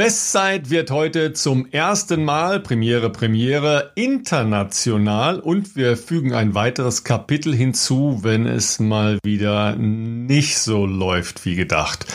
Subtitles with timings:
[0.00, 7.54] Bestzeit wird heute zum ersten Mal Premiere Premiere international und wir fügen ein weiteres Kapitel
[7.54, 12.06] hinzu, wenn es mal wieder nicht so läuft wie gedacht.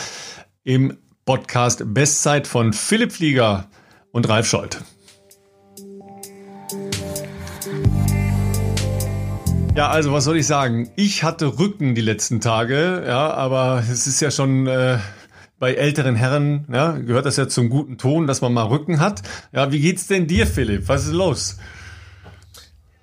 [0.64, 3.68] Im Podcast Bestzeit von Philipp Flieger
[4.10, 4.78] und Ralf Scholz.
[9.76, 10.90] Ja, also was soll ich sagen?
[10.96, 14.98] Ich hatte Rücken die letzten Tage, ja, aber es ist ja schon äh,
[15.58, 19.22] bei älteren Herren, ja, gehört das ja zum guten Ton, dass man mal Rücken hat.
[19.52, 20.88] Ja, wie geht's denn dir, Philipp?
[20.88, 21.56] Was ist los?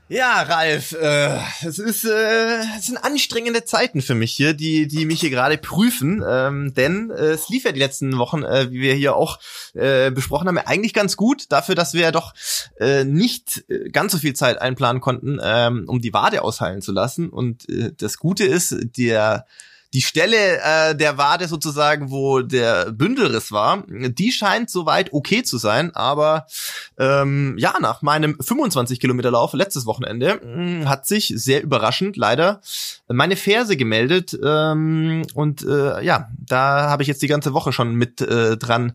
[0.10, 5.06] Ja, Ralf, äh, es ist äh, es sind anstrengende Zeiten für mich hier, die die
[5.06, 8.82] mich hier gerade prüfen, ähm, denn äh, es lief ja die letzten Wochen, äh, wie
[8.82, 9.40] wir hier auch
[9.74, 12.34] äh, besprochen haben, eigentlich ganz gut dafür, dass wir ja doch
[12.80, 16.92] äh, nicht äh, ganz so viel Zeit einplanen konnten, ähm, um die Wade ausheilen zu
[16.92, 17.30] lassen.
[17.30, 19.48] Und äh, das Gute ist, der
[19.94, 25.58] die Stelle äh, der Wade sozusagen, wo der Bündelriss war, die scheint soweit okay zu
[25.58, 25.96] sein.
[25.96, 26.48] Aber
[26.98, 32.18] ähm, ja, nach meinem 25 Kilometer Lauf letztes Wochenende mh, hm, hat sich sehr überraschend
[32.18, 32.62] leider
[33.08, 34.38] meine Ferse gemeldet.
[34.44, 38.94] Ähm, und äh, ja, da habe ich jetzt die ganze Woche schon mit äh, dran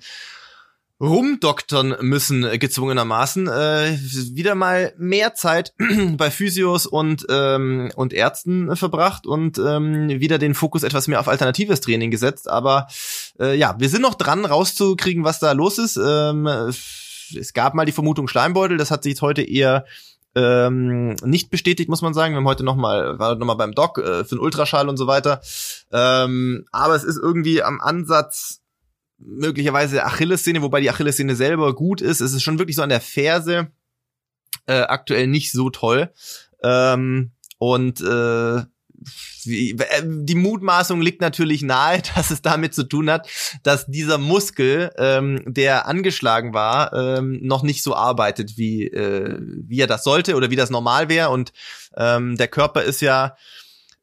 [1.00, 3.46] rumdoktern müssen, äh, gezwungenermaßen.
[3.46, 3.98] Äh,
[4.34, 5.74] wieder mal mehr Zeit
[6.16, 11.28] bei Physios und, ähm, und Ärzten verbracht und ähm, wieder den Fokus etwas mehr auf
[11.28, 12.48] alternatives Training gesetzt.
[12.48, 12.88] Aber
[13.38, 15.96] äh, ja, wir sind noch dran, rauszukriegen, was da los ist.
[15.96, 19.84] Ähm, es gab mal die Vermutung Schleimbeutel, das hat sich jetzt heute eher
[20.34, 22.34] ähm, nicht bestätigt, muss man sagen.
[22.34, 25.40] Wir haben heute nochmal, war nochmal beim Doc äh, für den Ultraschall und so weiter.
[25.92, 28.60] Ähm, aber es ist irgendwie am Ansatz
[29.18, 32.20] möglicherweise Achillessehne, wobei die Achillessehne selber gut ist.
[32.20, 33.70] Es ist schon wirklich so an der Ferse
[34.66, 36.12] äh, aktuell nicht so toll.
[36.62, 43.28] Ähm, und äh, äh, die Mutmaßung liegt natürlich nahe, dass es damit zu tun hat,
[43.62, 49.80] dass dieser Muskel, ähm, der angeschlagen war, ähm, noch nicht so arbeitet, wie, äh, wie
[49.80, 51.30] er das sollte oder wie das normal wäre.
[51.30, 51.52] Und
[51.96, 53.36] ähm, der Körper ist ja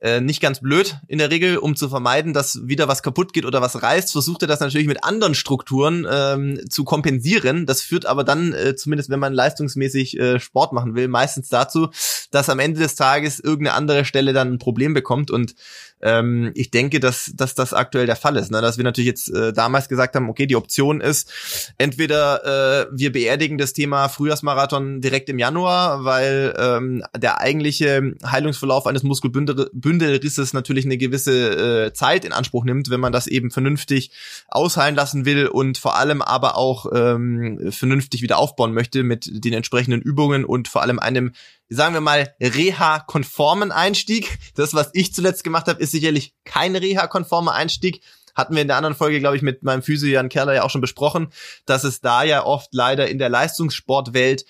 [0.02, 3.46] äh, nicht ganz blöd in der Regel, um zu vermeiden, dass wieder was kaputt geht
[3.46, 7.66] oder was reißt, versucht er das natürlich mit anderen Strukturen ähm, zu kompensieren.
[7.66, 11.90] Das führt aber dann, äh, zumindest wenn man leistungsmäßig äh, Sport machen will, meistens dazu,
[12.32, 15.56] dass am Ende des Tages irgendeine andere Stelle dann ein Problem bekommt und
[16.02, 18.52] ähm, ich denke, dass, dass das aktuell der Fall ist.
[18.52, 18.62] Ne?
[18.62, 23.12] Dass wir natürlich jetzt äh, damals gesagt haben, okay, die Option ist, entweder äh, wir
[23.12, 30.86] beerdigen das Thema Frühjahrsmarathon direkt im Januar, weil ähm, der eigentliche Heilungsverlauf eines Muskelbündelrisses natürlich
[30.86, 34.12] eine gewisse äh, Zeit in Anspruch nimmt, wenn man das eben vernünftig
[34.48, 39.54] ausheilen lassen will und vor allem aber auch ähm, vernünftig wieder aufbauen möchte mit den
[39.54, 41.32] entsprechenden Übungen und vor allem einem
[41.70, 44.38] sagen wir mal, reha-konformen Einstieg.
[44.56, 48.02] Das, was ich zuletzt gemacht habe, ist sicherlich kein reha-konformer Einstieg.
[48.36, 50.70] Hatten wir in der anderen Folge, glaube ich, mit meinem Physio Jan Kerler ja auch
[50.70, 51.30] schon besprochen,
[51.66, 54.46] dass es da ja oft leider in der Leistungssportwelt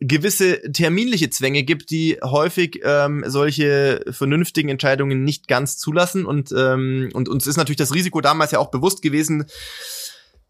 [0.00, 6.26] gewisse terminliche Zwänge gibt, die häufig ähm, solche vernünftigen Entscheidungen nicht ganz zulassen.
[6.26, 9.46] Und, ähm, und uns ist natürlich das Risiko damals ja auch bewusst gewesen,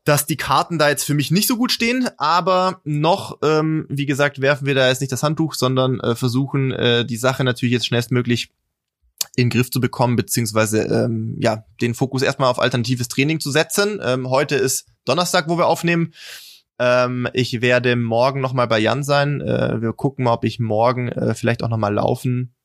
[0.06, 4.06] dass die Karten da jetzt für mich nicht so gut stehen, aber noch, ähm, wie
[4.06, 7.72] gesagt, werfen wir da jetzt nicht das Handtuch, sondern äh, versuchen äh, die Sache natürlich
[7.72, 8.52] jetzt schnellstmöglich
[9.34, 13.50] in den Griff zu bekommen, beziehungsweise ähm, ja, den Fokus erstmal auf alternatives Training zu
[13.50, 14.00] setzen.
[14.00, 16.14] Ähm, heute ist Donnerstag, wo wir aufnehmen.
[16.78, 19.40] Ähm, ich werde morgen nochmal bei Jan sein.
[19.40, 22.55] Äh, wir gucken mal, ob ich morgen äh, vielleicht auch nochmal laufen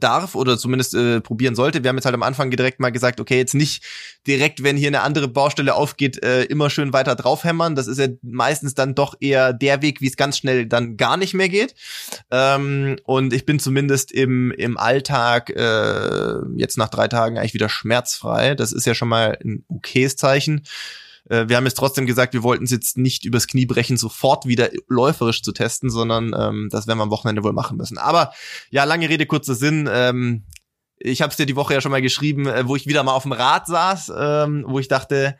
[0.00, 1.82] darf oder zumindest äh, probieren sollte.
[1.82, 3.82] Wir haben jetzt halt am Anfang direkt mal gesagt, okay, jetzt nicht
[4.26, 7.74] direkt, wenn hier eine andere Baustelle aufgeht, äh, immer schön weiter draufhämmern.
[7.74, 11.16] Das ist ja meistens dann doch eher der Weg, wie es ganz schnell dann gar
[11.16, 11.74] nicht mehr geht.
[12.30, 17.68] Ähm, und ich bin zumindest im, im Alltag äh, jetzt nach drei Tagen eigentlich wieder
[17.68, 18.54] schmerzfrei.
[18.54, 20.62] Das ist ja schon mal ein okayes Zeichen.
[21.28, 24.46] Äh, wir haben jetzt trotzdem gesagt, wir wollten es jetzt nicht übers Knie brechen, sofort
[24.46, 27.98] wieder läuferisch zu testen, sondern ähm, das werden wir am Wochenende wohl machen müssen.
[27.98, 28.32] Aber
[28.70, 29.88] ja, lange Rede, kurzer Sinn.
[29.90, 30.44] Ähm,
[30.98, 33.12] ich habe es dir die Woche ja schon mal geschrieben, äh, wo ich wieder mal
[33.12, 35.36] auf dem Rad saß, ähm, wo ich dachte,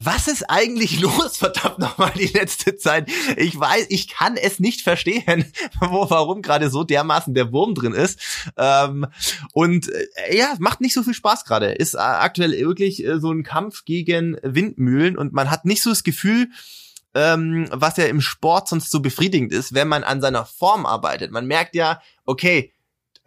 [0.00, 3.10] was ist eigentlich los, verdammt nochmal, die letzte Zeit?
[3.36, 5.44] Ich weiß, ich kann es nicht verstehen,
[5.80, 8.20] wo, warum gerade so dermaßen der Wurm drin ist.
[8.56, 9.06] Ähm,
[9.52, 11.72] und äh, ja, macht nicht so viel Spaß gerade.
[11.72, 15.90] Ist äh, aktuell wirklich äh, so ein Kampf gegen Windmühlen und man hat nicht so
[15.90, 16.50] das Gefühl,
[17.14, 21.32] ähm, was ja im Sport sonst so befriedigend ist, wenn man an seiner Form arbeitet.
[21.32, 22.72] Man merkt ja, okay,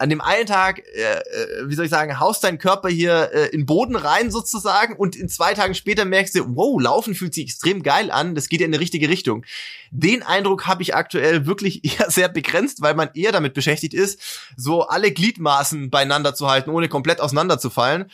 [0.02, 3.48] an dem einen Tag, äh, äh, wie soll ich sagen, haust dein Körper hier äh,
[3.50, 7.46] in Boden rein sozusagen und in zwei Tagen später merkst du, wow, Laufen fühlt sich
[7.46, 9.46] extrem geil an, das geht ja in die richtige Richtung.
[9.92, 14.20] Den Eindruck habe ich aktuell wirklich eher sehr begrenzt, weil man eher damit beschäftigt ist,
[14.58, 18.10] so alle Gliedmaßen beieinander zu halten, ohne komplett auseinanderzufallen.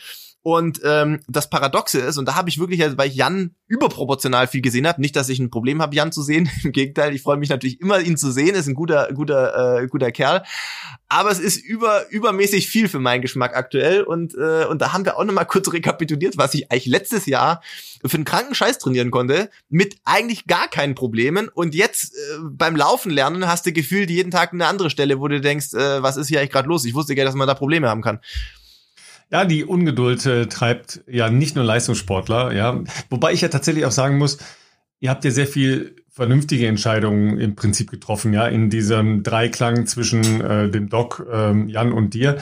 [0.50, 4.46] Und ähm, das Paradoxe ist, und da habe ich wirklich, also, weil ich Jan überproportional
[4.46, 6.48] viel gesehen habe, nicht, dass ich ein Problem habe, Jan zu sehen.
[6.64, 8.54] Im Gegenteil, ich freue mich natürlich immer, ihn zu sehen.
[8.54, 10.44] Ist ein guter, guter, äh, guter Kerl.
[11.06, 14.00] Aber es ist über übermäßig viel für meinen Geschmack aktuell.
[14.00, 17.26] Und äh, und da haben wir auch noch mal kurz rekapituliert, was ich eigentlich letztes
[17.26, 17.62] Jahr
[18.02, 21.50] für einen kranken Scheiß trainieren konnte, mit eigentlich gar keinen Problemen.
[21.50, 25.28] Und jetzt äh, beim Laufen lernen hast du gefühlt jeden Tag eine andere Stelle, wo
[25.28, 26.86] du denkst, äh, was ist hier eigentlich gerade los?
[26.86, 28.20] Ich wusste gar nicht, dass man da Probleme haben kann.
[29.30, 32.82] Ja, die Ungeduld äh, treibt ja nicht nur Leistungssportler, ja.
[33.10, 34.38] Wobei ich ja tatsächlich auch sagen muss,
[35.00, 40.40] ihr habt ja sehr viel vernünftige Entscheidungen im Prinzip getroffen, ja, in diesem Dreiklang zwischen
[40.40, 42.38] äh, dem Doc, ähm, Jan und dir.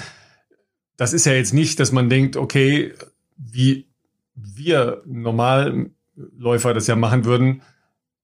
[0.96, 2.94] Das ist ja jetzt nicht, dass man denkt, okay,
[3.36, 3.88] wie
[4.34, 7.62] wir Normalläufer das ja machen würden,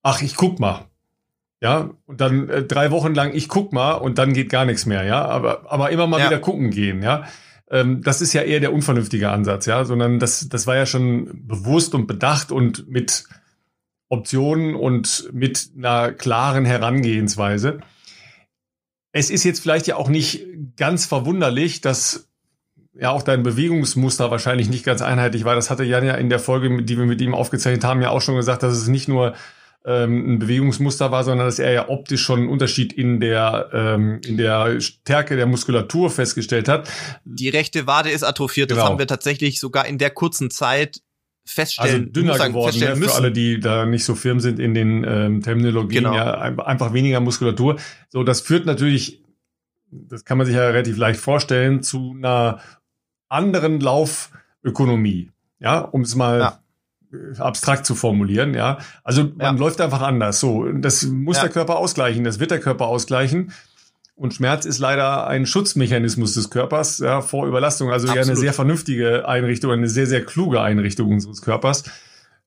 [0.01, 0.85] ach, ich guck mal.
[1.61, 4.85] Ja, und dann äh, drei Wochen lang, ich guck mal und dann geht gar nichts
[4.85, 5.25] mehr, ja.
[5.25, 6.27] Aber, aber immer mal ja.
[6.27, 7.25] wieder gucken gehen, ja
[7.73, 11.95] das ist ja eher der unvernünftige Ansatz, ja, sondern das, das war ja schon bewusst
[11.95, 13.25] und bedacht und mit
[14.09, 17.79] Optionen und mit einer klaren Herangehensweise.
[19.11, 20.45] Es ist jetzt vielleicht ja auch nicht
[20.77, 22.29] ganz verwunderlich, dass
[22.93, 25.55] ja auch dein Bewegungsmuster wahrscheinlich nicht ganz einheitlich war.
[25.55, 28.21] Das hatte Jan ja in der Folge, die wir mit ihm aufgezeichnet haben, ja auch
[28.21, 29.33] schon gesagt, dass es nicht nur
[29.85, 34.21] ähm, ein Bewegungsmuster war, sondern dass er ja optisch schon einen Unterschied in der, ähm,
[34.25, 36.89] in der Stärke der Muskulatur festgestellt hat.
[37.25, 38.69] Die rechte Wade ist atrophiert.
[38.69, 38.81] Genau.
[38.81, 41.01] Das haben wir tatsächlich sogar in der kurzen Zeit
[41.45, 44.73] feststellen, also dünner sagen, geworden, ne, für alle, die da nicht so firm sind in
[44.73, 46.15] den ähm, Terminologien, genau.
[46.15, 47.77] ja, einfach weniger Muskulatur.
[48.07, 49.21] So, das führt natürlich,
[49.91, 52.61] das kann man sich ja relativ leicht vorstellen, zu einer
[53.27, 55.31] anderen Laufökonomie.
[55.59, 56.62] Ja, um es mal ja
[57.37, 58.79] abstrakt zu formulieren, ja.
[59.03, 59.51] Also man ja.
[59.51, 60.39] läuft einfach anders.
[60.39, 61.43] So, das muss ja.
[61.43, 63.51] der Körper ausgleichen, das wird der Körper ausgleichen.
[64.15, 67.91] Und Schmerz ist leider ein Schutzmechanismus des Körpers ja, vor Überlastung.
[67.91, 68.25] Also Absolut.
[68.25, 71.83] ja eine sehr vernünftige Einrichtung, eine sehr, sehr kluge Einrichtung unseres Körpers.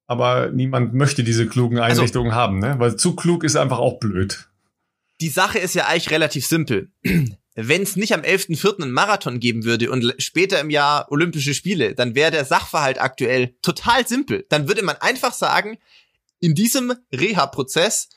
[0.07, 2.77] Aber niemand möchte diese klugen also Einrichtungen also, haben, ne?
[2.79, 4.49] Weil zu klug ist einfach auch blöd.
[5.21, 6.91] Die Sache ist ja eigentlich relativ simpel
[7.57, 8.83] wenn es nicht am 11.04.
[8.83, 13.57] einen Marathon geben würde und später im Jahr Olympische Spiele, dann wäre der Sachverhalt aktuell
[13.63, 14.47] total simpel.
[14.51, 15.79] Dann würde man einfach sagen,
[16.39, 18.11] in diesem Reha-Prozess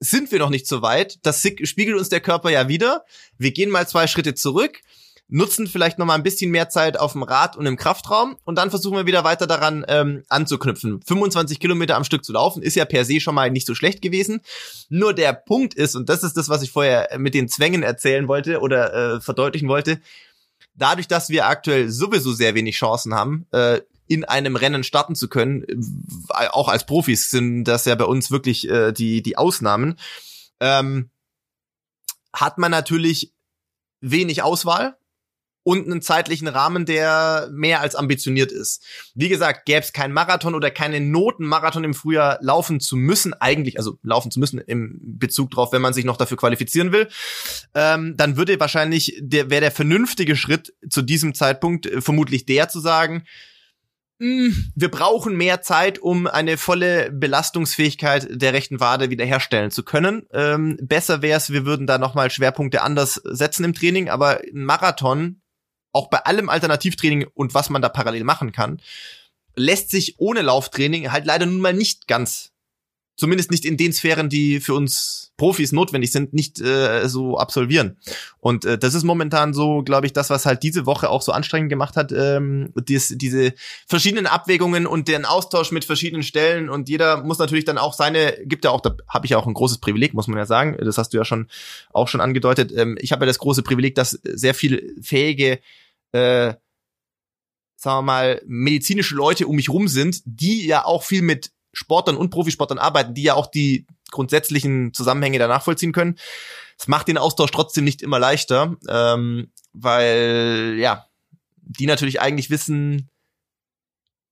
[0.00, 1.18] sind wir noch nicht so weit.
[1.22, 3.04] Das spiegelt uns der Körper ja wieder.
[3.38, 4.80] Wir gehen mal zwei Schritte zurück
[5.34, 8.54] nutzen vielleicht noch mal ein bisschen mehr Zeit auf dem Rad und im Kraftraum und
[8.56, 11.02] dann versuchen wir wieder weiter daran ähm, anzuknüpfen.
[11.02, 14.00] 25 Kilometer am Stück zu laufen ist ja per se schon mal nicht so schlecht
[14.00, 14.42] gewesen.
[14.90, 18.28] Nur der Punkt ist, und das ist das, was ich vorher mit den Zwängen erzählen
[18.28, 20.00] wollte oder äh, verdeutlichen wollte,
[20.74, 25.28] dadurch, dass wir aktuell sowieso sehr wenig Chancen haben, äh, in einem Rennen starten zu
[25.28, 25.64] können,
[26.28, 29.98] äh, auch als Profis sind das ja bei uns wirklich äh, die, die Ausnahmen,
[30.60, 31.10] ähm,
[32.32, 33.32] hat man natürlich
[34.00, 34.96] wenig Auswahl
[35.64, 38.84] und einen zeitlichen Rahmen, der mehr als ambitioniert ist.
[39.14, 43.34] Wie gesagt, gäbe es keinen Marathon oder keine Noten, Marathon im Frühjahr laufen zu müssen,
[43.34, 47.08] eigentlich, also laufen zu müssen im Bezug drauf, wenn man sich noch dafür qualifizieren will,
[47.74, 52.68] ähm, dann würde wahrscheinlich, der wäre der vernünftige Schritt zu diesem Zeitpunkt äh, vermutlich der
[52.68, 53.24] zu sagen,
[54.20, 60.26] hm, wir brauchen mehr Zeit, um eine volle Belastungsfähigkeit der rechten Wade wiederherstellen zu können.
[60.32, 64.64] Ähm, besser wäre es, wir würden da nochmal Schwerpunkte anders setzen im Training, aber ein
[64.64, 65.40] Marathon
[65.94, 68.80] auch bei allem Alternativtraining und was man da parallel machen kann,
[69.56, 72.52] lässt sich ohne Lauftraining halt leider nun mal nicht ganz,
[73.16, 77.96] zumindest nicht in den Sphären, die für uns Profis notwendig sind, nicht äh, so absolvieren.
[78.38, 81.32] Und äh, das ist momentan so, glaube ich, das, was halt diese Woche auch so
[81.32, 83.52] anstrengend gemacht hat, ähm, dies, diese
[83.86, 88.38] verschiedenen Abwägungen und den Austausch mit verschiedenen Stellen und jeder muss natürlich dann auch seine,
[88.44, 90.76] gibt ja auch, da habe ich ja auch ein großes Privileg, muss man ja sagen,
[90.78, 91.48] das hast du ja schon
[91.92, 92.72] auch schon angedeutet.
[92.76, 95.58] Ähm, ich habe ja das große Privileg, dass sehr viel fähige
[96.14, 96.54] äh,
[97.76, 102.16] sagen wir mal, medizinische Leute um mich rum sind, die ja auch viel mit Sportlern
[102.16, 106.16] und Profisportlern arbeiten, die ja auch die grundsätzlichen Zusammenhänge da nachvollziehen können.
[106.78, 111.06] Es macht den Austausch trotzdem nicht immer leichter, ähm, weil ja,
[111.56, 113.10] die natürlich eigentlich wissen,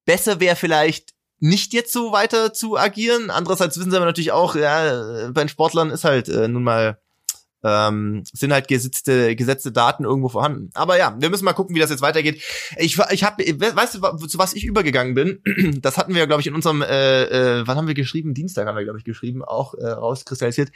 [0.05, 3.31] besser wäre vielleicht nicht jetzt so weiter zu agieren.
[3.31, 7.02] Andererseits wissen sie aber natürlich auch, ja, bei den Sportlern ist halt äh, nun mal
[7.65, 10.71] ähm, sind halt gesetzte, gesetzte Daten irgendwo vorhanden.
[10.75, 12.43] Aber ja, wir müssen mal gucken, wie das jetzt weitergeht.
[12.77, 15.41] Ich, ich habe, weißt du, zu was ich übergegangen bin?
[15.83, 17.25] Das hatten wir, glaube ich, in unserem, äh,
[17.61, 18.35] äh, wann haben wir geschrieben?
[18.35, 20.71] Dienstag haben wir, glaube ich, geschrieben, auch äh, rauskristallisiert.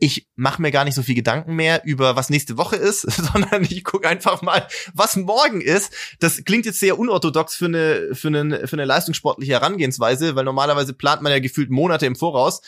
[0.00, 3.02] Ich mache mir gar nicht so viel Gedanken mehr über was nächste Woche ist,
[3.32, 5.92] sondern ich gucke einfach mal, was morgen ist.
[6.18, 10.94] Das klingt jetzt sehr unorthodox für eine für eine für eine leistungssportliche Herangehensweise, weil normalerweise
[10.94, 12.62] plant man ja gefühlt Monate im Voraus.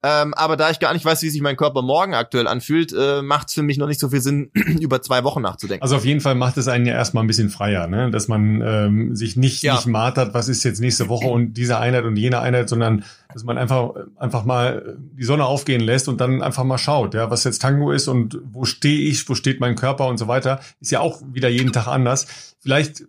[0.00, 3.20] Ähm, aber da ich gar nicht weiß, wie sich mein Körper morgen aktuell anfühlt, äh,
[3.20, 5.82] macht es für mich noch nicht so viel Sinn, über zwei Wochen nachzudenken.
[5.82, 8.08] Also auf jeden Fall macht es einen ja erstmal ein bisschen freier, ne?
[8.12, 9.74] dass man ähm, sich nicht, ja.
[9.74, 13.44] nicht martert, was ist jetzt nächste Woche und diese Einheit und jene Einheit, sondern dass
[13.44, 17.44] man einfach, einfach mal die Sonne aufgehen lässt und dann einfach mal schaut, ja, was
[17.44, 20.60] jetzt Tango ist und wo stehe ich, wo steht mein Körper und so weiter.
[20.80, 22.54] Ist ja auch wieder jeden Tag anders.
[22.60, 23.04] Vielleicht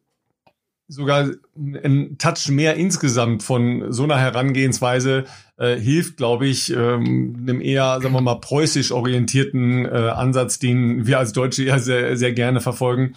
[0.90, 5.26] sogar ein Touch mehr insgesamt von so einer Herangehensweise
[5.58, 11.06] äh, hilft, glaube ich, ähm, einem eher, sagen wir mal, preußisch orientierten äh, Ansatz, den
[11.06, 13.14] wir als Deutsche ja sehr, sehr gerne verfolgen,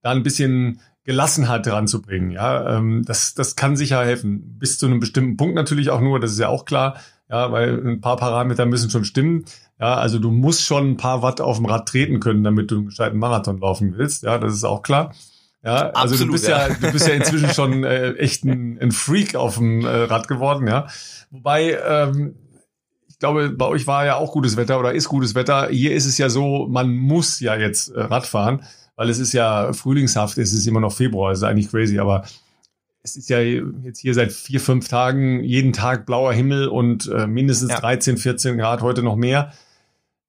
[0.00, 2.30] da ein bisschen Gelassenheit dran zu bringen.
[2.30, 4.58] Ja, ähm, das, das kann sicher helfen.
[4.58, 6.96] Bis zu einem bestimmten Punkt natürlich auch nur, das ist ja auch klar.
[7.30, 9.46] Ja, weil ein paar Parameter müssen schon stimmen.
[9.80, 12.76] Ja, also du musst schon ein paar Watt auf dem Rad treten können, damit du
[12.76, 14.22] einen gescheiten Marathon laufen willst.
[14.22, 15.14] Ja, das ist auch klar.
[15.64, 16.68] Ja, also Absolut, du bist ja.
[16.68, 16.74] ja.
[16.74, 20.68] du bist ja inzwischen schon äh, echt ein, ein Freak auf dem äh, Rad geworden,
[20.68, 20.88] ja.
[21.30, 22.34] Wobei, ähm,
[23.08, 25.68] ich glaube, bei euch war ja auch gutes Wetter oder ist gutes Wetter.
[25.70, 28.62] Hier ist es ja so, man muss ja jetzt äh, Rad fahren,
[28.98, 32.24] weil es ist ja frühlingshaft, es ist immer noch Februar, es ist eigentlich crazy, aber
[33.04, 37.28] es ist ja jetzt hier seit vier, fünf Tagen jeden Tag blauer Himmel und äh,
[37.28, 37.78] mindestens ja.
[37.78, 39.52] 13, 14 Grad, heute noch mehr.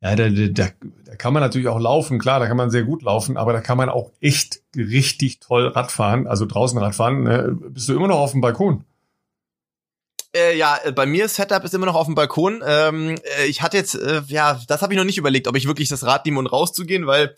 [0.01, 0.67] Ja, da, da,
[1.03, 3.59] da, kann man natürlich auch laufen, klar, da kann man sehr gut laufen, aber da
[3.59, 7.23] kann man auch echt richtig toll Radfahren, also draußen Radfahren.
[7.23, 7.57] Ne?
[7.71, 8.85] Bist du immer noch auf dem Balkon?
[10.35, 12.61] Äh, ja, äh, bei mir Setup ist immer noch auf dem Balkon.
[12.63, 15.65] Ähm, äh, ich hatte jetzt, äh, ja, das habe ich noch nicht überlegt, ob ich
[15.65, 17.33] wirklich das Rad nehme und rauszugehen, weil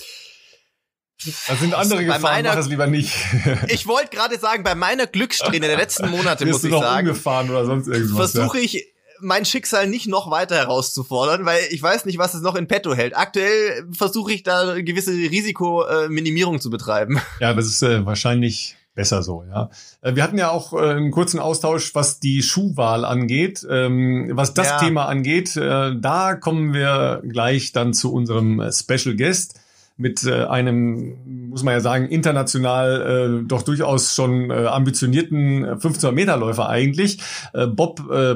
[1.47, 3.13] da sind andere Gefahren, meiner, mach es lieber nicht.
[3.67, 7.65] ich wollte gerade sagen, bei meiner Glückssträhne der letzten Monate, muss ich sagen, umgefahren oder
[7.65, 8.31] sonst irgendwas.
[8.31, 12.55] Versuche ich mein Schicksal nicht noch weiter herauszufordern, weil ich weiß nicht, was es noch
[12.55, 13.15] in petto hält.
[13.15, 17.21] Aktuell versuche ich da gewisse Risikominimierung zu betreiben.
[17.39, 19.69] Ja, das ist äh, wahrscheinlich besser so, ja.
[20.01, 23.65] Äh, wir hatten ja auch äh, einen kurzen Austausch, was die Schuhwahl angeht.
[23.69, 24.79] Ähm, was das ja.
[24.79, 29.60] Thema angeht, äh, da kommen wir gleich dann zu unserem Special Guest
[30.01, 36.13] mit äh, einem, muss man ja sagen, international äh, doch durchaus schon äh, ambitionierten 1500
[36.13, 37.19] Meter Läufer eigentlich.
[37.53, 38.35] Äh, Bob äh,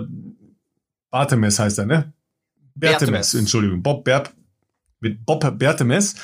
[1.10, 2.14] Bartemes heißt er, ne?
[2.76, 3.82] Bertemes, Entschuldigung.
[3.82, 4.34] Bob Bert,
[5.00, 6.16] mit Bob Bertemes,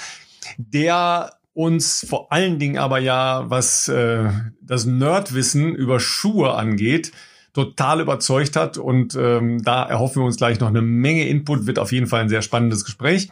[0.58, 4.30] der uns vor allen Dingen aber ja, was äh,
[4.62, 7.12] das Nerdwissen über Schuhe angeht,
[7.54, 8.78] total überzeugt hat.
[8.78, 11.68] Und ähm, da erhoffen wir uns gleich noch eine Menge Input.
[11.68, 13.30] Wird auf jeden Fall ein sehr spannendes Gespräch.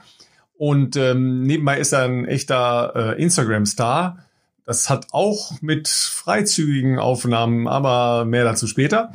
[0.60, 4.18] Und ähm, nebenbei ist er ein echter äh, Instagram-Star.
[4.66, 9.13] Das hat auch mit freizügigen Aufnahmen, aber mehr dazu später.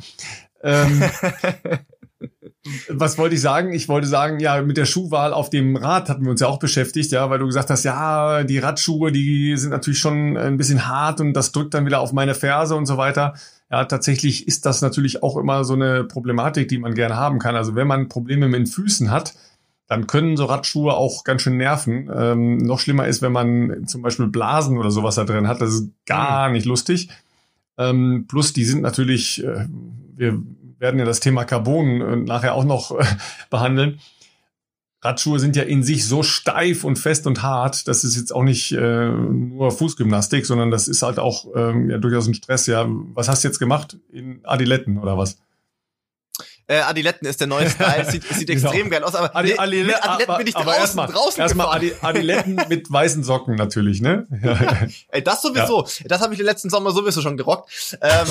[0.63, 1.03] Ähm,
[2.89, 3.73] was wollte ich sagen?
[3.73, 6.57] Ich wollte sagen, ja, mit der Schuhwahl auf dem Rad hatten wir uns ja auch
[6.57, 10.87] beschäftigt, ja, weil du gesagt hast, ja, die Radschuhe, die sind natürlich schon ein bisschen
[10.87, 13.35] hart und das drückt dann wieder auf meine Ferse und so weiter.
[13.69, 17.55] Ja, tatsächlich ist das natürlich auch immer so eine Problematik, die man gerne haben kann.
[17.55, 19.35] Also wenn man Probleme mit den Füßen hat,
[19.87, 22.09] dann können so Radschuhe auch ganz schön nerven.
[22.13, 25.61] Ähm, noch schlimmer ist, wenn man zum Beispiel Blasen oder sowas da drin hat.
[25.61, 26.53] Das ist gar hm.
[26.53, 27.09] nicht lustig.
[27.77, 29.67] Ähm, plus, die sind natürlich, äh,
[30.15, 30.41] wir
[30.79, 33.05] werden ja das Thema Carbon äh, nachher auch noch äh,
[33.49, 33.99] behandeln.
[35.03, 38.41] Radschuhe sind ja in sich so steif und fest und hart, das ist jetzt auch
[38.41, 42.65] nicht äh, nur Fußgymnastik, sondern das ist halt auch ähm, ja durchaus ein Stress.
[42.65, 45.37] Ja, was hast du jetzt gemacht in Adiletten oder was?
[46.67, 48.69] Äh, Adiletten ist der neue Style, sieht, sieht genau.
[48.69, 51.41] extrem geil aus, aber Adi, nee, Adiletten, mit Adiletten bin ich draußen, erst mal, draußen
[51.41, 54.25] Erstmal Adi, Adiletten mit weißen Socken natürlich, ne?
[55.09, 55.83] Ey, das sowieso.
[55.83, 56.05] Ja.
[56.07, 57.69] Das habe ich den letzten Sommer sowieso schon gerockt.
[58.01, 58.27] Ähm,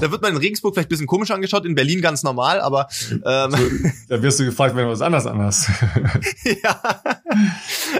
[0.00, 2.88] da wird man in Regensburg vielleicht ein bisschen komisch angeschaut, in Berlin ganz normal, aber
[3.10, 5.68] ähm, so, da wirst du gefragt, wenn du was anderes anhast.
[6.62, 7.02] ja.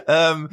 [0.06, 0.48] ähm,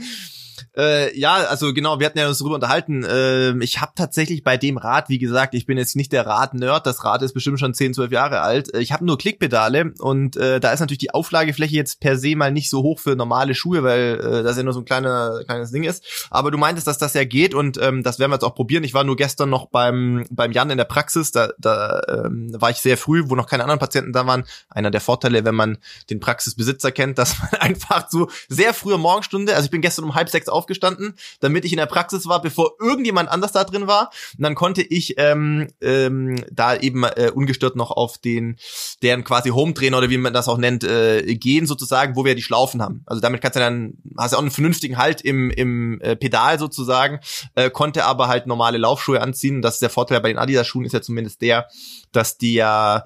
[0.77, 3.03] äh, ja, also genau, wir hatten ja uns darüber unterhalten.
[3.03, 6.85] Äh, ich habe tatsächlich bei dem Rad, wie gesagt, ich bin jetzt nicht der Rad-Nerd,
[6.85, 8.73] das Rad ist bestimmt schon 10, 12 Jahre alt.
[8.73, 12.35] Äh, ich habe nur Klickpedale und äh, da ist natürlich die Auflagefläche jetzt per se
[12.35, 15.41] mal nicht so hoch für normale Schuhe, weil äh, das ja nur so ein kleiner,
[15.45, 16.03] kleines Ding ist.
[16.29, 18.83] Aber du meintest, dass das ja geht und ähm, das werden wir jetzt auch probieren.
[18.83, 22.69] Ich war nur gestern noch beim, beim Jan in der Praxis, da, da ähm, war
[22.69, 24.43] ich sehr früh, wo noch keine anderen Patienten da waren.
[24.69, 25.77] Einer der Vorteile, wenn man
[26.09, 30.15] den Praxisbesitzer kennt, dass man einfach so sehr frühe Morgenstunde, also ich bin gestern um
[30.15, 33.87] halb sechs auf aufgestanden, damit ich in der Praxis war, bevor irgendjemand anders da drin
[33.87, 34.09] war.
[34.37, 38.57] Und dann konnte ich ähm, ähm, da eben äh, ungestört noch auf den,
[39.03, 42.41] deren quasi Home-Trainer oder wie man das auch nennt, äh, gehen sozusagen, wo wir die
[42.41, 43.03] Schlaufen haben.
[43.05, 46.57] Also damit kannst du dann, hast du auch einen vernünftigen Halt im, im äh, Pedal
[46.57, 47.19] sozusagen,
[47.55, 49.61] äh, konnte aber halt normale Laufschuhe anziehen.
[49.61, 51.67] Das ist der Vorteil bei den Adidas-Schuhen ist ja zumindest der,
[52.11, 53.05] dass die ja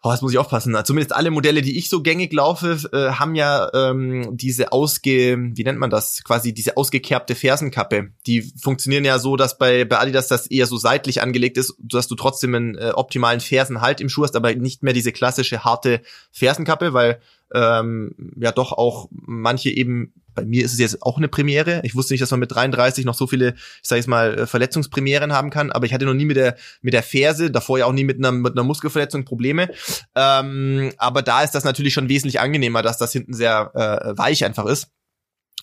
[0.00, 0.76] Oh, das muss ich aufpassen.
[0.84, 5.64] Zumindest alle Modelle, die ich so gängig laufe, äh, haben ja ähm, diese ausge, wie
[5.64, 6.22] nennt man das?
[6.22, 8.10] Quasi diese ausgekerbte Fersenkappe.
[8.26, 12.06] Die funktionieren ja so, dass bei, bei Adidas das eher so seitlich angelegt ist, dass
[12.06, 16.00] du trotzdem einen äh, optimalen Fersenhalt im Schuh hast, aber nicht mehr diese klassische harte
[16.30, 17.20] Fersenkappe, weil
[17.52, 21.80] ähm, ja doch auch manche eben bei mir ist es jetzt auch eine Premiere.
[21.84, 24.46] Ich wusste nicht, dass man mit 33 noch so viele, ich sage jetzt mal, äh,
[24.46, 27.86] Verletzungspremieren haben kann, aber ich hatte noch nie mit der mit der Ferse, davor ja
[27.86, 29.70] auch nie mit einer mit einer Muskelverletzung Probleme.
[30.14, 34.44] Ähm, aber da ist das natürlich schon wesentlich angenehmer, dass das hinten sehr äh, weich
[34.44, 34.88] einfach ist.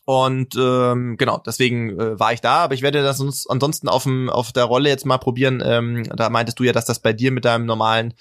[0.06, 4.04] Und ähm, genau, deswegen äh, war ich da, aber ich werde das uns ansonsten auf,
[4.04, 5.64] dem, auf der Rolle jetzt mal probieren.
[5.66, 8.14] Ähm, da meintest du ja, dass das bei dir mit deinem normalen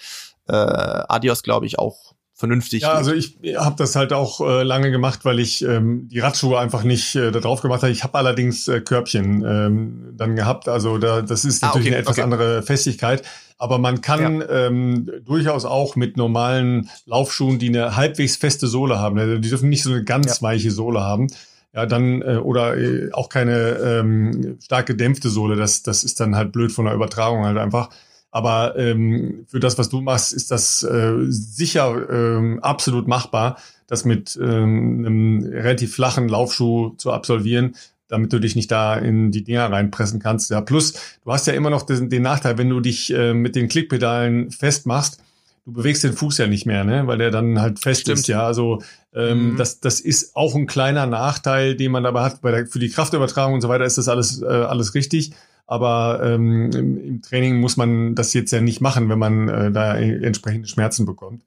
[0.49, 2.83] äh, Adios, glaube ich, auch vernünftig.
[2.83, 6.59] Ja, also ich habe das halt auch äh, lange gemacht, weil ich ähm, die Radschuhe
[6.59, 7.93] einfach nicht äh, da drauf gemacht habe.
[7.93, 10.69] Ich habe allerdings äh, Körbchen ähm, dann gehabt.
[10.69, 12.23] Also da, das ist natürlich ah, okay, eine etwas okay.
[12.23, 13.23] andere Festigkeit.
[13.57, 14.67] Aber man kann ja.
[14.67, 19.69] ähm, durchaus auch mit normalen Laufschuhen, die eine halbwegs feste Sohle haben, also die dürfen
[19.69, 20.43] nicht so eine ganz ja.
[20.43, 21.29] weiche Sohle haben,
[21.73, 25.57] ja, dann äh, oder äh, auch keine ähm, stark gedämpfte Sohle.
[25.57, 27.91] Das, das ist dann halt blöd von der Übertragung halt einfach.
[28.35, 34.05] Aber ähm, für das, was du machst, ist das äh, sicher ähm, absolut machbar, das
[34.05, 37.77] mit ähm, einem relativ flachen Laufschuh zu absolvieren,
[38.09, 40.51] damit du dich nicht da in die Dinger reinpressen kannst.
[40.51, 43.55] Ja, plus du hast ja immer noch den, den Nachteil, wenn du dich äh, mit
[43.55, 45.23] den Klickpedalen festmachst,
[45.65, 48.19] du bewegst den Fuß ja nicht mehr, ne, weil der dann halt fest Stimmt.
[48.19, 48.27] ist.
[48.27, 48.83] Ja, also
[49.15, 49.57] ähm, mhm.
[49.59, 52.41] das, das ist auch ein kleiner Nachteil, den man dabei hat.
[52.41, 55.35] Bei der, für die Kraftübertragung und so weiter ist das alles äh, alles richtig.
[55.67, 59.73] Aber ähm, im, im, Training muss man das jetzt ja nicht machen, wenn man äh,
[59.73, 61.43] da entsprechende Schmerzen bekommt.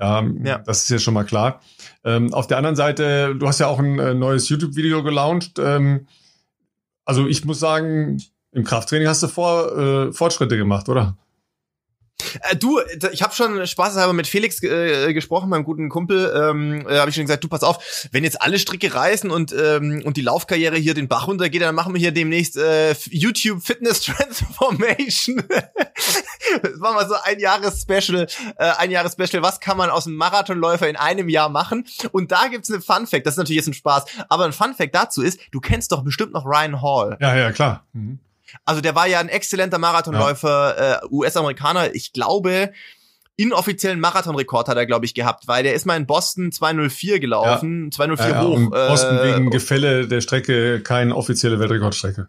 [0.00, 1.60] Ja, ja, das ist ja schon mal klar.
[2.04, 5.58] Ähm, auf der anderen Seite, du hast ja auch ein äh, neues YouTube-Video gelauncht.
[5.58, 6.06] Ähm,
[7.04, 8.20] also ich muss sagen,
[8.52, 11.16] im Krafttraining hast du vor, äh, Fortschritte gemacht, oder?
[12.42, 12.80] Äh, du,
[13.12, 16.32] ich habe schon spaßeshalber mit Felix äh, gesprochen, meinem guten Kumpel.
[16.34, 19.52] Ähm, äh, habe ich schon gesagt, du pass auf, wenn jetzt alle Stricke reißen und
[19.52, 23.62] ähm, und die Laufkarriere hier den Bach runtergeht, dann machen wir hier demnächst äh, YouTube
[23.62, 25.42] Fitness Transformation.
[26.62, 29.42] das machen wir so ein Jahres Special, äh, ein Jahres Special.
[29.42, 31.86] Was kann man aus einem Marathonläufer in einem Jahr machen?
[32.12, 33.26] Und da gibt's eine Fun Fact.
[33.26, 36.02] Das ist natürlich jetzt ein Spaß, aber ein Fun Fact dazu ist, du kennst doch
[36.02, 37.16] bestimmt noch Ryan Hall.
[37.20, 37.84] Ja, ja, klar.
[37.92, 38.18] Mhm.
[38.64, 40.94] Also der war ja ein exzellenter Marathonläufer, ja.
[40.94, 41.94] äh, US-Amerikaner.
[41.94, 42.72] Ich glaube,
[43.36, 47.84] inoffiziellen Marathonrekord hat er, glaube ich, gehabt, weil der ist mal in Boston 204 gelaufen,
[47.84, 47.90] ja.
[47.90, 48.54] 204 ja, hoch.
[48.54, 52.28] Und Boston äh, wegen Gefälle der Strecke keine offizielle Weltrekordstrecke.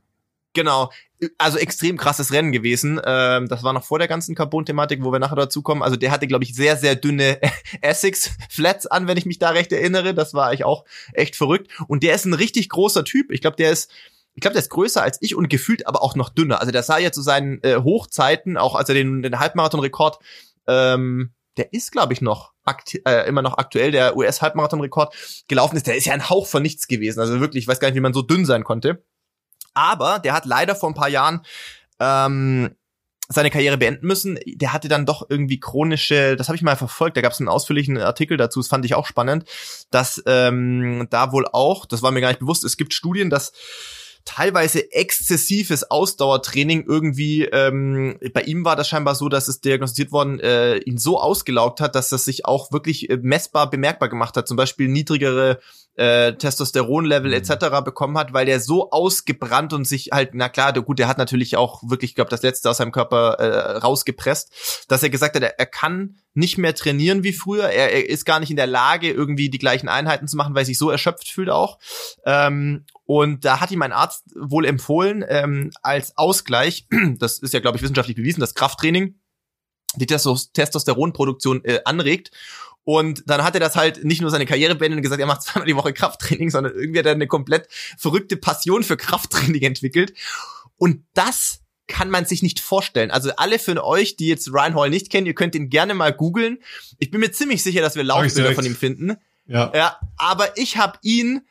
[0.54, 0.92] Genau.
[1.38, 3.00] Also extrem krasses Rennen gewesen.
[3.06, 5.84] Ähm, das war noch vor der ganzen Carbon-Thematik, wo wir nachher dazu kommen.
[5.84, 7.40] Also der hatte, glaube ich, sehr, sehr dünne
[7.82, 10.14] Essex-Flats an, wenn ich mich da recht erinnere.
[10.14, 11.72] Das war ich auch echt verrückt.
[11.88, 13.32] Und der ist ein richtig großer Typ.
[13.32, 13.92] Ich glaube, der ist
[14.34, 16.60] ich glaube, der ist größer als ich und gefühlt aber auch noch dünner.
[16.60, 20.20] Also der sah ja zu seinen äh, Hochzeiten, auch als er den, den Halbmarathon-Rekord,
[20.68, 22.54] ähm, der ist, glaube ich, noch
[23.06, 26.88] äh, immer noch aktuell, der US-Halbmarathon-Rekord gelaufen ist, der ist ja ein Hauch von nichts
[26.88, 27.20] gewesen.
[27.20, 29.04] Also wirklich, ich weiß gar nicht, wie man so dünn sein konnte.
[29.74, 31.42] Aber der hat leider vor ein paar Jahren
[32.00, 32.76] ähm,
[33.28, 34.40] seine Karriere beenden müssen.
[34.46, 37.50] Der hatte dann doch irgendwie chronische, das habe ich mal verfolgt, da gab es einen
[37.50, 39.46] ausführlichen Artikel dazu, das fand ich auch spannend,
[39.90, 43.54] dass ähm, da wohl auch, das war mir gar nicht bewusst, es gibt Studien, dass
[44.26, 50.40] teilweise exzessives Ausdauertraining irgendwie, ähm, bei ihm war das scheinbar so, dass es diagnostiziert worden,
[50.40, 54.48] äh, ihn so ausgelaugt hat, dass das sich auch wirklich äh, messbar bemerkbar gemacht hat.
[54.48, 55.60] Zum Beispiel niedrigere
[55.96, 57.50] äh, Testosteronlevel etc.
[57.72, 57.84] Mhm.
[57.84, 61.18] bekommen hat, weil der so ausgebrannt und sich halt, na klar, der, gut, der hat
[61.18, 65.44] natürlich auch wirklich, glaube das letzte aus seinem Körper äh, rausgepresst, dass er gesagt hat,
[65.44, 67.66] er, er kann nicht mehr trainieren wie früher.
[67.66, 70.64] Er, er, ist gar nicht in der Lage, irgendwie die gleichen Einheiten zu machen, weil
[70.64, 71.78] er sich so erschöpft fühlt auch.
[72.26, 76.88] Ähm, und da hat ihm ein Arzt wohl empfohlen, ähm, als Ausgleich,
[77.18, 79.16] das ist ja, glaube ich, wissenschaftlich bewiesen, dass Krafttraining
[79.96, 82.32] die Testosteronproduktion äh, anregt.
[82.84, 85.44] Und dann hat er das halt nicht nur seine Karriere beendet und gesagt, er macht
[85.44, 90.14] zweimal die Woche Krafttraining, sondern irgendwie hat er eine komplett verrückte Passion für Krafttraining entwickelt.
[90.78, 93.12] Und das kann man sich nicht vorstellen.
[93.12, 96.14] Also alle von euch, die jetzt Ryan Hall nicht kennen, ihr könnt ihn gerne mal
[96.14, 96.60] googeln.
[97.00, 99.18] Ich bin mir ziemlich sicher, dass wir Laufbilder von ihm finden.
[99.46, 99.72] Ja.
[99.76, 101.42] ja aber ich habe ihn,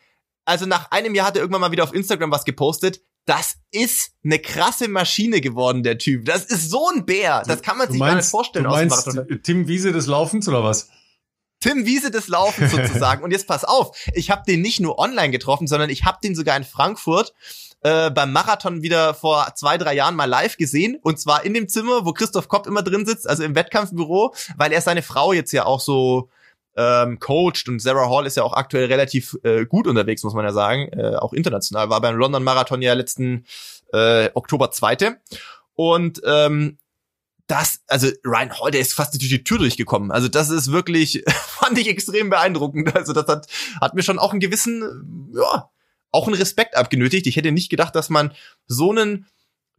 [0.44, 3.02] also nach einem Jahr hat er irgendwann mal wieder auf Instagram was gepostet.
[3.26, 6.24] Das ist eine krasse Maschine geworden, der Typ.
[6.24, 7.42] Das ist so ein Bär.
[7.46, 8.64] Das kann man sich meinst, gar nicht vorstellen.
[8.64, 9.08] Du meinst
[9.42, 10.88] Tim Wiese des Laufens oder was?
[11.60, 13.22] Tim Wiese des Laufens sozusagen.
[13.22, 16.34] Und jetzt pass auf, ich habe den nicht nur online getroffen, sondern ich habe den
[16.34, 17.34] sogar in Frankfurt
[17.82, 20.98] äh, beim Marathon wieder vor zwei, drei Jahren mal live gesehen.
[21.02, 24.72] Und zwar in dem Zimmer, wo Christoph Kopp immer drin sitzt, also im Wettkampfbüro, weil
[24.72, 26.30] er seine Frau jetzt ja auch so
[26.76, 30.44] ähm, coacht und Sarah Hall ist ja auch aktuell relativ äh, gut unterwegs, muss man
[30.44, 31.90] ja sagen, äh, auch international.
[31.90, 33.44] War beim London Marathon ja letzten
[33.92, 35.20] äh, Oktober zweite.
[35.74, 36.78] Und ähm,
[37.46, 40.12] das, also Ryan Hall, der ist fast durch die Tür durchgekommen.
[40.12, 42.94] Also das ist wirklich, fand ich extrem beeindruckend.
[42.94, 43.46] Also das hat,
[43.80, 45.68] hat mir schon auch einen gewissen, ja,
[46.12, 47.26] auch einen Respekt abgenötigt.
[47.26, 48.32] Ich hätte nicht gedacht, dass man
[48.66, 49.26] so einen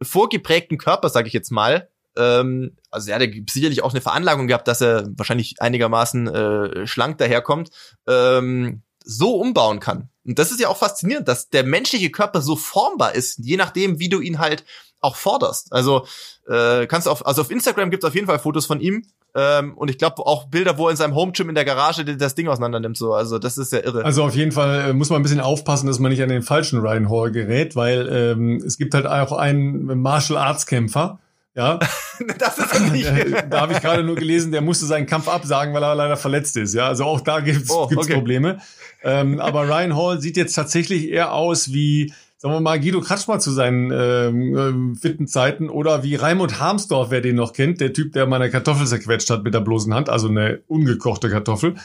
[0.02, 4.68] vorgeprägten Körper, sage ich jetzt mal, ähm, also er hat sicherlich auch eine Veranlagung gehabt,
[4.68, 7.70] dass er wahrscheinlich einigermaßen äh, schlank daherkommt,
[8.06, 10.08] ähm, so umbauen kann.
[10.24, 13.98] Und das ist ja auch faszinierend, dass der menschliche Körper so formbar ist, je nachdem,
[13.98, 14.64] wie du ihn halt
[15.00, 15.72] auch forderst.
[15.72, 16.06] Also
[16.48, 19.04] äh, kannst du auf, also auf Instagram gibt es auf jeden Fall Fotos von ihm
[19.34, 22.04] ähm, und ich glaube auch Bilder, wo er in seinem Home Gym in der Garage
[22.04, 22.96] das Ding auseinander nimmt.
[22.96, 24.04] So, also das ist ja irre.
[24.04, 26.42] Also auf jeden Fall äh, muss man ein bisschen aufpassen, dass man nicht an den
[26.42, 31.18] falschen Ryan Hall gerät, weil ähm, es gibt halt auch einen Martial Arts Kämpfer.
[31.54, 31.78] Ja,
[32.38, 33.06] das ist nicht.
[33.06, 36.16] da, da habe ich gerade nur gelesen, der musste seinen Kampf absagen, weil er leider
[36.16, 36.74] verletzt ist.
[36.74, 38.14] Ja, also auch da gibt's oh, gibt's okay.
[38.14, 38.58] Probleme.
[39.02, 42.12] Ähm, aber Ryan Hall sieht jetzt tatsächlich eher aus wie
[42.42, 47.12] sagen wir mal, Guido Kratschmer zu seinen ähm, ähm, fitten Zeiten oder wie Raimund Harmsdorf,
[47.12, 50.08] wer den noch kennt, der Typ, der meine Kartoffel zerquetscht hat mit der bloßen Hand,
[50.08, 51.76] also eine ungekochte Kartoffel.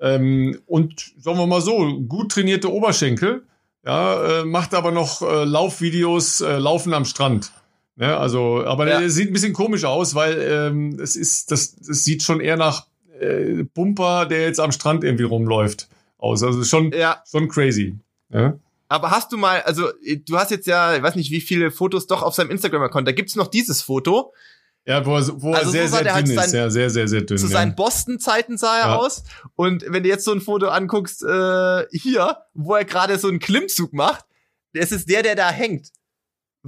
[0.00, 3.42] Ähm, und sagen wir mal so, gut trainierte Oberschenkel,
[3.84, 7.52] ja, äh, macht aber noch äh, Laufvideos, äh, Laufen am Strand.
[7.98, 9.00] Ja, also, aber ja.
[9.00, 12.56] der sieht ein bisschen komisch aus, weil ähm, es ist, das, das sieht schon eher
[12.56, 12.86] nach
[13.18, 16.42] äh, Pumper, der jetzt am Strand irgendwie rumläuft, aus.
[16.42, 17.22] Also schon, ja.
[17.30, 17.98] schon crazy.
[18.28, 18.58] Ja?
[18.88, 19.88] Aber hast du mal, also
[20.26, 23.08] du hast jetzt ja, ich weiß nicht, wie viele Fotos doch auf seinem Instagram-Account.
[23.08, 24.32] Da gibt's noch dieses Foto.
[24.84, 26.50] Ja, wo er, wo also er sehr, so sehr halt dünn ist.
[26.50, 27.38] Sein, ja, sehr, sehr, sehr dünn.
[27.38, 27.52] Zu ja.
[27.52, 28.96] seinen Boston-Zeiten sah er ja.
[28.96, 29.24] aus.
[29.56, 33.40] Und wenn du jetzt so ein Foto anguckst, äh, hier, wo er gerade so einen
[33.40, 34.24] Klimmzug macht,
[34.74, 35.90] das ist der, der da hängt.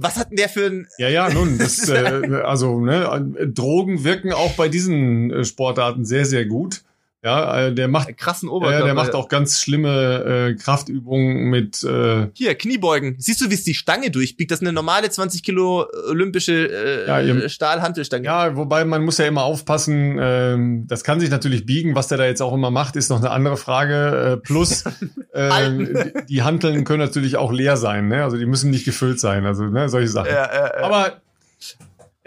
[0.01, 0.87] Was hat denn der für ein...
[0.97, 6.25] Ja, ja, nun, das, äh, also, ne, Drogen wirken auch bei diesen äh, Sportarten sehr,
[6.25, 6.83] sehr gut.
[7.21, 8.79] Ja, äh, der macht krassen Oberkörper.
[8.79, 13.15] Ja, der macht auch ganz schlimme äh, Kraftübungen mit äh, hier Kniebeugen.
[13.19, 14.51] Siehst du, wie es die Stange durchbiegt?
[14.51, 18.23] Das ist eine normale 20 Kilo olympische äh, ja, Stahlhantelstange.
[18.23, 20.17] Ja, wobei man muss ja immer aufpassen.
[20.17, 21.93] Äh, das kann sich natürlich biegen.
[21.93, 24.33] Was der da jetzt auch immer macht, ist noch eine andere Frage.
[24.33, 24.85] Äh, plus
[25.33, 28.07] äh, die, die Hanteln können natürlich auch leer sein.
[28.07, 28.23] Ne?
[28.23, 29.45] Also die müssen nicht gefüllt sein.
[29.45, 30.29] Also ne, solche Sachen.
[30.29, 30.83] Ja, ja, ja.
[30.83, 31.21] Aber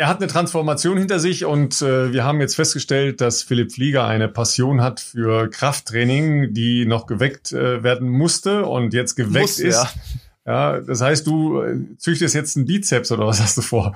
[0.03, 4.05] er hat eine Transformation hinter sich und äh, wir haben jetzt festgestellt, dass Philipp Flieger
[4.05, 9.59] eine Passion hat für Krafttraining, die noch geweckt äh, werden musste und jetzt geweckt Muss,
[9.61, 9.87] ist.
[10.45, 10.73] Ja.
[10.75, 13.95] ja, das heißt, du äh, züchtest jetzt einen Bizeps oder was hast du vor?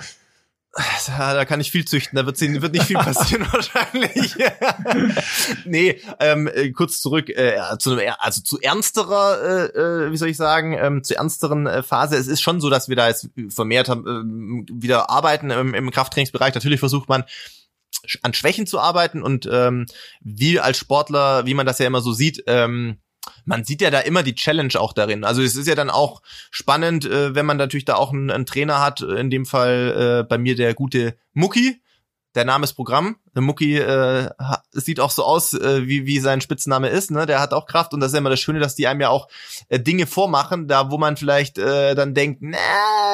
[1.08, 4.34] Ja, da kann ich viel züchten, da wird, wird nicht viel passieren wahrscheinlich.
[5.64, 10.28] nee, ähm, äh, kurz zurück, äh, zu einem, also zu ernsterer, äh, äh, wie soll
[10.28, 12.16] ich sagen, ähm, zu ernsteren äh, Phase.
[12.16, 15.90] Es ist schon so, dass wir da jetzt vermehrt haben, äh, wieder arbeiten im, im
[15.90, 16.54] Krafttrainingsbereich.
[16.54, 17.24] Natürlich versucht man
[18.22, 19.86] an Schwächen zu arbeiten und ähm,
[20.20, 22.98] wie als Sportler, wie man das ja immer so sieht, ähm,
[23.46, 25.24] man sieht ja da immer die Challenge auch darin.
[25.24, 28.44] Also es ist ja dann auch spannend, äh, wenn man natürlich da auch einen, einen
[28.44, 31.80] Trainer hat, in dem Fall äh, bei mir der gute Mucki,
[32.34, 33.16] der Name ist Programm.
[33.36, 34.30] Der Mucki äh,
[34.72, 37.10] sieht auch so aus, äh, wie, wie sein Spitzname ist.
[37.10, 37.26] Ne?
[37.26, 39.28] Der hat auch Kraft und das ist immer das Schöne, dass die einem ja auch
[39.68, 42.56] äh, Dinge vormachen, da wo man vielleicht äh, dann denkt, na,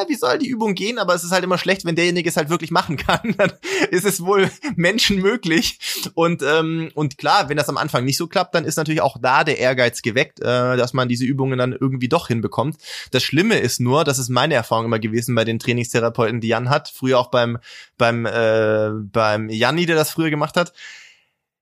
[0.06, 1.00] wie soll die Übung gehen?
[1.00, 3.34] Aber es ist halt immer schlecht, wenn derjenige es halt wirklich machen kann.
[3.36, 3.52] Dann
[3.90, 5.80] ist es wohl Menschen möglich.
[6.14, 9.16] Und, ähm, und klar, wenn das am Anfang nicht so klappt, dann ist natürlich auch
[9.20, 12.76] da der Ehrgeiz geweckt, äh, dass man diese Übungen dann irgendwie doch hinbekommt.
[13.10, 16.70] Das Schlimme ist nur, das ist meine Erfahrung immer gewesen bei den Trainingstherapeuten, die Jan
[16.70, 17.58] hat, früher auch beim,
[17.98, 20.72] beim, äh, beim Janni, der das früher gemacht hat,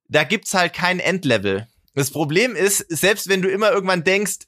[0.09, 1.69] da gibt's halt kein Endlevel.
[1.95, 4.47] Das Problem ist, selbst wenn du immer irgendwann denkst,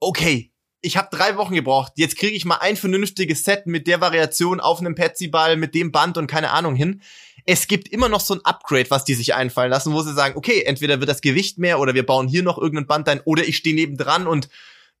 [0.00, 4.00] okay, ich habe drei Wochen gebraucht, jetzt kriege ich mal ein vernünftiges Set mit der
[4.00, 7.02] Variation auf einem Petsy-Ball, mit dem Band und keine Ahnung hin.
[7.44, 10.36] Es gibt immer noch so ein Upgrade, was die sich einfallen lassen, wo sie sagen,
[10.36, 13.44] okay, entweder wird das Gewicht mehr oder wir bauen hier noch irgendein Band ein oder
[13.44, 14.48] ich stehe nebendran und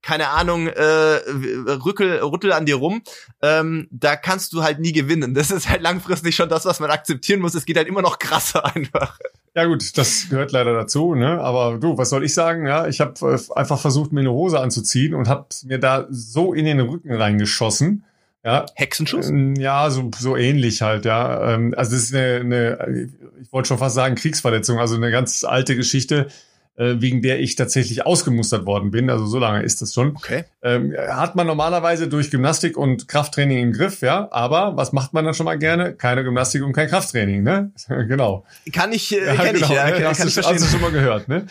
[0.02, 3.02] keine Ahnung, äh, rückel, rüttel an dir rum,
[3.40, 5.32] ähm, da kannst du halt nie gewinnen.
[5.32, 7.54] Das ist halt langfristig schon das, was man akzeptieren muss.
[7.54, 9.18] Es geht halt immer noch krasser einfach.
[9.54, 11.40] Ja gut, das gehört leider dazu, ne?
[11.40, 12.66] Aber du, was soll ich sagen?
[12.66, 16.52] Ja, ich habe äh, einfach versucht, mir eine Hose anzuziehen und habe mir da so
[16.52, 18.04] in den Rücken reingeschossen.
[18.44, 18.66] Ja.
[18.74, 19.28] Hexenschuss?
[19.28, 21.54] Ähm, ja, so, so ähnlich halt, ja.
[21.54, 23.08] Ähm, also es ist eine, eine
[23.40, 26.28] ich wollte schon fast sagen, Kriegsverletzung, also eine ganz alte Geschichte
[26.74, 29.10] wegen der ich tatsächlich ausgemustert worden bin.
[29.10, 30.16] Also so lange ist das schon.
[30.16, 30.44] Okay.
[30.62, 34.28] Ähm, hat man normalerweise durch Gymnastik und Krafttraining im Griff, ja.
[34.30, 35.94] Aber was macht man dann schon mal gerne?
[35.94, 37.72] Keine Gymnastik und kein Krafttraining, ne?
[37.88, 38.44] genau.
[38.72, 39.92] Kann ich, äh, ja, kenn genau, ich, ja, ne?
[39.92, 40.54] kann, hast, kann ich verstehen.
[40.56, 41.46] Hast du schon mal gehört, ne?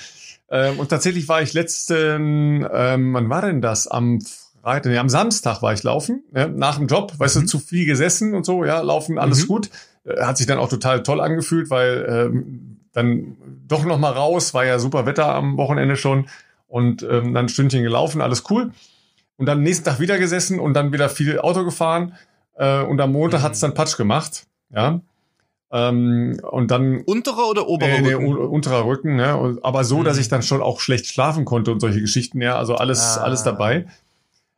[0.50, 3.88] Ähm, und tatsächlich war ich letzten, ähm, wann war denn das?
[3.88, 4.20] Am
[4.62, 6.50] Freitag, nee, am Samstag war ich laufen, ne?
[6.50, 7.42] nach dem Job, weißt mhm.
[7.42, 9.48] du, zu viel gesessen und so, ja, laufen, alles mhm.
[9.48, 9.70] gut.
[10.04, 14.54] Äh, hat sich dann auch total toll angefühlt, weil ähm, dann doch noch mal raus,
[14.54, 16.28] war ja super Wetter am Wochenende schon
[16.68, 18.72] und ähm, dann ein Stündchen gelaufen, alles cool.
[19.38, 22.14] Und dann nächsten Tag wieder gesessen und dann wieder viel Auto gefahren
[22.56, 23.44] äh, und am Montag mhm.
[23.44, 25.02] hat's dann Patsch gemacht, ja.
[25.74, 28.38] Ähm, und dann unterer oder oberer nee, nee, Rücken?
[28.38, 29.58] unterer Rücken, ne?
[29.64, 30.04] aber so, mhm.
[30.04, 33.24] dass ich dann schon auch schlecht schlafen konnte und solche Geschichten, ja, also alles ah.
[33.24, 33.86] alles dabei.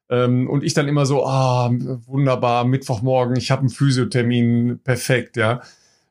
[0.10, 1.72] Ähm, und ich dann immer so, ah,
[2.08, 5.62] wunderbar, Mittwochmorgen, ich habe einen Physiothermin, perfekt, ja.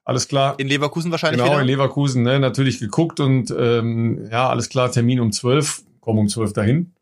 [0.04, 0.58] Alles klar.
[0.58, 1.62] In Leverkusen wahrscheinlich Genau, wieder?
[1.62, 6.28] in Leverkusen, ne, natürlich geguckt und ähm, ja, alles klar, Termin um zwölf, komm um
[6.28, 6.92] zwölf dahin.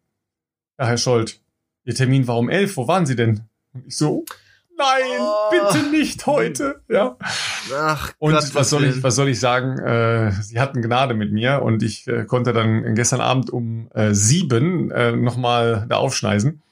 [0.78, 1.40] Ja, Herr Scholz,
[1.84, 3.42] Ihr Termin war um elf, wo waren Sie denn?
[3.72, 4.24] Und ich so,
[4.76, 5.50] nein, oh.
[5.50, 6.82] bitte nicht heute.
[6.88, 7.16] Ja.
[7.74, 9.78] Ach, und Gott, was soll ich, was soll ich sagen?
[9.78, 14.12] Äh, sie hatten Gnade mit mir und ich äh, konnte dann gestern Abend um äh,
[14.12, 16.62] sieben äh, nochmal da aufschneisen.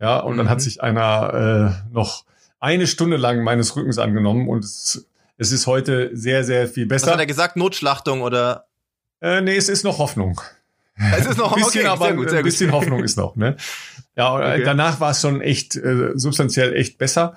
[0.00, 0.38] Ja, und mhm.
[0.38, 0.62] dann hat mhm.
[0.62, 2.24] sich einer äh, noch
[2.60, 5.08] eine Stunde lang meines Rückens angenommen und es,
[5.42, 7.06] es ist heute sehr, sehr viel besser.
[7.06, 7.56] Was hat er gesagt?
[7.56, 8.66] Notschlachtung oder?
[9.20, 10.40] Äh, nee, es ist noch Hoffnung.
[10.96, 12.80] Es ist noch ein bisschen, okay, aber sehr gut, sehr ein bisschen gut.
[12.80, 13.34] Hoffnung ist noch.
[13.34, 13.56] Ne?
[14.16, 14.62] Ja, okay.
[14.64, 17.36] danach war es schon echt äh, substanziell echt besser.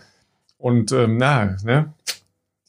[0.58, 1.94] Und ähm, na, ne,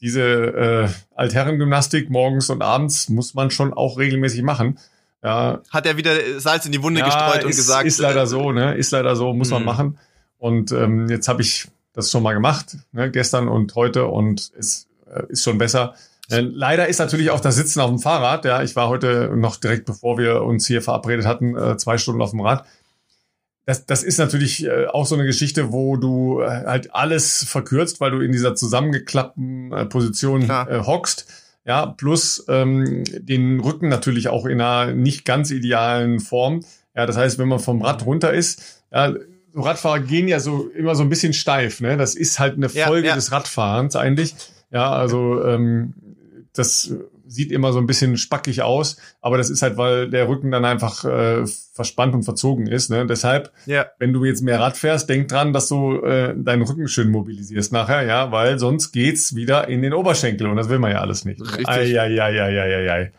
[0.01, 4.79] diese äh, Altherrengymnastik morgens und abends muss man schon auch regelmäßig machen.
[5.23, 5.61] Ja.
[5.69, 7.85] Hat er wieder Salz in die Wunde ja, gestreut und ist, gesagt.
[7.85, 8.75] Ist leider äh, so, ne?
[8.75, 9.65] Ist leider so, muss man mhm.
[9.65, 9.99] machen.
[10.39, 13.09] Und ähm, jetzt habe ich das schon mal gemacht, ne?
[13.09, 14.86] gestern und heute und es äh,
[15.29, 15.95] ist schon besser.
[16.29, 18.45] Äh, leider ist natürlich auch das Sitzen auf dem Fahrrad.
[18.45, 22.21] Ja, ich war heute noch direkt bevor wir uns hier verabredet hatten, äh, zwei Stunden
[22.21, 22.65] auf dem Rad
[23.67, 27.99] das, das ist natürlich äh, auch so eine Geschichte, wo du äh, halt alles verkürzt,
[27.99, 31.27] weil du in dieser zusammengeklappten äh, Position äh, hockst.
[31.65, 36.63] Ja, plus ähm, den Rücken natürlich auch in einer nicht ganz idealen Form.
[36.95, 39.13] Ja, das heißt, wenn man vom Rad runter ist, ja,
[39.51, 41.81] so Radfahrer gehen ja so immer so ein bisschen steif.
[41.81, 41.97] Ne?
[41.97, 43.15] Das ist halt eine Folge ja, ja.
[43.15, 44.33] des Radfahrens eigentlich.
[44.71, 45.93] Ja, also ähm,
[46.53, 46.93] das
[47.27, 50.65] sieht immer so ein bisschen spackig aus, aber das ist halt, weil der Rücken dann
[50.65, 52.89] einfach äh, verspannt und verzogen ist.
[52.89, 53.05] Ne?
[53.05, 53.85] Deshalb, ja.
[53.99, 57.71] wenn du jetzt mehr Rad fährst, denk dran, dass du äh, deinen Rücken schön mobilisierst
[57.73, 61.25] nachher, ja, weil sonst geht's wieder in den Oberschenkel und das will man ja alles
[61.25, 61.41] nicht.
[61.41, 61.67] Richtig.
[61.67, 63.11] Ei, ei, ei, ei, ei, ei.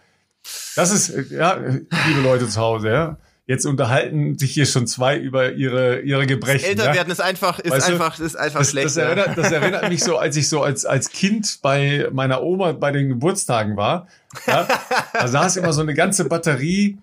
[0.75, 3.19] Das ist, äh, ja, liebe Leute zu Hause, ja.
[3.49, 6.67] Jetzt unterhalten sich hier schon zwei über ihre, ihre Gebrechen.
[6.67, 7.13] Älter werden ja?
[7.13, 8.89] ist einfach, ist weißt einfach, ist einfach das, schlecht.
[8.89, 12.73] Das erinnert, das erinnert mich so, als ich so als, als Kind bei meiner Oma
[12.73, 14.07] bei den Geburtstagen war.
[14.47, 14.69] Ja,
[15.15, 16.99] da saß immer so eine ganze Batterie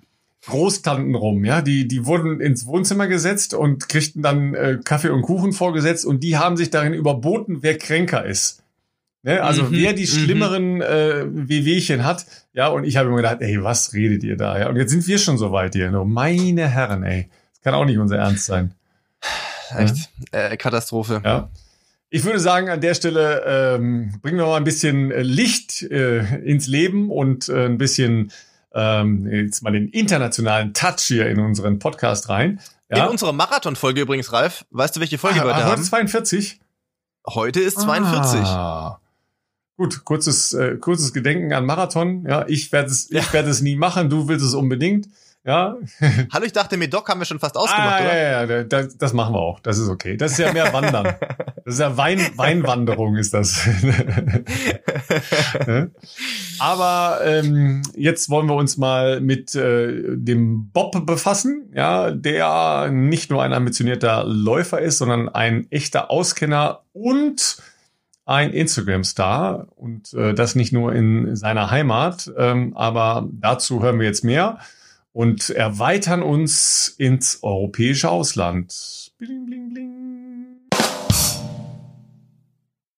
[0.45, 5.23] Großtanten rum, ja, die, die wurden ins Wohnzimmer gesetzt und kriegten dann äh, Kaffee und
[5.23, 8.61] Kuchen vorgesetzt und die haben sich darin überboten, wer kränker ist.
[9.25, 9.41] Ne?
[9.41, 10.07] Also mhm, wer die mhm.
[10.07, 12.27] schlimmeren äh, Wehwehchen hat.
[12.53, 14.59] Ja, und ich habe mir gedacht, ey, was redet ihr da?
[14.59, 15.89] Ja, und jetzt sind wir schon so weit hier.
[15.89, 17.27] No, meine Herren, ey.
[17.53, 18.75] Das kann auch nicht unser Ernst sein.
[19.75, 20.49] Echt, ja?
[20.49, 21.21] äh, Katastrophe.
[21.25, 21.49] Ja.
[22.11, 26.19] Ich würde sagen, an der Stelle ähm, bringen wir mal ein bisschen äh, Licht äh,
[26.41, 28.31] ins Leben und äh, ein bisschen
[28.75, 32.59] ähm, jetzt mal den internationalen Touch hier in unseren Podcast rein.
[32.91, 33.05] Ja?
[33.05, 35.83] In unserer Marathon-Folge übrigens, Ralf, weißt du, welche Folge ah, wir heute ah, haben?
[35.83, 36.59] 42?
[37.25, 38.41] Heute ist 42.
[38.41, 38.99] Ah.
[39.77, 42.25] Gut, kurzes, äh, kurzes Gedenken an Marathon.
[42.25, 43.19] Ja, ich werde es, ja.
[43.19, 44.09] ich werde es nie machen.
[44.09, 45.09] Du willst es unbedingt.
[45.43, 45.75] Ja.
[46.31, 48.17] Hallo, ich dachte, mit Doc haben wir schon fast ausgemacht, ah, oder?
[48.17, 49.59] Ja, ja, das, das machen wir auch.
[49.59, 50.15] Das ist okay.
[50.15, 51.15] Das ist ja mehr Wandern.
[51.65, 53.67] Das ist ja Wein, Weinwanderung ist das.
[56.59, 63.29] Aber ähm, jetzt wollen wir uns mal mit äh, dem Bob befassen, ja, der nicht
[63.29, 67.57] nur ein ambitionierter Läufer ist, sondern ein echter Auskenner und
[68.25, 74.07] ein Instagram-Star und äh, das nicht nur in seiner Heimat, ähm, aber dazu hören wir
[74.07, 74.59] jetzt mehr
[75.13, 79.11] und erweitern uns ins europäische Ausland.
[79.17, 79.95] Bling, bling, bling.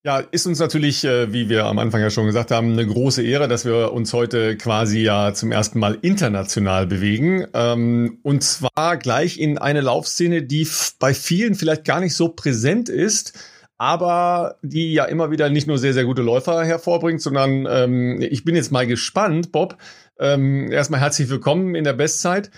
[0.03, 3.21] Ja, ist uns natürlich, äh, wie wir am Anfang ja schon gesagt haben, eine große
[3.21, 7.45] Ehre, dass wir uns heute quasi ja zum ersten Mal international bewegen.
[7.53, 10.65] Ähm, und zwar gleich in eine Laufszene, die
[10.99, 13.37] bei vielen vielleicht gar nicht so präsent ist
[13.77, 18.43] aber die ja immer wieder nicht nur sehr, sehr gute Läufer hervorbringt, sondern ähm, ich
[18.43, 19.77] bin jetzt mal gespannt, Bob.
[20.19, 22.49] Ähm, erstmal herzlich willkommen in der Bestzeit.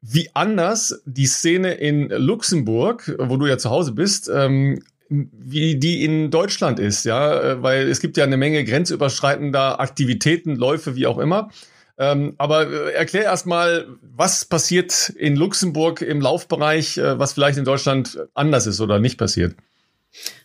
[0.00, 6.04] Wie anders die Szene in Luxemburg, wo du ja zu Hause bist, ähm, wie die
[6.04, 11.06] in Deutschland ist, ja, äh, weil es gibt ja eine Menge grenzüberschreitender Aktivitäten, Läufe, wie
[11.06, 11.50] auch immer.
[11.96, 17.64] Ähm, aber äh, erklär erstmal, was passiert in Luxemburg im Laufbereich, äh, was vielleicht in
[17.64, 19.54] Deutschland anders ist oder nicht passiert.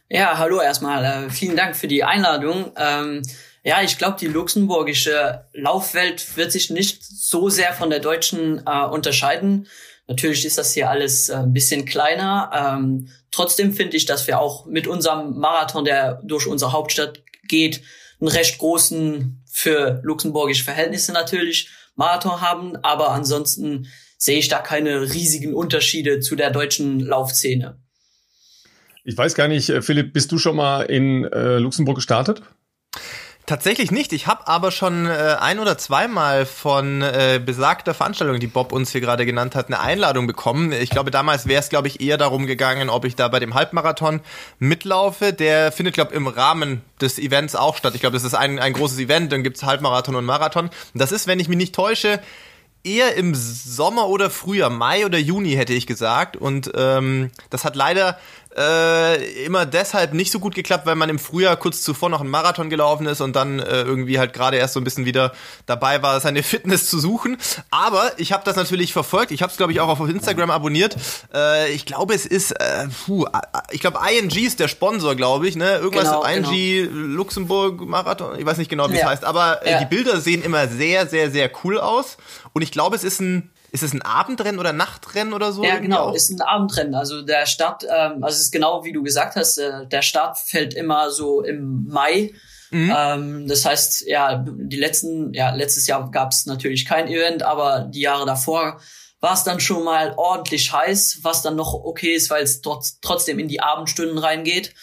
[0.09, 1.05] Ja, hallo erstmal.
[1.05, 2.71] Äh, vielen Dank für die Einladung.
[2.75, 3.21] Ähm,
[3.63, 8.85] ja, ich glaube, die luxemburgische Laufwelt wird sich nicht so sehr von der deutschen äh,
[8.85, 9.67] unterscheiden.
[10.07, 12.49] Natürlich ist das hier alles äh, ein bisschen kleiner.
[12.53, 17.81] Ähm, trotzdem finde ich, dass wir auch mit unserem Marathon, der durch unsere Hauptstadt geht,
[18.19, 22.77] einen recht großen, für luxemburgische Verhältnisse natürlich, Marathon haben.
[22.77, 27.77] Aber ansonsten sehe ich da keine riesigen Unterschiede zu der deutschen Laufszene.
[29.03, 32.41] Ich weiß gar nicht, äh, Philipp, bist du schon mal in äh, Luxemburg gestartet?
[33.49, 34.13] Tatsächlich nicht.
[34.13, 38.91] Ich habe aber schon äh, ein oder zweimal von äh, besagter Veranstaltung, die Bob uns
[38.91, 40.71] hier gerade genannt hat, eine Einladung bekommen.
[40.71, 43.55] Ich glaube, damals wäre es, glaube ich, eher darum gegangen, ob ich da bei dem
[43.55, 44.21] Halbmarathon
[44.59, 45.33] mitlaufe.
[45.33, 47.95] Der findet, glaube ich, im Rahmen des Events auch statt.
[47.95, 50.69] Ich glaube, das ist ein, ein großes Event, dann gibt's Halbmarathon und Marathon.
[50.93, 52.19] Das ist, wenn ich mich nicht täusche,
[52.83, 56.37] eher im Sommer oder Frühjahr, Mai oder Juni hätte ich gesagt.
[56.37, 58.17] Und ähm, das hat leider
[58.59, 62.29] äh, immer deshalb nicht so gut geklappt, weil man im Frühjahr kurz zuvor noch einen
[62.29, 65.31] Marathon gelaufen ist und dann äh, irgendwie halt gerade erst so ein bisschen wieder
[65.65, 67.37] dabei war, seine Fitness zu suchen.
[67.71, 69.31] Aber ich habe das natürlich verfolgt.
[69.31, 70.97] Ich habe es glaube ich auch auf Instagram abonniert.
[71.33, 73.25] Äh, ich glaube es ist, äh, puh,
[73.71, 75.55] ich glaube ING ist der Sponsor, glaube ich.
[75.55, 76.89] Ne, irgendwas genau, ING genau.
[76.91, 78.37] Luxemburg Marathon.
[78.37, 79.01] Ich weiß nicht genau, wie ja.
[79.01, 79.79] es heißt, aber äh, ja.
[79.79, 82.17] die Bilder sehen immer sehr, sehr, sehr cool aus.
[82.51, 85.63] Und ich glaube, es ist ein ist es ein Abendrennen oder Nachtrennen oder so?
[85.63, 86.95] Ja, genau, ist ein Abendrennen.
[86.95, 90.37] Also der Start, ähm, also es ist genau wie du gesagt hast, äh, der Start
[90.37, 92.33] fällt immer so im Mai.
[92.71, 92.93] Mhm.
[92.95, 97.81] Ähm, das heißt, ja, die letzten, ja, letztes Jahr gab es natürlich kein Event, aber
[97.81, 98.79] die Jahre davor
[99.19, 102.99] war es dann schon mal ordentlich heiß, was dann noch okay ist, weil es trotz,
[103.01, 104.73] trotzdem in die Abendstunden reingeht.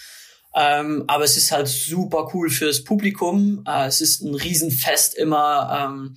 [0.54, 3.62] Ähm, aber es ist halt super cool fürs Publikum.
[3.66, 5.88] Äh, es ist ein Riesenfest immer.
[5.88, 6.16] Ähm,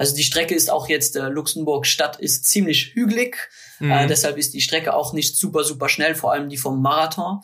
[0.00, 3.36] also die Strecke ist auch jetzt, äh, Luxemburg Stadt ist ziemlich hügelig.
[3.80, 3.90] Mhm.
[3.90, 7.42] Äh, deshalb ist die Strecke auch nicht super, super schnell, vor allem die vom Marathon.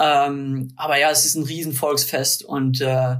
[0.00, 3.16] Ähm, aber ja, es ist ein Riesenvolksfest und äh,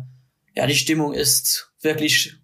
[0.55, 2.37] ja, die Stimmung ist wirklich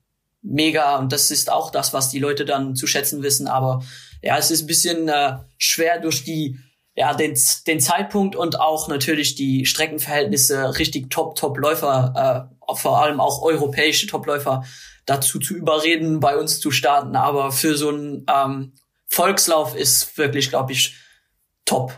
[0.43, 3.49] mega und das ist auch das, was die Leute dann zu schätzen wissen.
[3.49, 3.83] Aber
[4.21, 6.59] ja, es ist ein bisschen äh, schwer durch die
[6.95, 13.03] ja, den, den Zeitpunkt und auch natürlich die Streckenverhältnisse richtig top, top Läufer, äh, vor
[13.03, 14.65] allem auch europäische Topläufer
[15.09, 17.17] dazu zu überreden, bei uns zu starten.
[17.17, 18.73] Aber für so einen ähm,
[19.07, 20.97] Volkslauf ist wirklich, glaube ich,
[21.65, 21.93] top.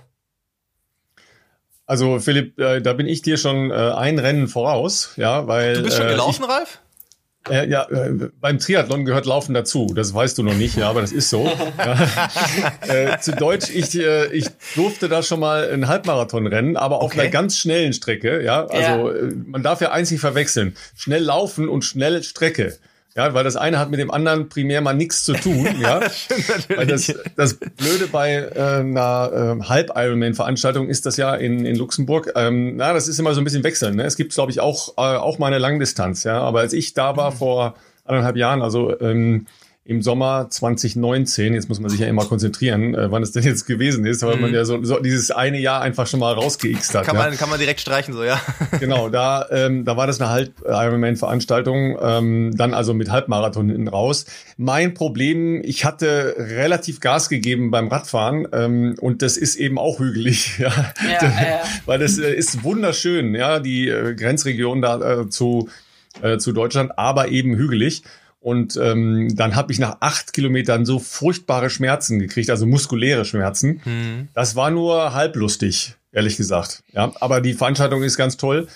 [1.87, 5.75] Also Philipp, äh, da bin ich dir schon äh, ein Rennen voraus, ja, weil.
[5.75, 6.79] Du bist schon äh, gelaufen, ich, Ralf?
[7.49, 9.91] Äh, ja, äh, beim Triathlon gehört Laufen dazu.
[9.95, 11.47] Das weißt du noch nicht, ja, aber das ist so.
[11.79, 12.09] ja.
[12.87, 14.47] äh, zu Deutsch, ich, äh, ich
[14.77, 17.23] durfte da schon mal einen Halbmarathon rennen, aber auf okay.
[17.23, 18.43] einer ganz schnellen Strecke.
[18.45, 19.11] Ja, also ja.
[19.11, 22.79] Äh, man darf ja einzig verwechseln: schnell laufen und schnell Strecke.
[23.17, 25.69] Ja, weil das eine hat mit dem anderen primär mal nichts zu tun.
[25.81, 26.01] Ja,
[26.69, 32.33] weil das, das Blöde bei äh, einer äh, Halb-Ironman-Veranstaltung ist das ja in, in Luxemburg.
[32.37, 33.97] Ähm, na, das ist immer so ein bisschen wechseln.
[33.97, 34.05] Ne?
[34.05, 36.25] Es gibt, glaube ich, auch äh, auch mal eine Langdistanz.
[36.25, 37.37] Ja, aber als ich da war mhm.
[37.37, 39.47] vor anderthalb Jahren, also ähm,
[39.91, 43.67] im Sommer 2019, jetzt muss man sich ja immer konzentrieren, äh, wann es denn jetzt
[43.67, 44.43] gewesen ist, weil mhm.
[44.43, 47.07] man ja so, so dieses eine Jahr einfach schon mal rausgeixt hat.
[47.07, 47.23] Kann, ja.
[47.25, 48.41] man, kann man direkt streichen, so, ja.
[48.79, 54.27] genau, da, ähm, da war das eine Halb-Ironman-Veranstaltung, ähm, dann also mit Halbmarathon hinten raus.
[54.57, 59.99] Mein Problem, ich hatte relativ Gas gegeben beim Radfahren ähm, und das ist eben auch
[59.99, 60.73] hügelig, ja.
[61.03, 61.61] ja, ja.
[61.87, 65.69] weil das äh, ist wunderschön, ja, die äh, Grenzregion da äh, zu,
[66.23, 68.05] äh, zu Deutschland, aber eben hügelig.
[68.41, 73.83] Und ähm, dann habe ich nach acht Kilometern so furchtbare Schmerzen gekriegt, also muskuläre Schmerzen.
[73.85, 74.29] Mhm.
[74.33, 76.83] Das war nur halblustig, ehrlich gesagt.
[76.93, 78.67] Ja, aber die Veranstaltung ist ganz toll.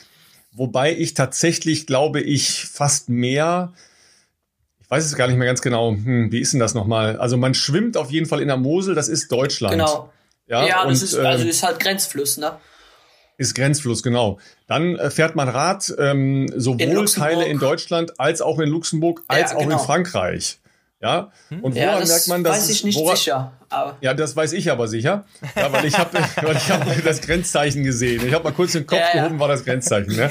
[0.52, 3.72] Wobei ich tatsächlich, glaube ich, fast mehr,
[4.80, 7.16] ich weiß es gar nicht mehr ganz genau, hm, wie ist denn das nochmal?
[7.16, 9.72] Also man schwimmt auf jeden Fall in der Mosel, das ist Deutschland.
[9.72, 10.12] Genau.
[10.46, 12.52] Ja, ja und, das ist, also äh, ist halt Grenzfluss, ne?
[13.36, 14.38] Ist Grenzfluss, genau.
[14.66, 19.22] Dann äh, fährt man Rad ähm, sowohl in Teile in Deutschland als auch in Luxemburg
[19.26, 19.78] als ja, auch genau.
[19.78, 20.58] in Frankreich.
[21.04, 21.60] Ja, hm?
[21.60, 22.56] und woran ja, merkt man das?
[22.56, 23.52] Weiß ich nicht woran, sicher.
[23.68, 23.98] Aber.
[24.00, 25.26] Ja, das weiß ich aber sicher.
[25.54, 28.26] Ja, weil ich habe hab das Grenzzeichen gesehen.
[28.26, 30.16] Ich habe mal kurz den Kopf ja, gehoben, war das Grenzzeichen.
[30.16, 30.30] Ne?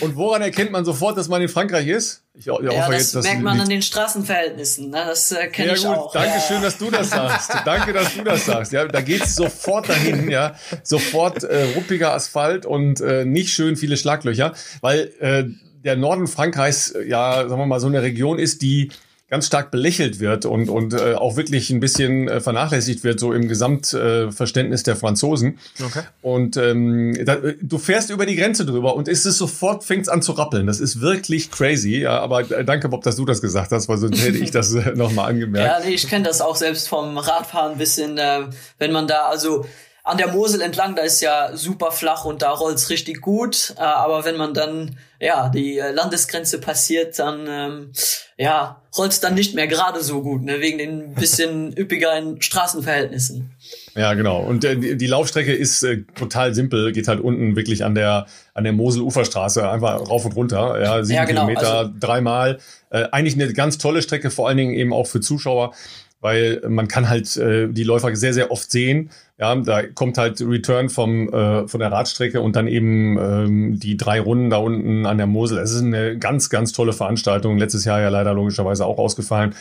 [0.00, 2.22] Und woran erkennt man sofort, dass man in Frankreich ist?
[2.34, 4.90] Ich, ich ja, hoffe das jetzt, dass merkt man an den Straßenverhältnissen.
[4.90, 5.02] Ne?
[5.06, 6.12] Das äh, kenne ja, ich gut, auch.
[6.12, 7.50] Danke schön, dass du das sagst.
[7.64, 8.72] Danke, dass du das sagst.
[8.72, 10.28] Ja, da geht's sofort dahin.
[10.28, 15.44] Ja, sofort äh, ruppiger Asphalt und äh, nicht schön viele Schlaglöcher, weil äh,
[15.82, 18.90] der Norden Frankreichs ja, sagen wir mal, so eine Region ist, die
[19.30, 23.32] ganz stark belächelt wird und, und äh, auch wirklich ein bisschen äh, vernachlässigt wird, so
[23.32, 25.58] im Gesamtverständnis äh, der Franzosen.
[25.80, 26.02] Okay.
[26.20, 30.08] Und ähm, da, du fährst über die Grenze drüber und ist es sofort, fängt es
[30.08, 30.66] an zu rappeln.
[30.66, 32.00] Das ist wirklich crazy.
[32.00, 34.74] Ja, aber äh, danke, Bob, dass du das gesagt hast, weil sonst hätte ich das
[34.74, 35.84] äh, nochmal angemerkt.
[35.84, 38.40] Ja, nee, ich kenne das auch selbst vom Radfahren ein bisschen, äh,
[38.78, 39.64] wenn man da, also
[40.02, 43.74] an der Mosel entlang, da ist ja super flach und da rollt's richtig gut.
[43.76, 47.92] Äh, aber wenn man dann ja die äh, Landesgrenze passiert, dann ähm,
[48.38, 53.52] ja rollt's dann nicht mehr gerade so gut, ne, wegen den bisschen üppigeren Straßenverhältnissen.
[53.94, 54.40] Ja, genau.
[54.40, 58.26] Und äh, die, die Laufstrecke ist äh, total simpel, geht halt unten wirklich an der
[58.54, 60.80] an der Mosel-Uferstraße einfach rauf und runter.
[60.80, 61.46] Ja, sieben ja, genau.
[61.46, 62.58] Kilometer, also, dreimal.
[62.90, 65.72] Äh, eigentlich eine ganz tolle Strecke, vor allen Dingen eben auch für Zuschauer.
[66.20, 69.10] weil man kann halt äh, die Läufer sehr, sehr oft sehen.
[69.40, 73.96] Ja, da kommt halt Return vom, äh, von der Radstrecke und dann eben ähm, die
[73.96, 75.56] drei Runden da unten an der Mosel.
[75.58, 77.56] Es ist eine ganz, ganz tolle Veranstaltung.
[77.56, 79.54] Letztes Jahr ja leider logischerweise auch ausgefallen.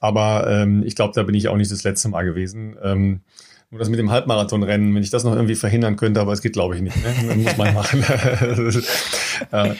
[0.00, 2.76] Aber ähm, ich glaube, da bin ich auch nicht das letzte Mal gewesen.
[2.82, 3.20] Ähm,
[3.70, 6.52] nur das mit dem Halbmarathonrennen, wenn ich das noch irgendwie verhindern könnte, aber es geht,
[6.52, 6.96] glaube ich, nicht.
[7.02, 7.34] Ne?
[7.36, 8.04] muss man machen.
[9.52, 9.74] ja.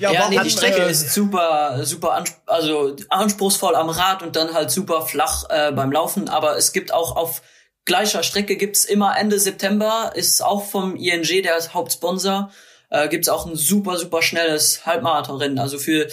[0.00, 4.34] Ja, ja nee, die Strecke äh, ist super, super ansp also anspruchsvoll am Rad und
[4.34, 6.28] dann halt super flach äh, beim Laufen.
[6.28, 7.42] Aber es gibt auch auf
[7.88, 12.52] gleicher Strecke gibt's immer Ende September, ist auch vom ING der Hauptsponsor,
[12.90, 15.58] äh, gibt's auch ein super, super schnelles Halbmarathonrennen.
[15.58, 16.06] Also für,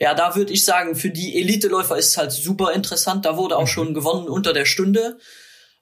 [0.00, 3.26] ja, da würde ich sagen, für die Elite-Läufer ist es halt super interessant.
[3.26, 3.66] Da wurde auch mhm.
[3.66, 5.18] schon gewonnen unter der Stunde.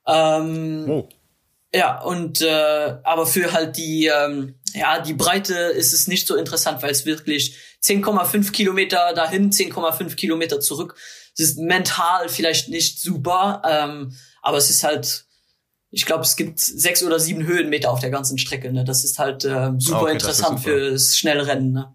[0.06, 1.08] Ähm, oh.
[1.72, 6.36] Ja, und äh, aber für halt die, ähm, ja, die Breite ist es nicht so
[6.36, 10.96] interessant, weil es wirklich 10,5 Kilometer dahin, 10,5 Kilometer zurück.
[11.36, 15.23] Es ist mental vielleicht nicht super, ähm, aber es ist halt,
[15.94, 18.72] ich glaube, es gibt sechs oder sieben Höhenmeter auf der ganzen Strecke.
[18.72, 18.84] Ne?
[18.84, 20.70] Das ist halt äh, super okay, interessant super.
[20.70, 21.72] fürs Schnellrennen.
[21.72, 21.94] Ne?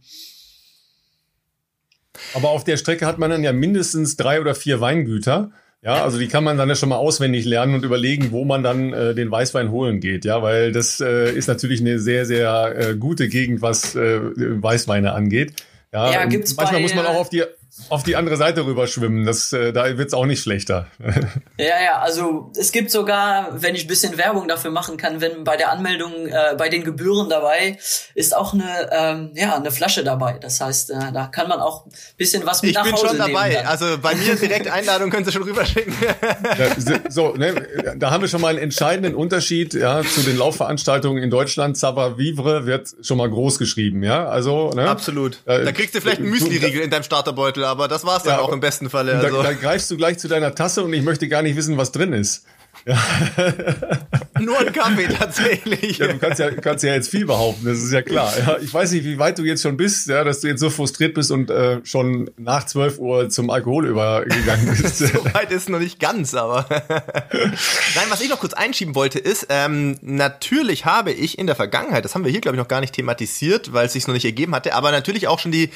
[2.33, 5.51] Aber auf der Strecke hat man dann ja mindestens drei oder vier Weingüter.
[5.81, 8.63] Ja, also die kann man dann ja schon mal auswendig lernen und überlegen, wo man
[8.63, 10.25] dann äh, den Weißwein holen geht.
[10.25, 15.13] Ja, weil das äh, ist natürlich eine sehr, sehr äh, gute Gegend, was äh, Weißweine
[15.13, 15.53] angeht.
[15.93, 17.43] Ja, ja gibt's manchmal bei, muss man auch auf die
[17.89, 19.25] auf die andere Seite rüberschwimmen.
[19.25, 20.87] Das, äh, da wird's auch nicht schlechter.
[21.57, 25.57] ja, ja, also es gibt sogar, wenn ich bisschen Werbung dafür machen kann, wenn bei
[25.57, 27.77] der Anmeldung, äh, bei den Gebühren dabei,
[28.15, 30.37] ist auch eine, ähm, ja, eine Flasche dabei.
[30.39, 31.85] Das heißt, äh, da kann man auch
[32.17, 33.05] bisschen was mit ich nach Hause nehmen.
[33.05, 33.67] Ich bin schon dabei.
[33.67, 35.93] Also bei mir direkt Einladung können Sie schon rüberschicken.
[36.57, 41.21] ja, so, ne, da haben wir schon mal einen entscheidenden Unterschied ja, zu den Laufveranstaltungen
[41.21, 41.77] in Deutschland.
[41.77, 44.27] Savoir Vivre wird schon mal groß geschrieben, ja.
[44.27, 45.39] Also, ne, Absolut.
[45.45, 48.39] Äh, da kriegst du vielleicht einen Müsli-Riegel in deinem Starterbeutel aber das war's dann ja,
[48.41, 49.17] auch im besten Falle.
[49.17, 49.37] Also.
[49.37, 51.91] Da, da greifst du gleich zu deiner Tasse und ich möchte gar nicht wissen, was
[51.91, 52.45] drin ist.
[52.85, 52.97] Ja.
[54.39, 55.97] Nur ein Kaffee tatsächlich.
[55.97, 58.33] Ja, du kannst ja, kannst ja jetzt viel behaupten, das ist ja klar.
[58.37, 60.69] Ja, ich weiß nicht, wie weit du jetzt schon bist, ja, dass du jetzt so
[60.69, 64.97] frustriert bist und äh, schon nach 12 Uhr zum Alkohol übergegangen bist.
[64.97, 66.65] so weit ist noch nicht ganz, aber.
[66.89, 72.05] Nein, was ich noch kurz einschieben wollte, ist, ähm, natürlich habe ich in der Vergangenheit,
[72.05, 74.25] das haben wir hier, glaube ich, noch gar nicht thematisiert, weil es sich noch nicht
[74.25, 75.69] ergeben hatte, aber natürlich auch schon die,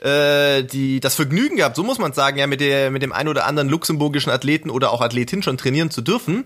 [0.00, 3.28] äh, die, das Vergnügen gehabt, so muss man sagen, ja, mit, der, mit dem ein
[3.28, 6.37] oder anderen luxemburgischen Athleten oder auch Athletin schon trainieren zu dürfen.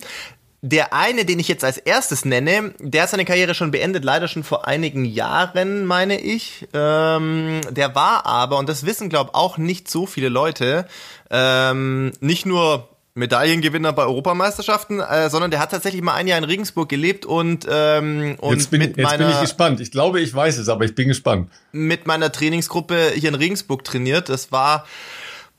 [0.65, 4.29] Der eine, den ich jetzt als erstes nenne, der hat seine Karriere schon beendet, leider
[4.29, 6.69] schon vor einigen Jahren, meine ich.
[6.73, 10.87] Ähm, der war aber, und das wissen, glaube auch nicht so viele Leute,
[11.31, 16.45] ähm, nicht nur Medaillengewinner bei Europameisterschaften, äh, sondern der hat tatsächlich mal ein Jahr in
[16.45, 19.81] Regensburg gelebt und ähm, und jetzt bin, mit jetzt meiner, bin ich gespannt.
[19.81, 21.51] Ich glaube, ich weiß es, aber ich bin gespannt.
[21.73, 24.31] Mit meiner Trainingsgruppe hier in Regensburg trainiert.
[24.31, 24.87] Das war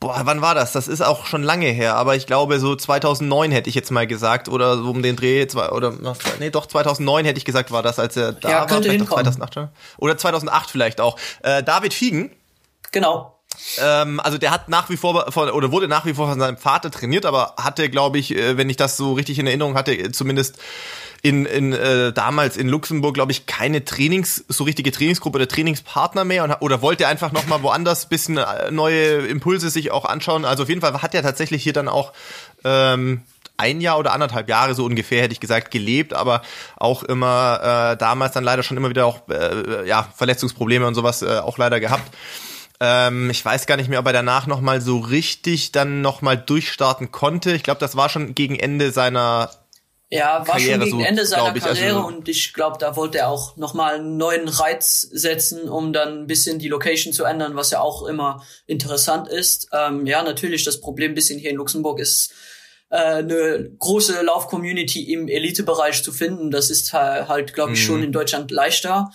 [0.04, 0.74] Boah, wann war das?
[0.74, 4.06] Das ist auch schon lange her, aber ich glaube so 2009 hätte ich jetzt mal
[4.06, 5.94] gesagt oder so um den Dreh oder
[6.40, 9.54] nee, doch 2009 hätte ich gesagt, war das, als er da ja, war, vielleicht 2008
[9.54, 9.70] schon.
[9.98, 11.18] oder 2008 vielleicht auch.
[11.42, 12.32] Äh, David Fiegen.
[12.92, 13.40] Genau.
[13.82, 16.58] Ähm, also der hat nach wie vor von, oder wurde nach wie vor von seinem
[16.58, 20.12] Vater trainiert, aber hatte, glaube ich, äh, wenn ich das so richtig in Erinnerung hatte,
[20.12, 20.58] zumindest
[21.24, 26.26] in, in äh, damals in Luxemburg, glaube ich, keine Trainings, so richtige Trainingsgruppe oder Trainingspartner
[26.26, 30.44] mehr und, oder wollte einfach nochmal woanders bisschen äh, neue Impulse sich auch anschauen.
[30.44, 32.12] Also auf jeden Fall hat er tatsächlich hier dann auch
[32.66, 33.22] ähm,
[33.56, 36.42] ein Jahr oder anderthalb Jahre so ungefähr, hätte ich gesagt, gelebt, aber
[36.76, 41.22] auch immer äh, damals dann leider schon immer wieder auch äh, ja, Verletzungsprobleme und sowas
[41.22, 42.14] äh, auch leider gehabt.
[42.82, 47.12] Ähm, ich weiß gar nicht mehr, ob er danach nochmal so richtig dann nochmal durchstarten
[47.12, 47.54] konnte.
[47.54, 49.52] Ich glaube, das war schon gegen Ende seiner
[50.14, 52.78] ja, war Karriere, schon gegen so, Ende seiner ich, also Karriere also, und ich glaube,
[52.80, 57.14] da wollte er auch nochmal einen neuen Reiz setzen, um dann ein bisschen die Location
[57.14, 59.70] zu ändern, was ja auch immer interessant ist.
[59.74, 62.32] Ähm, ja, natürlich, das Problem bisschen hier in Luxemburg ist,
[62.90, 66.52] äh, eine große Lauf-Community im Elitebereich zu finden.
[66.52, 68.04] Das ist halt, glaube ich, schon mhm.
[68.04, 69.10] in Deutschland leichter.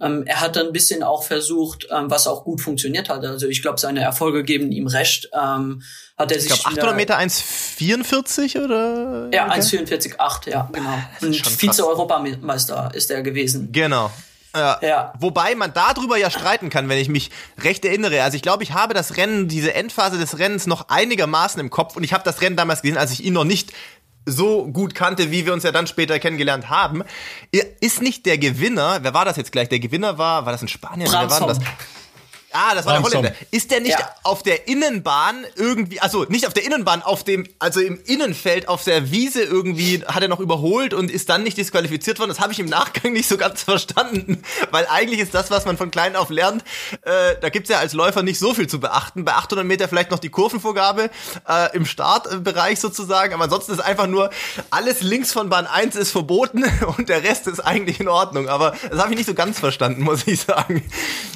[0.00, 3.24] Ähm, er hat dann ein bisschen auch versucht, ähm, was auch gut funktioniert hat.
[3.24, 5.30] Also ich glaube, seine Erfolge geben ihm recht.
[5.32, 5.82] Ähm,
[6.18, 9.28] hat er ich glaube 800 Meter 1,44 oder?
[9.32, 9.60] Ja, okay.
[9.60, 10.98] 1,44,8, ja, genau.
[11.22, 13.70] Und Vize-Europameister ist er gewesen.
[13.70, 14.10] Genau.
[14.54, 14.78] Ja.
[14.82, 15.12] ja.
[15.18, 17.30] Wobei man darüber ja streiten kann, wenn ich mich
[17.60, 18.22] recht erinnere.
[18.22, 21.96] Also ich glaube, ich habe das Rennen, diese Endphase des Rennens noch einigermaßen im Kopf
[21.96, 23.72] und ich habe das Rennen damals gesehen, als ich ihn noch nicht
[24.26, 27.04] so gut kannte, wie wir uns ja dann später kennengelernt haben.
[27.80, 29.68] Ist nicht der Gewinner, wer war das jetzt gleich?
[29.68, 31.08] Der Gewinner war, war das in Spanien?
[31.10, 31.58] Wer war das?
[32.56, 33.02] Ah, das war der.
[33.02, 33.32] Holländer.
[33.50, 34.08] Ist der nicht Ja.
[34.22, 38.84] auf der Innenbahn irgendwie, also nicht auf der Innenbahn, auf dem, also im Innenfeld auf
[38.84, 42.28] der Wiese irgendwie hat er noch überholt und ist dann nicht disqualifiziert worden?
[42.30, 45.76] Das habe ich im Nachgang nicht so ganz verstanden, weil eigentlich ist das, was man
[45.76, 46.62] von klein auf lernt,
[47.02, 49.24] äh, da gibt's ja als Läufer nicht so viel zu beachten.
[49.24, 51.10] Bei 800 Meter vielleicht noch die Kurvenvorgabe
[51.48, 54.30] äh, im Startbereich sozusagen, aber ansonsten ist einfach nur
[54.70, 56.64] alles links von Bahn 1 ist verboten
[56.96, 58.48] und der Rest ist eigentlich in Ordnung.
[58.48, 60.84] Aber das habe ich nicht so ganz verstanden, muss ich sagen.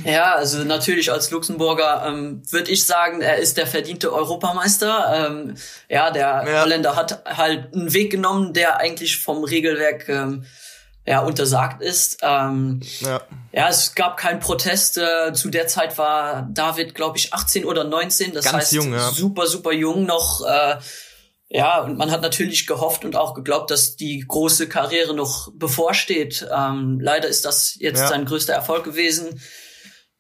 [0.05, 5.27] Ja, also natürlich als Luxemburger ähm, würde ich sagen, er ist der verdiente Europameister.
[5.31, 5.55] Ähm,
[5.89, 6.63] ja, der Ja.
[6.63, 10.45] Holländer hat halt einen Weg genommen, der eigentlich vom Regelwerk ähm,
[11.07, 12.19] ja, untersagt ist.
[12.23, 13.23] Ähm, Ja.
[13.53, 14.99] ja, es gab keinen Protest.
[14.99, 18.35] Äh, zu der Zeit war David, glaube ich, 18 oder 19.
[18.35, 19.11] Das Ganz heißt, jung, ja.
[19.11, 20.45] super, super jung noch.
[20.47, 20.77] Äh,
[21.51, 26.47] ja, und man hat natürlich gehofft und auch geglaubt, dass die große Karriere noch bevorsteht.
[26.55, 28.09] Ähm, leider ist das jetzt Ja.
[28.09, 29.41] sein größter Erfolg gewesen.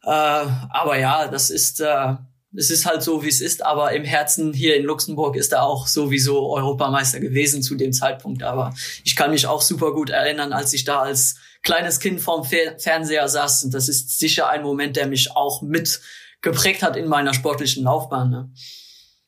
[0.03, 2.14] Äh, aber ja, das ist, äh,
[2.57, 3.64] es ist halt so, wie es ist.
[3.64, 8.42] Aber im Herzen hier in Luxemburg ist er auch sowieso Europameister gewesen zu dem Zeitpunkt.
[8.42, 8.74] Aber
[9.05, 12.78] ich kann mich auch super gut erinnern, als ich da als kleines Kind vorm Fer
[12.78, 13.64] Fernseher saß.
[13.64, 16.01] Und das ist sicher ein Moment, der mich auch mit
[16.40, 18.30] geprägt hat in meiner sportlichen Laufbahn.
[18.30, 18.51] Ne?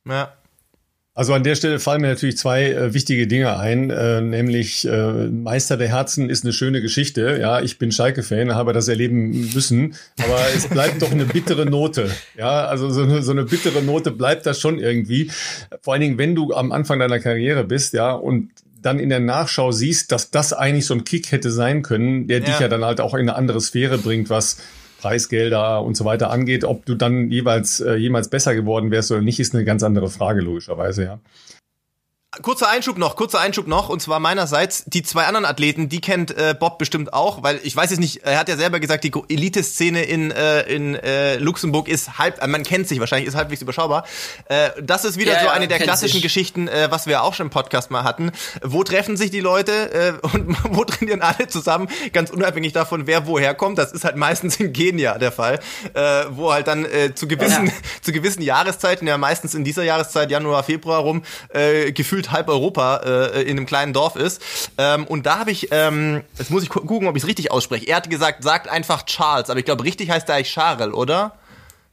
[0.07, 0.40] Ja.
[1.21, 5.29] Also an der Stelle fallen mir natürlich zwei äh, wichtige Dinge ein, äh, nämlich äh,
[5.29, 7.37] Meister der Herzen ist eine schöne Geschichte.
[7.39, 12.11] Ja, ich bin Schalke-Fan, habe das erleben müssen, aber es bleibt doch eine bittere Note.
[12.39, 15.31] Ja, also so eine, so eine bittere Note bleibt das schon irgendwie.
[15.83, 18.49] Vor allen Dingen, wenn du am Anfang deiner Karriere bist, ja, und
[18.81, 22.41] dann in der Nachschau siehst, dass das eigentlich so ein Kick hätte sein können, der
[22.41, 22.63] dich Ja.
[22.63, 24.57] ja dann halt auch in eine andere Sphäre bringt, was
[25.01, 26.65] Preisgelder und so weiter angeht.
[26.65, 30.09] Ob du dann jeweils äh, jemals besser geworden wärst oder nicht, ist eine ganz andere
[30.11, 31.21] Frage, logischerweise, ja.
[32.43, 36.31] Kurzer Einschub noch, kurzer Einschub noch, und zwar meinerseits, die zwei anderen Athleten, die kennt
[36.31, 39.11] äh, Bob bestimmt auch, weil ich weiß jetzt nicht, er hat ja selber gesagt, die
[39.29, 43.63] Elite-Szene in, äh, in äh, Luxemburg ist halb, äh, man kennt sich wahrscheinlich, ist halbwegs
[43.63, 44.07] überschaubar.
[44.45, 46.23] Äh, das ist wieder Ja, so ja, eine der kennt klassischen sich.
[46.23, 48.31] Geschichten, äh, was wir auch schon im Podcast mal hatten.
[48.63, 53.27] Wo treffen sich die Leute äh, und wo trainieren alle zusammen, ganz unabhängig davon, wer
[53.27, 53.77] woher kommt.
[53.77, 55.59] Das ist halt meistens in Kenia der Fall,
[55.95, 57.73] äh, wo halt dann äh, zu gewissen Ja.
[58.03, 62.97] zu gewissen Jahreszeiten, ja meistens in dieser Jahreszeit, Januar, Februar rum, äh, gefühlt halb Europa
[62.99, 64.43] äh, in einem kleinen Dorf ist.
[64.79, 67.51] Ähm, und da habe ich, ähm, jetzt muss ich gu- gucken, ob ich es richtig
[67.51, 67.87] ausspreche.
[67.87, 71.37] Er hat gesagt, sagt einfach Charles, aber ich glaube, richtig heißt er eigentlich Charles, oder?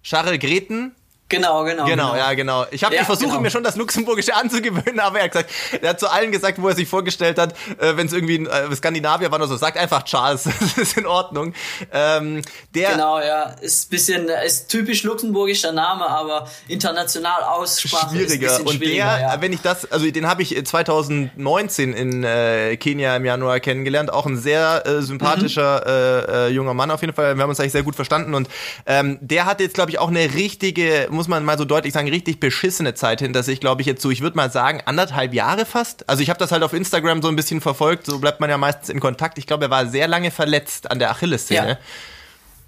[0.03, 0.93] Charles Greten?
[1.30, 1.86] Genau, genau.
[1.86, 2.65] Genau, ja, genau.
[2.71, 3.41] Ich, hab, Ja, ich versuche genau.
[3.41, 5.49] mir schon das Luxemburgische anzugewöhnen, aber er hat gesagt,
[5.82, 8.75] er hat zu allen gesagt, wo er sich vorgestellt hat, äh, wenn es irgendwie äh,
[8.75, 11.53] Skandinavier war oder so, sagt einfach Charles, das ist in Ordnung.
[11.91, 12.41] Ähm,
[12.73, 13.55] der, Genau, ja.
[13.61, 18.25] Ist bisschen, ist typisch luxemburgischer Name, aber international Aussprache schwieriger.
[18.25, 19.17] ist ein bisschen Und schwieriger.
[19.17, 19.41] der, ja.
[19.41, 24.11] wenn ich das, also den habe ich äh, 2019 in äh, Kenia im Januar kennengelernt.
[24.13, 27.36] Auch ein sehr äh, sympathischer äh, äh, junger Mann auf jeden Fall.
[27.36, 28.34] Wir haben uns eigentlich sehr gut verstanden.
[28.34, 28.47] Und
[28.86, 32.07] ähm, der hat jetzt, glaube ich, auch eine richtige, muss man mal so deutlich sagen,
[32.07, 35.65] richtig beschissene Zeit hinter sich, glaube ich, jetzt so, ich würde mal sagen, anderthalb Jahre
[35.65, 36.07] fast.
[36.07, 38.05] Also ich habe das halt auf Instagram so ein bisschen verfolgt.
[38.05, 39.38] So bleibt man ja meistens in Kontakt.
[39.38, 41.68] Ich glaube, er war sehr lange verletzt an der Achillessehne.
[41.72, 41.78] Ja.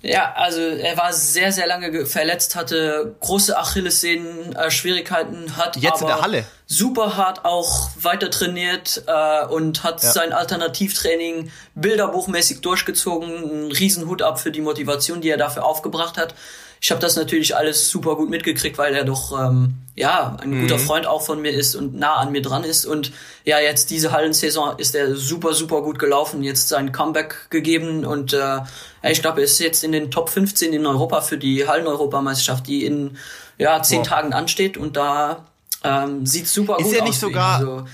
[0.02, 5.76] Ja, also er war sehr, sehr lange ge- verletzt, hatte große Achillessehnen, äh, Schwierigkeiten, hat
[5.76, 6.46] Jetzt in aber der Halle?
[6.68, 10.12] super hart auch weiter trainiert äh, und hat Ja.
[10.14, 13.30] sein Alternativtraining bilderbuchmäßig durchgezogen.
[13.68, 16.34] Ein Riesenhut ab für die Motivation, die er dafür aufgebracht hat.
[16.82, 20.80] Ich habe das natürlich alles super gut mitgekriegt, weil er doch ähm, ja ein guter
[20.80, 22.86] Freund auch von mir ist und nah an mir dran ist.
[22.86, 23.12] Und
[23.44, 28.32] ja, jetzt diese Hallensaison ist er super, super gut gelaufen, jetzt sein Comeback gegeben und
[28.34, 28.66] äh, ja,
[29.04, 32.86] ich glaube, er ist jetzt in den Top 15 in Europa für die Halleneuropameisterschaft, die
[32.86, 33.18] in
[33.58, 34.08] ja, zehn Wow.
[34.08, 35.46] Tagen ansteht und da
[35.84, 37.08] ähm, sieht super Ist gut aus.
[37.08, 37.32] nicht für ihn.
[37.34, 37.86] sogar- Also,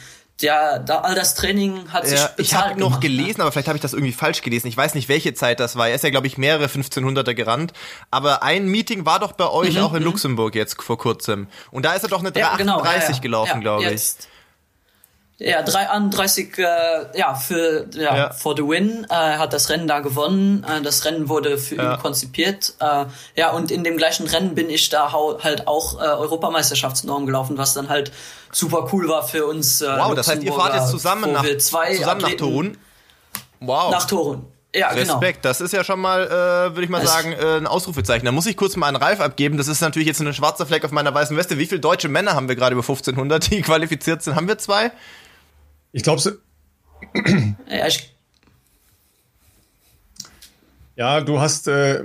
[0.41, 2.99] der, da, all das Training hat sich Ja, ich bezahlt habe noch ne?
[2.99, 4.67] gelesen, aber vielleicht habe ich das irgendwie falsch gelesen.
[4.67, 5.87] Ich weiß nicht, welche Zeit das war.
[5.87, 7.71] Er ist ja, glaube ich, mehrere 1500er gerannt.
[8.11, 11.47] Aber ein Meeting war doch bei euch auch in Luxemburg jetzt vor kurzem.
[11.71, 13.19] Und da ist er doch eine 338 Ja, genau, ja, ja.
[13.21, 13.89] gelaufen, Ja, glaube ich.
[13.91, 14.27] jetzt.
[15.37, 18.29] Ja, 331 äh, ja, für ja, Ja.
[18.31, 19.05] for the win.
[19.09, 20.63] Äh, Er hat das Rennen da gewonnen.
[20.63, 21.93] Äh, das Rennen wurde für Ja.
[21.95, 22.73] ihn konzipiert.
[22.79, 23.05] Äh,
[23.35, 27.73] ja, und in dem gleichen Rennen bin ich da halt auch äh, Europameisterschaftsnorm gelaufen, was
[27.73, 28.13] dann halt
[28.55, 29.81] super cool war für uns.
[29.81, 32.77] Äh, Wow, das heißt, ihr fahrt jetzt zusammen nach, zusammen nach Torun?
[33.59, 33.91] Wow.
[33.91, 34.47] Nach Torun.
[34.73, 35.13] Ja, genau.
[35.13, 36.29] Respekt, das ist ja schon mal, äh,
[36.75, 38.25] würde ich mal Es- sagen, äh, ein Ausrufezeichen.
[38.25, 39.57] Da muss ich kurz mal einen Ralf abgeben.
[39.57, 41.57] Das ist natürlich jetzt ein schwarzer Fleck auf meiner weißen Weste.
[41.57, 44.35] Wie viele deutsche Männer haben wir gerade über 1500, die qualifiziert sind?
[44.35, 44.91] Haben wir zwei?
[45.93, 46.21] Ich glaube,
[47.69, 48.13] Ja, ich,
[50.97, 52.03] ja, du hast, äh,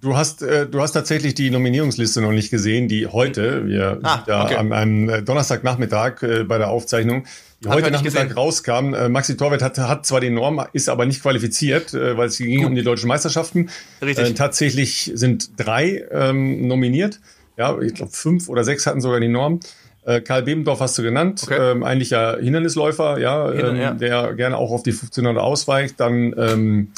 [0.00, 4.16] Du hast, äh, du hast tatsächlich die Nominierungsliste noch nicht gesehen, die heute, wir ah,
[4.16, 4.54] sind da okay.
[4.56, 7.24] an einem äh, Donnerstagnachmittag äh, bei der Aufzeichnung,
[7.62, 8.38] die Hat heute Nachmittag gesehen.
[8.38, 8.94] rauskam.
[8.94, 12.38] Äh, Maxi Torwart hat, hat zwar die Norm, ist aber nicht qualifiziert, äh, weil es
[12.38, 12.68] ging Gut.
[12.68, 13.68] um die deutschen Meisterschaften.
[14.00, 14.30] Richtig.
[14.30, 17.20] Äh, tatsächlich sind drei ähm, nominiert.
[17.58, 19.60] Ja, ich glaube fünf oder sechs hatten sogar die Norm.
[20.06, 21.72] Äh, Karl Bebendorf hast du genannt, okay.
[21.72, 26.00] ähm, eigentlich ja Hindernisläufer, ja, Hindernis, ähm, ja, der gerne auch auf die 1500 ausweicht.
[26.00, 26.92] Dann ähm,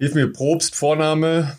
[0.00, 1.56] hilf mir Probst, Vorname.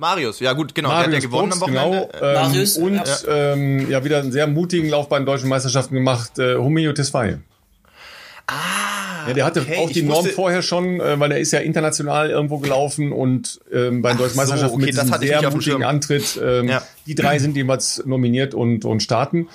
[0.00, 2.08] Marius, ja gut, genau, Marius der hat ja gewonnen Probst, am Wochenende.
[2.12, 3.52] Genau, ähm, Marius, und ja.
[3.52, 7.38] Ähm, ja, wieder einen sehr mutigen Lauf bei den deutschen Meisterschaften gemacht, äh, Humio Tesfaye.
[8.46, 9.76] Ah, ja, der hatte okay.
[9.76, 14.00] auch die Norm vorher schon, äh, weil er ist ja international irgendwo gelaufen und ähm,
[14.00, 16.40] bei den deutschen Meisterschaften so, okay, mit einem sehr mutigen Antritt.
[16.42, 16.82] Ähm, ja.
[17.06, 19.48] Die drei sind jeweils nominiert und, und starten.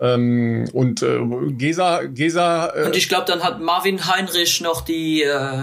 [0.00, 1.18] Ähm, und äh,
[1.50, 2.72] Gesa, Gesa.
[2.72, 5.62] Äh, und ich glaube, dann hat Marvin Heinrich noch die äh,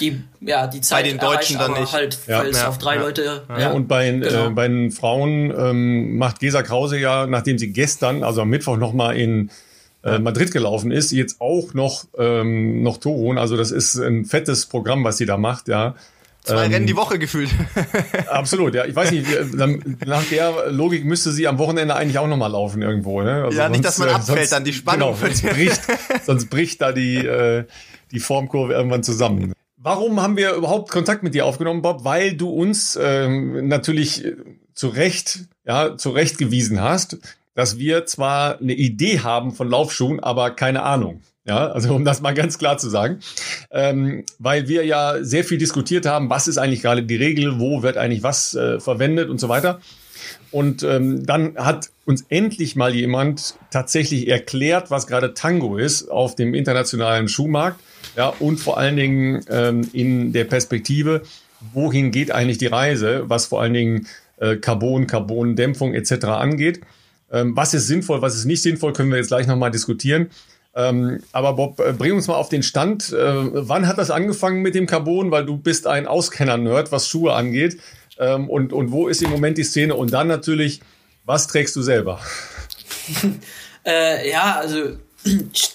[0.00, 1.92] die, ja, die Zeit bei den Deutschen dann nicht.
[1.92, 3.42] halt, ja, ja, auf drei ja, Leute.
[3.48, 3.70] Ja, ja.
[3.72, 4.46] und bei, äh, genau.
[4.46, 8.76] äh, bei den Frauen ähm, macht Gesa Krause ja, nachdem sie gestern, also am Mittwoch
[8.76, 9.50] nochmal in
[10.02, 13.38] äh, Madrid gelaufen ist, jetzt auch noch, ähm, noch Toron.
[13.38, 15.94] Also das ist ein fettes Programm, was sie da macht, ja.
[16.42, 17.50] Zwei ähm, Rennen die Woche gefühlt.
[18.28, 18.86] absolut, ja.
[18.86, 19.26] Ich weiß nicht,
[20.06, 23.20] nach der Logik müsste sie am Wochenende eigentlich auch nochmal laufen irgendwo.
[23.20, 23.44] Ne?
[23.44, 25.14] Also ja, sonst, nicht, dass man äh, abfällt, sonst, dann die Spannung.
[25.14, 25.82] Genau, sonst, bricht,
[26.24, 27.64] sonst bricht da die, äh,
[28.10, 29.52] die Formkurve irgendwann zusammen.
[29.82, 32.04] Warum haben wir überhaupt Kontakt mit dir aufgenommen, Bob?
[32.04, 34.26] Weil du uns ähm, natürlich
[34.74, 37.16] zu Recht, ja, zu Recht gewiesen hast,
[37.54, 41.22] dass wir zwar eine Idee haben von Laufschuhen, aber keine Ahnung.
[41.46, 43.20] Ja, also um das mal ganz klar zu sagen,
[43.70, 47.82] ähm, weil wir ja sehr viel diskutiert haben, was ist eigentlich gerade die Regel, wo
[47.82, 49.80] wird eigentlich was äh, verwendet und so weiter.
[50.50, 56.34] Und ähm, dann hat uns endlich mal jemand tatsächlich erklärt, was gerade Tango ist auf
[56.34, 57.80] dem internationalen Schuhmarkt
[58.16, 61.22] ja, und vor allen Dingen ähm, in der Perspektive,
[61.72, 64.06] wohin geht eigentlich die Reise, was vor allen Dingen
[64.38, 66.24] äh, Carbon, Carbondämpfung etc.
[66.24, 66.80] angeht.
[67.32, 70.30] Ähm, was ist sinnvoll, was ist nicht sinnvoll, können wir jetzt gleich nochmal diskutieren.
[70.74, 73.12] Ähm, aber Bob, äh, bring uns mal auf den Stand.
[73.12, 75.30] Äh, wann hat das angefangen mit dem Carbon?
[75.30, 77.78] Weil du bist ein Auskenner-Nerd, was Schuhe angeht.
[78.18, 79.94] Ähm, und, und wo ist im Moment die Szene?
[79.94, 80.80] Und dann natürlich,
[81.24, 82.20] was trägst du selber?
[83.84, 84.96] äh, ja, also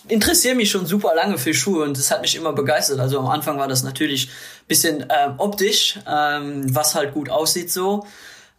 [0.08, 3.00] interessiere mich schon super lange für Schuhe und das hat mich immer begeistert.
[3.00, 4.30] Also am Anfang war das natürlich
[4.68, 8.06] bisschen ähm, optisch, ähm, was halt gut aussieht so.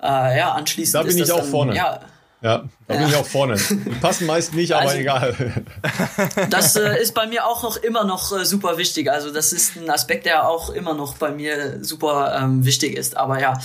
[0.00, 0.94] Äh, ja, anschließend.
[0.94, 1.74] Da bin ich auch dann, vorne.
[1.74, 2.00] Ja,
[2.42, 3.56] ja, da bin ich auch vorne.
[3.56, 5.64] Die passen meist nicht, aber also, egal.
[6.50, 9.10] Das äh, ist bei mir auch noch immer noch äh, super wichtig.
[9.10, 13.16] Also das ist ein Aspekt, der auch immer noch bei mir super ähm, wichtig ist.
[13.16, 13.58] Aber ja,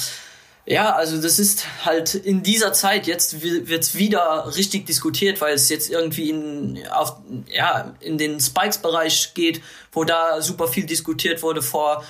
[0.66, 5.70] ja, also das ist halt in dieser Zeit, jetzt wird's wieder richtig diskutiert, weil es
[5.70, 11.64] jetzt irgendwie in, auf, ja, in den Spikes-Bereich geht, wo da super viel diskutiert wurde.
[11.64, 12.04] Vor,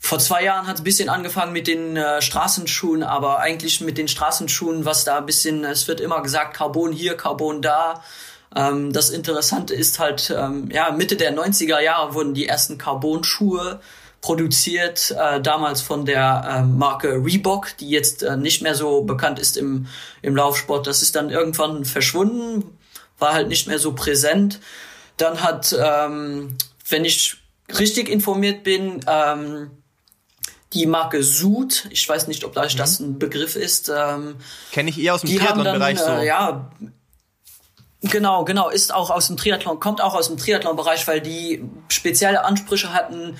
[0.00, 3.98] vor zwei Jahren hat es ein bisschen angefangen mit den äh, Straßenschuhen, aber eigentlich mit
[3.98, 8.02] den Straßenschuhen, was da ein bisschen, es wird immer gesagt, Carbon hier, Carbon da.
[8.56, 13.80] Ähm, das Interessante ist halt, ähm, ja, Mitte der 90er Jahre wurden die ersten Carbon-Schuhe
[14.20, 19.38] produziert, äh, damals von der äh, Marke Reebok, die jetzt äh, nicht mehr so bekannt
[19.38, 19.86] ist im,
[20.22, 20.86] im Laufsport.
[20.86, 22.78] Das ist dann irgendwann verschwunden,
[23.18, 24.60] war halt nicht mehr so präsent.
[25.16, 26.56] Dann hat, ähm,
[26.88, 27.36] wenn ich
[27.78, 29.70] richtig informiert bin, ähm,
[30.72, 32.78] die Marke Sud, ich weiß nicht, ob das, mhm.
[32.78, 33.88] das ein Begriff ist.
[33.88, 34.36] Ähm,
[34.70, 36.10] Kenne ich eher aus dem Triathlon-Bereich so.
[36.10, 36.70] Äh, ja,
[38.02, 42.44] Genau, genau, ist auch aus dem Triathlon, kommt auch aus dem Triathlon-Bereich, weil die spezielle
[42.44, 43.36] Ansprüche hatten,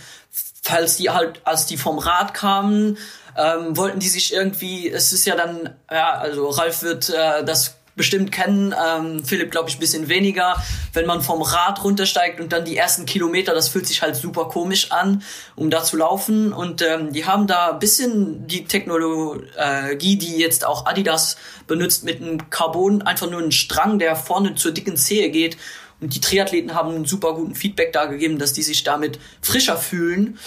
[0.71, 2.97] falls die halt, als die vom Rad kamen,
[3.37, 7.77] ähm, wollten die sich irgendwie, es ist ja dann, ja, also Ralf wird äh, das
[7.97, 10.57] bestimmt kennen, ähm, Philipp glaube ich ein bisschen weniger,
[10.95, 14.47] wenn man vom Rad runtersteigt und dann die ersten Kilometer, das fühlt sich halt super
[14.47, 15.23] komisch an,
[15.55, 16.53] um da zu laufen.
[16.55, 22.23] Und ähm, die haben da ein bisschen die Technologie, die jetzt auch Adidas benutzt mit
[22.23, 25.59] einem Carbon, einfach nur einen Strang, der vorne zur dicken Zehe geht
[26.01, 30.39] die Triathleten haben einen super guten Feedback da gegeben, dass die sich damit frischer fühlen.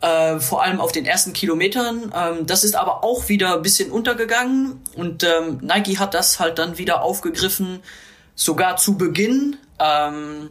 [0.00, 2.12] Äh, vor allem auf den ersten Kilometern.
[2.14, 6.58] Ähm, das ist aber auch wieder ein bisschen untergegangen und ähm, Nike hat das halt
[6.58, 7.80] dann wieder aufgegriffen,
[8.34, 10.50] sogar zu Beginn ähm,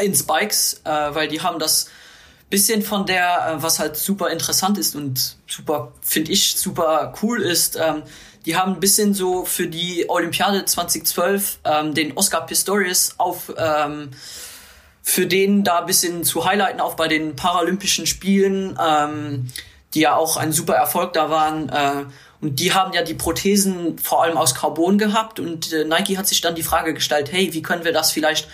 [0.00, 1.88] in Spikes, äh, weil die haben das
[2.50, 7.42] bisschen von der, äh, was halt super interessant ist und super, finde ich, super cool
[7.42, 8.02] ist, ähm,
[8.46, 14.12] die haben ein bisschen so für die Olympiade 2012 ähm, den Oscar Pistorius auf ähm,
[15.02, 19.48] für den da ein bisschen zu highlighten, auch bei den Paralympischen Spielen, ähm,
[19.94, 21.68] die ja auch ein super Erfolg da waren.
[21.68, 22.04] Äh,
[22.40, 26.26] und die haben ja die Prothesen vor allem aus Carbon gehabt und äh, Nike hat
[26.26, 28.48] sich dann die Frage gestellt, hey, wie können wir das vielleicht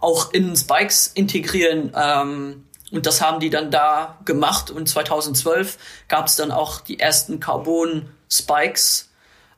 [0.00, 1.92] auch in Spikes integrieren?
[1.94, 5.78] Ähm, und das haben die dann da gemacht und 2012
[6.08, 9.09] gab es dann auch die ersten Carbon Spikes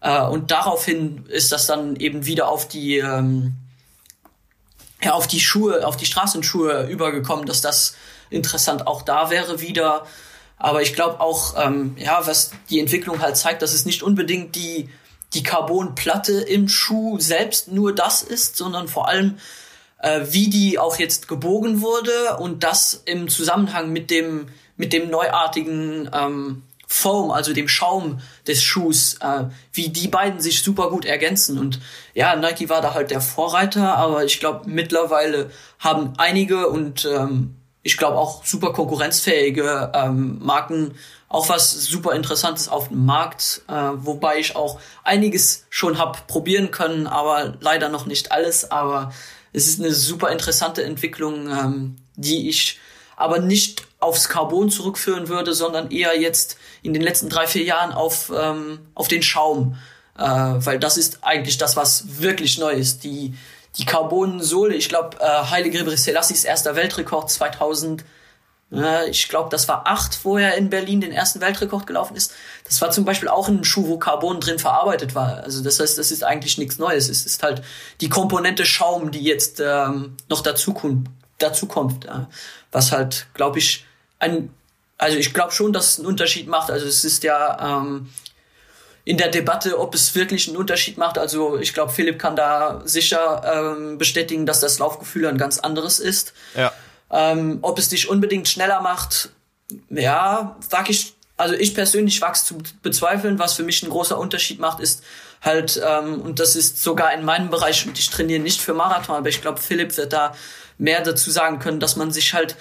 [0.03, 3.55] äh, und daraufhin ist das dann eben wieder auf die ähm,
[5.03, 7.95] ja, auf die Schuhe, auf die Straßenschuhe übergekommen, dass das
[8.31, 10.07] interessant auch da wäre wieder.
[10.59, 14.55] Aber ich glaube auch, ähm, ja, was die Entwicklung halt zeigt, dass es nicht unbedingt
[14.55, 14.89] die,
[15.35, 19.39] die Carbonplatte im Schuh selbst nur das ist, sondern vor allem,
[19.99, 25.11] äh, wie die auch jetzt gebogen wurde und das im Zusammenhang mit dem, mit dem
[25.11, 26.63] neuartigen ähm,
[26.93, 31.59] Foam, also dem Schaum des Schuhs, äh, wie die beiden sich super gut ergänzen.
[31.59, 31.81] Und
[32.15, 37.57] ja, Nike war da halt der Vorreiter, aber ich glaube, mittlerweile haben einige und ähm,
[37.83, 40.95] ich glaube auch super konkurrenzfähige ähm, Marken
[41.33, 46.71] auch was super Interessantes auf dem Markt, äh, wobei ich auch einiges schon hab probieren
[46.71, 48.71] können, aber leider noch nicht alles.
[48.71, 49.15] Aber
[49.55, 52.79] es ist eine super interessante Entwicklung, ähm, die ich
[53.17, 57.93] aber nicht aufs Carbon zurückführen würde, sondern eher jetzt in den letzten drei, vier Jahren
[57.93, 59.77] auf, ähm, auf den Schaum.
[60.19, 63.05] Äh, weil das ist eigentlich das, was wirklich neu ist.
[63.05, 63.35] Die,
[63.77, 68.05] die Carbon-Sohle, ich glaube, äh, Heilige Gebre Selassis erster Weltrekord 2000,
[68.73, 72.33] äh, ich glaube, das war acht, wo er in Berlin den ersten Weltrekord gelaufen ist.
[72.65, 75.43] Das war zum Beispiel auch ein Schuh, wo Carbon drin verarbeitet war.
[75.45, 77.09] Also das heißt, das ist eigentlich nichts Neues.
[77.09, 77.63] Es ist halt
[78.01, 80.75] die Komponente Schaum, die jetzt ähm, noch dazu,
[81.43, 82.07] dazu kommt.
[82.07, 82.27] Äh,
[82.71, 83.85] was halt, glaube ich,
[84.19, 84.53] ein,
[84.99, 86.71] also ich glaube schon, dass es einen Unterschied macht.
[86.71, 88.09] Also es ist ja ähm,
[89.05, 91.19] in der Debatte, ob es wirklich einen Unterschied macht.
[91.19, 95.99] Also ich glaube, Philipp kann da sicher ähm, bestätigen, dass das Laufgefühl ein ganz anderes
[95.99, 96.33] ist.
[96.57, 96.73] Ja.
[97.11, 99.31] Ähm, ob es dich unbedingt schneller macht,
[99.91, 103.39] ja, sag ich, also ich persönlich wachs zu bezweifeln.
[103.39, 105.03] Was für mich ein großer Unterschied macht, ist
[105.41, 109.17] halt, ähm, und das ist sogar in meinem Bereich, und ich trainiere nicht für Marathon,
[109.17, 110.35] aber ich glaube, Philipp wird da
[110.79, 112.57] mehr dazu sagen können, dass man sich halt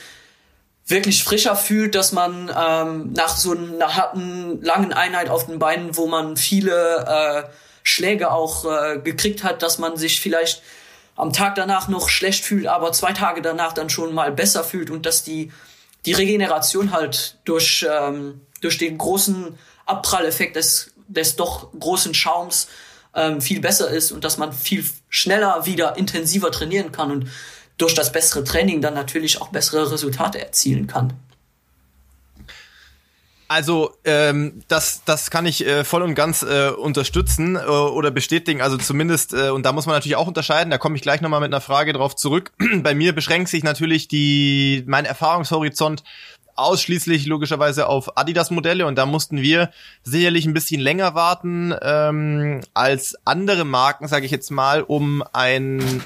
[0.86, 5.96] wirklich frischer fühlt, dass man ähm, nach so einer harten, langen Einheit auf den Beinen,
[5.96, 7.44] wo man viele äh,
[7.84, 10.62] Schläge auch äh, gekriegt hat, dass man sich vielleicht
[11.16, 14.90] am Tag danach noch schlecht fühlt, aber zwei Tage danach dann schon mal besser fühlt
[14.90, 15.52] und dass die,
[16.06, 22.68] die Regeneration halt durch, ähm, durch den großen Abpralleffekt des, des doch großen Schaums
[23.14, 27.12] ähm, viel besser ist und dass man viel schneller wieder intensiver trainieren kann.
[27.12, 27.28] Und
[27.82, 31.14] durch das bessere Training dann natürlich auch bessere Resultate erzielen kann.
[33.52, 38.62] Also ähm, das, das kann ich äh, voll und ganz äh, unterstützen äh, oder bestätigen.
[38.62, 41.42] Also zumindest, äh, und da muss man natürlich auch unterscheiden, da komme ich gleich nochmal
[41.42, 42.54] mit einer Frage drauf zurück.
[42.78, 46.04] Bei mir beschränkt sich natürlich die mein Erfahrungshorizont
[46.56, 49.72] ausschließlich logischerweise auf Adidas-Modelle und da mussten wir
[50.04, 56.02] sicherlich ein bisschen länger warten ähm, als andere Marken, sage ich jetzt mal, um ein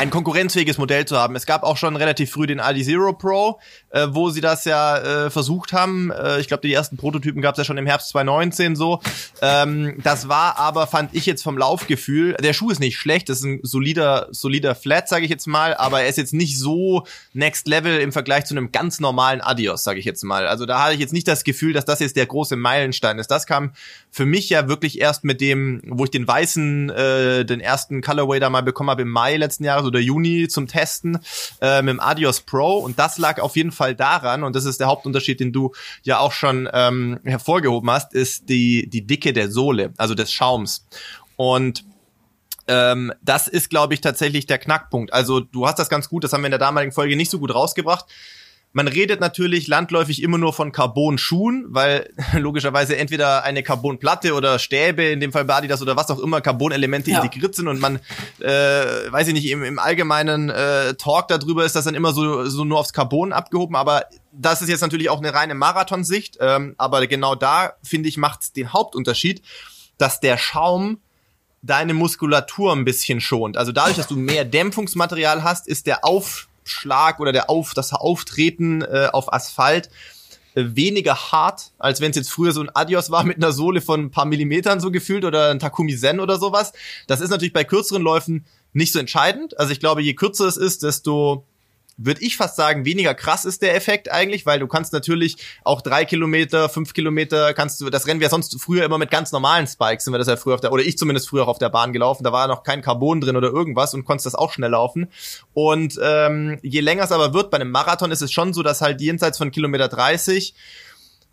[0.00, 1.36] ein konkurrenzfähiges Modell zu haben.
[1.36, 4.96] Es gab auch schon relativ früh den Adi Zero Pro, äh, wo sie das ja
[5.26, 6.10] äh, versucht haben.
[6.10, 9.00] Äh, ich glaube, die ersten Prototypen gab es ja schon im Herbst 2019 so.
[9.42, 13.40] Ähm, das war aber, fand ich jetzt vom Laufgefühl, der Schuh ist nicht schlecht, das
[13.40, 17.04] ist ein solider, solider Flat, sage ich jetzt mal, aber er ist jetzt nicht so
[17.34, 20.46] Next Level im Vergleich zu einem ganz normalen Adios, sage ich jetzt mal.
[20.46, 23.30] Also da hatte ich jetzt nicht das Gefühl, dass das jetzt der große Meilenstein ist.
[23.30, 23.72] Das kam
[24.10, 28.40] für mich ja wirklich erst mit dem, wo ich den weißen, äh, den ersten Colorway
[28.40, 31.18] da mal bekommen habe im Mai letzten Jahres oder Juni zum Testen
[31.60, 34.80] äh, mit dem Adios Pro und das lag auf jeden Fall daran und das ist
[34.80, 35.72] der Hauptunterschied, den du
[36.02, 40.86] ja auch schon ähm, hervorgehoben hast, ist die, die Dicke der Sohle, also des Schaums.
[41.36, 41.84] Und
[42.68, 45.12] ähm, das ist, glaube ich, tatsächlich der Knackpunkt.
[45.12, 47.38] Also du hast das ganz gut, das haben wir in der damaligen Folge nicht so
[47.38, 48.06] gut rausgebracht.
[48.72, 55.04] Man redet natürlich landläufig immer nur von Carbon-Schuhen, weil logischerweise entweder eine Carbon-Platte oder Stäbe,
[55.04, 57.20] in dem Fall bei Adidas oder was auch immer, Carbon-Elemente ja.
[57.20, 57.96] integriert sind und man,
[58.38, 62.46] äh, weiß ich nicht, im, im allgemeinen äh, Talk darüber ist das dann immer so,
[62.46, 66.74] so nur aufs Carbon abgehoben, aber das ist jetzt natürlich auch eine reine Marathonsicht, ähm,
[66.78, 69.42] aber genau da, finde ich, macht den Hauptunterschied,
[69.98, 71.00] dass der Schaum
[71.62, 73.56] deine Muskulatur ein bisschen schont.
[73.56, 77.92] Also dadurch, dass du mehr Dämpfungsmaterial hast, ist der Auf Schlag oder der Auf, das
[77.92, 79.90] Auftreten äh, auf Asphalt
[80.54, 83.80] äh, weniger hart, als wenn es jetzt früher so ein Adios war mit einer Sohle
[83.80, 86.72] von ein paar Millimetern so gefühlt oder ein Takumi Zen oder sowas.
[87.06, 89.58] Das ist natürlich bei kürzeren Läufen nicht so entscheidend.
[89.58, 91.44] Also ich glaube, je kürzer es ist, desto
[92.02, 95.82] würde ich fast sagen, weniger krass ist der Effekt eigentlich, weil du kannst natürlich auch
[95.82, 99.66] drei Kilometer, fünf Kilometer, kannst du, das rennen wir sonst früher immer mit ganz normalen
[99.66, 101.68] Spikes, sind wir das ja früher auf der, oder ich zumindest früher auch auf der
[101.68, 104.70] Bahn gelaufen, da war noch kein Carbon drin oder irgendwas und konntest das auch schnell
[104.70, 105.08] laufen.
[105.52, 108.80] Und ähm, je länger es aber wird, bei einem Marathon ist es schon so, dass
[108.80, 110.54] halt jenseits von Kilometer 30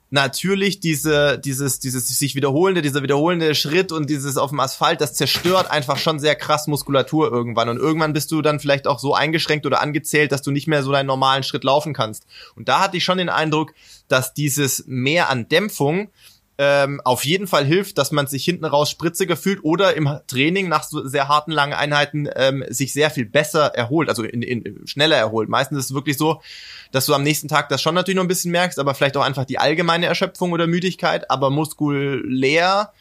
[0.10, 5.14] natürlich diese, dieses, dieses sich wiederholende, dieser wiederholende Schritt und dieses auf dem Asphalt, das
[5.14, 7.70] zerstört einfach schon sehr krass Muskulatur irgendwann.
[7.70, 10.84] Und irgendwann bist du dann vielleicht auch so eingeschränkt oder angezählt, dass du nicht mehr
[10.84, 12.26] so deinen normalen Schritt laufen kannst.
[12.55, 13.74] Und da hatte ich schon den Eindruck,
[14.08, 16.10] dass dieses Mehr an Dämpfung
[16.60, 20.70] ähm, auf jeden Fall hilft, dass man sich hinten raus spritziger fühlt oder im Training
[20.70, 24.88] nach so sehr harten langen Einheiten ähm, sich sehr viel besser erholt, also in, in,
[24.88, 25.49] schneller erholt.
[25.49, 26.41] Meistens ist es wirklich so,
[26.91, 29.24] dass du am nächsten Tag das schon natürlich noch ein bisschen merkst, aber vielleicht auch
[29.24, 32.91] einfach die allgemeine Erschöpfung oder Müdigkeit, aber muskulär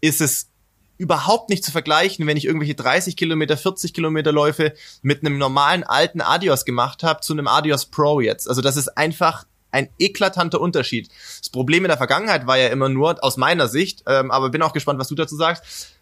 [0.00, 0.48] ist es
[0.96, 5.84] überhaupt nicht zu vergleichen, wenn ich irgendwelche 30 Kilometer, 40 Kilometer Läufe mit einem normalen
[5.84, 8.48] alten Adios gemacht habe zu einem Adios Pro jetzt.
[8.48, 9.44] Also das ist einfach
[9.78, 11.08] ein eklatanter Unterschied.
[11.38, 14.62] Das Problem in der Vergangenheit war ja immer nur, aus meiner Sicht, ähm, aber bin
[14.62, 15.94] auch gespannt, was du dazu sagst.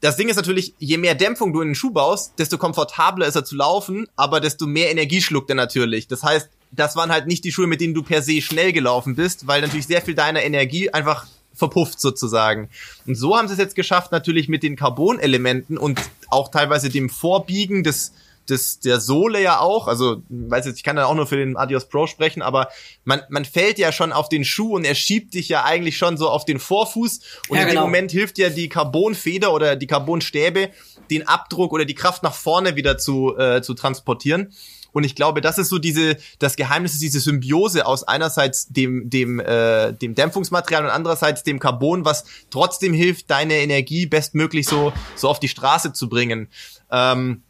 [0.00, 3.36] Das Ding ist natürlich, je mehr Dämpfung du in den Schuh baust, desto komfortabler ist
[3.36, 6.08] er zu laufen, aber desto mehr Energie schluckt er natürlich.
[6.08, 9.14] Das heißt, das waren halt nicht die Schuhe, mit denen du per se schnell gelaufen
[9.14, 12.68] bist, weil natürlich sehr viel deiner Energie einfach verpufft sozusagen.
[13.06, 17.08] Und so haben sie es jetzt geschafft, natürlich mit den Carbon-Elementen und auch teilweise dem
[17.08, 18.12] Vorbiegen des
[18.48, 21.56] des, der Sohle ja auch, also weiß jetzt, ich kann da auch nur für den
[21.56, 22.68] Adios Pro sprechen, aber
[23.04, 26.16] man, man fällt ja schon auf den Schuh und er schiebt dich ja eigentlich schon
[26.16, 27.82] so auf den Vorfuß und ja, in genau.
[27.82, 30.70] dem Moment hilft ja die Carbonfeder oder die Carbonstäbe,
[31.10, 34.52] den Abdruck oder die Kraft nach vorne wieder zu, äh, zu transportieren.
[34.94, 39.10] Und ich glaube, das ist so diese, das Geheimnis ist diese Symbiose aus einerseits dem,
[39.10, 44.92] dem, äh, dem Dämpfungsmaterial und andererseits dem Carbon, was trotzdem hilft, deine Energie bestmöglich so,
[45.16, 46.48] so auf die Straße zu bringen.
[46.92, 47.42] Ähm,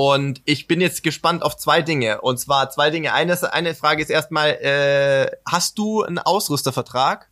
[0.00, 2.22] und ich bin jetzt gespannt auf zwei Dinge.
[2.22, 3.12] Und zwar zwei Dinge.
[3.12, 7.28] Eine, eine Frage ist erstmal, äh, hast du einen Ausrüstervertrag?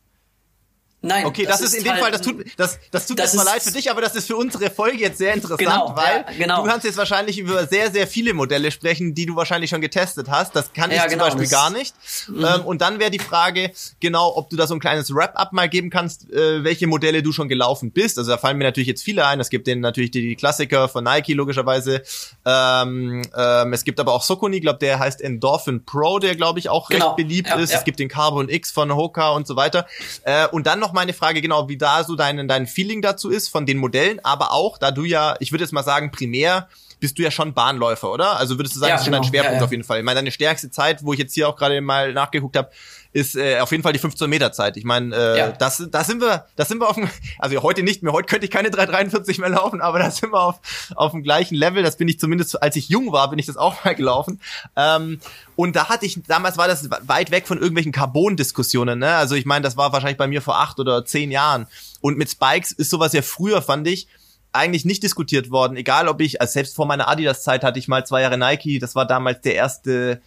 [1.00, 1.26] Nein.
[1.26, 3.44] Okay, das, das ist in dem halt Fall, das tut, das, das tut das mir
[3.44, 6.38] leid für dich, aber das ist für unsere Folge jetzt sehr interessant, genau, weil ja,
[6.38, 6.62] genau.
[6.62, 10.28] du kannst jetzt wahrscheinlich über sehr, sehr viele Modelle sprechen, die du wahrscheinlich schon getestet
[10.28, 10.56] hast.
[10.56, 11.94] Das kann ja, ich genau, zum Beispiel gar nicht.
[12.26, 12.44] Mhm.
[12.44, 13.70] Ähm, und dann wäre die Frage,
[14.00, 17.30] genau, ob du da so ein kleines Wrap-up mal geben kannst, äh, welche Modelle du
[17.30, 18.18] schon gelaufen bist.
[18.18, 19.38] Also da fallen mir natürlich jetzt viele ein.
[19.38, 22.02] Es gibt den natürlich die, die Klassiker von Nike, logischerweise.
[22.44, 26.68] Ähm, ähm, es gibt aber auch Sokoni, glaube der heißt Endorphin Pro, der glaube ich
[26.68, 27.06] auch genau.
[27.06, 27.72] recht beliebt ja, ist.
[27.72, 29.86] Es gibt den Carbon X von Hoka und so weiter.
[30.24, 33.48] Äh, und dann noch meine Frage, genau, wie da so dein, dein Feeling dazu ist
[33.48, 36.68] von den Modellen, aber auch, da du ja, ich würde jetzt mal sagen, primär
[37.00, 38.36] bist du ja schon Bahnläufer, oder?
[38.38, 39.18] Also würdest du sagen, ja, das ist genau.
[39.18, 39.64] dein Schwerpunkt ja, ja.
[39.64, 39.98] auf jeden Fall.
[39.98, 42.70] Ich meine, deine stärkste Zeit, wo ich jetzt hier auch gerade mal nachgeguckt habe,
[43.18, 44.76] ist äh, auf jeden Fall die 15 Meter Zeit.
[44.76, 45.48] Ich meine, äh, ja.
[45.50, 47.08] das, da sind wir, da sind wir auf dem,
[47.38, 50.40] also heute nicht mehr, heute könnte ich keine 3,43 mehr laufen, aber da sind wir
[50.40, 50.60] auf,
[50.94, 51.82] auf dem gleichen Level.
[51.82, 54.40] Das bin ich zumindest, als ich jung war, bin ich das auch mal gelaufen.
[54.76, 55.20] Ähm,
[55.56, 59.16] und da hatte ich, damals war das weit weg von irgendwelchen Carbon-Diskussionen, ne?
[59.16, 61.66] Also ich meine, das war wahrscheinlich bei mir vor acht oder zehn Jahren.
[62.00, 64.06] Und mit Spikes ist sowas ja früher, fand ich,
[64.52, 65.76] eigentlich nicht diskutiert worden.
[65.76, 68.94] Egal ob ich, also selbst vor meiner Adidas-Zeit hatte ich mal zwei Jahre Nike, das
[68.94, 70.20] war damals der erste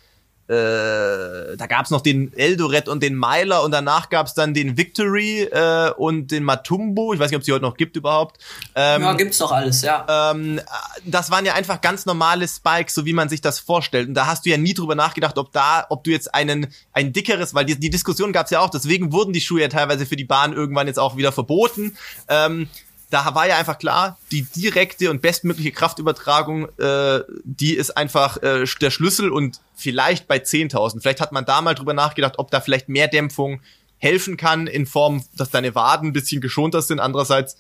[0.51, 5.43] äh, da gab's noch den Eldoret und den Myler und danach gab's dann den Victory
[5.43, 7.13] äh, und den Matumbo.
[7.13, 8.37] Ich weiß nicht, ob es die heute noch gibt überhaupt.
[8.75, 10.05] Ähm, ja, gibt's doch alles, ja.
[10.09, 10.59] Ähm,
[11.05, 14.09] das waren ja einfach ganz normale Spikes, so wie man sich das vorstellt.
[14.09, 17.13] Und da hast du ja nie drüber nachgedacht, ob da, ob du jetzt einen ein
[17.13, 18.69] dickeres, weil die, die Diskussion gab's ja auch.
[18.69, 21.95] Deswegen wurden die Schuhe ja teilweise für die Bahn irgendwann jetzt auch wieder verboten.
[22.27, 22.67] Ähm,
[23.11, 28.65] da war ja einfach klar, die direkte und bestmögliche Kraftübertragung, äh, die ist einfach äh,
[28.79, 31.01] der Schlüssel und vielleicht bei 10.000.
[31.01, 33.61] Vielleicht hat man da mal drüber nachgedacht, ob da vielleicht mehr Dämpfung
[33.97, 36.99] helfen kann in Form, dass deine Waden ein bisschen geschonter sind.
[36.99, 37.57] Andererseits,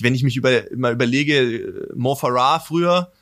[0.00, 3.12] wenn ich mich über, mal überlege, äh, Mo Farah früher,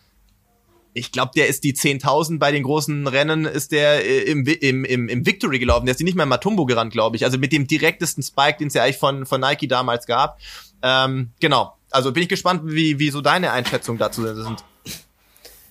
[0.97, 4.85] ich glaube, der ist die 10.000 bei den großen Rennen, ist der äh, im, im,
[4.85, 5.85] im, im Victory gelaufen.
[5.85, 7.25] Der ist nicht mehr in Matumbo gerannt, glaube ich.
[7.25, 10.39] Also mit dem direktesten Spike, den es ja eigentlich von, von Nike damals gab.
[10.83, 11.77] Ähm, genau.
[11.91, 14.65] Also bin ich gespannt, wie, wie so deine Einschätzungen dazu sind.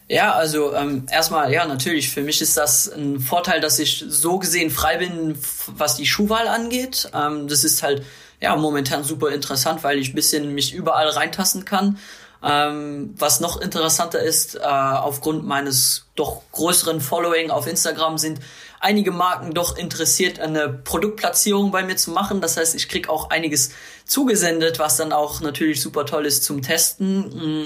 [0.07, 4.37] Ja, also ähm, erstmal, ja, natürlich, für mich ist das ein Vorteil, dass ich so
[4.37, 5.35] gesehen frei bin,
[5.67, 7.09] was die Schuhwahl angeht.
[7.13, 8.03] Ähm, das ist halt
[8.39, 11.97] ja momentan super interessant, weil ich bisschen mich überall reintasten kann.
[12.43, 18.39] Ähm, was noch interessanter ist, äh, aufgrund meines doch größeren Following auf Instagram sind
[18.85, 22.39] einige Marken doch interessiert, eine Produktplatzierung bei mir zu machen.
[22.39, 23.71] Das heißt, ich krieg auch einiges
[24.05, 27.63] zugesendet, was dann auch natürlich super toll ist zum Testen.
[27.63, 27.65] Mm,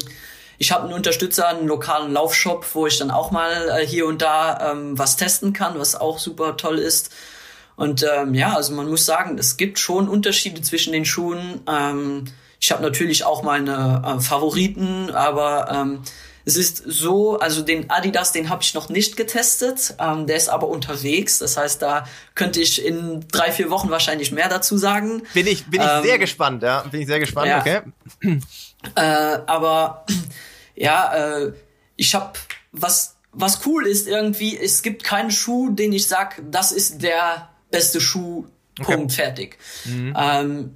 [0.57, 4.21] ich habe einen Unterstützer, einen lokalen Laufshop, wo ich dann auch mal äh, hier und
[4.21, 7.11] da ähm, was testen kann, was auch super toll ist.
[7.75, 11.61] Und ähm, ja, also man muss sagen, es gibt schon Unterschiede zwischen den Schuhen.
[11.67, 12.25] Ähm,
[12.61, 16.01] ich habe natürlich auch meine äh, Favoriten, aber ähm,
[16.49, 20.49] es ist so, also den Adidas, den habe ich noch nicht getestet, ähm, der ist
[20.49, 21.37] aber unterwegs.
[21.37, 25.21] Das heißt, da könnte ich in drei, vier Wochen wahrscheinlich mehr dazu sagen.
[25.35, 26.81] Bin ich, bin ich ähm, sehr gespannt, ja.
[26.81, 27.59] Bin ich sehr gespannt, ja.
[27.59, 27.81] okay.
[28.95, 30.05] Äh, aber
[30.73, 31.51] ja, äh,
[31.97, 32.31] ich habe
[32.71, 37.49] was, was cool ist irgendwie, es gibt keinen Schuh, den ich sag, das ist der
[37.69, 38.45] beste Schuh
[38.79, 38.95] Okay.
[38.95, 39.57] Punkt, fertig.
[39.85, 40.15] Mhm.
[40.17, 40.75] Ähm,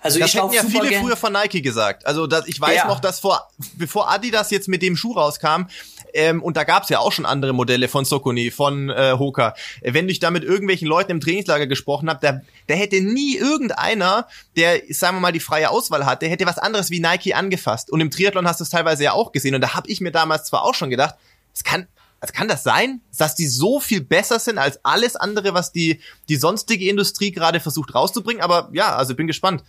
[0.00, 2.06] also das ich hätten ja viele früher von Nike gesagt.
[2.06, 2.86] Also das, ich weiß ja.
[2.86, 5.66] noch, dass vor, bevor Adidas jetzt mit dem Schuh rauskam,
[6.14, 9.54] ähm, und da gab's ja auch schon andere Modelle von Sokoni, von äh, Hoka.
[9.82, 14.26] Wenn ich da mit irgendwelchen Leuten im Trainingslager gesprochen habe, da, da hätte nie irgendeiner,
[14.56, 17.90] der, sagen wir mal, die freie Auswahl hat, der hätte was anderes wie Nike angefasst.
[17.90, 19.54] Und im Triathlon hast du es teilweise ja auch gesehen.
[19.54, 21.14] Und da habe ich mir damals zwar auch schon gedacht,
[21.54, 21.86] es kann,
[22.20, 26.00] also kann das sein, dass die so viel besser sind als alles andere, was die,
[26.28, 28.42] die sonstige Industrie gerade versucht rauszubringen?
[28.42, 29.62] Aber ja, also bin gespannt.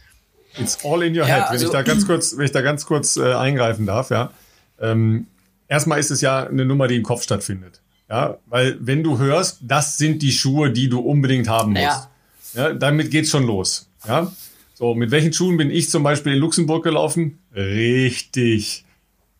[0.58, 1.38] It's all in your head.
[1.38, 4.10] Ja, also, wenn ich da ganz kurz, wenn ich da ganz kurz äh, eingreifen darf,
[4.10, 4.32] ja.
[4.80, 5.28] Ähm,
[5.68, 7.82] erstmal ist es ja eine Nummer, die im Kopf stattfindet.
[8.10, 12.10] Ja, weil wenn du hörst, das sind die Schuhe, die du unbedingt haben musst.
[12.56, 12.70] Ja.
[12.70, 13.88] ja damit geht's schon los.
[14.08, 14.32] Ja.
[14.74, 17.40] So, mit welchen Schuhen bin ich zum Beispiel in Luxemburg gelaufen?
[17.54, 18.86] Richtig.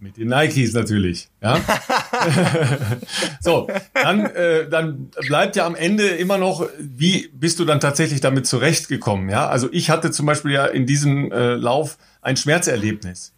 [0.02, 1.60] Mit den Nikes natürlich, ja.
[3.42, 8.22] so, dann, äh, dann bleibt ja am Ende immer noch, wie bist du dann tatsächlich
[8.22, 9.50] damit zurechtgekommen, ja?
[9.50, 13.34] Also ich hatte zum Beispiel ja in diesem äh, Lauf ein Schmerzerlebnis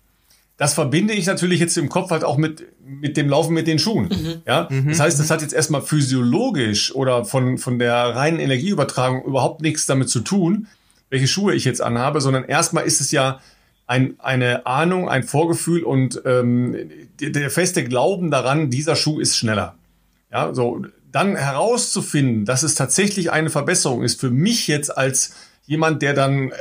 [0.61, 3.79] das verbinde ich natürlich jetzt im Kopf halt auch mit, mit dem Laufen mit den
[3.79, 4.09] Schuhen.
[4.09, 4.41] Mhm.
[4.45, 4.89] Ja, mhm.
[4.89, 9.87] das heißt, das hat jetzt erstmal physiologisch oder von, von der reinen Energieübertragung überhaupt nichts
[9.87, 10.67] damit zu tun,
[11.09, 13.39] welche Schuhe ich jetzt anhabe, sondern erstmal ist es ja
[13.91, 16.77] ein, eine Ahnung, ein Vorgefühl und ähm,
[17.19, 19.75] der, feste Glauben daran, dieser Schuh ist schneller.
[20.31, 25.33] Ja, so dann herauszufinden, dass es tatsächlich eine Verbesserung ist für mich jetzt als
[25.65, 26.53] jemand, der dann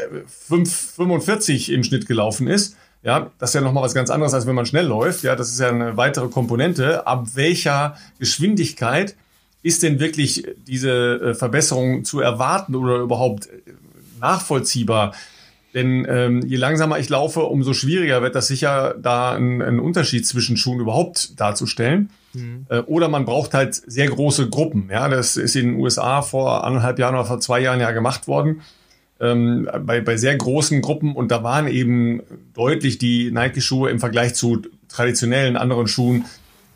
[0.49, 2.74] 5, äh, 45 im Schnitt gelaufen ist,
[3.05, 5.22] ja, das ist ja nochmal was ganz anderes, als wenn man schnell läuft.
[5.22, 7.07] Ja, das ist ja eine weitere Komponente.
[7.07, 9.14] Ab welcher Geschwindigkeit
[9.62, 13.72] ist denn wirklich diese äh, Verbesserung zu erwarten oder überhaupt äh,
[14.20, 15.14] nachvollziehbar?
[15.73, 20.57] Denn ähm, je langsamer ich laufe, umso schwieriger wird das sicher, da einen, Unterschied zwischen
[20.57, 22.11] Schuhen überhaupt darzustellen.
[22.33, 22.66] Mhm.
[22.68, 24.89] Äh, oder man braucht halt sehr große Gruppen.
[24.91, 28.27] Ja, das ist in den USA vor anderthalb Jahren oder vor zwei Jahren ja gemacht
[28.27, 28.62] worden
[29.21, 32.23] ähm, bei, bei sehr großen Gruppen und da waren eben
[32.55, 36.25] deutlich die Nike-Schuhe im Vergleich zu traditionellen anderen Schuhen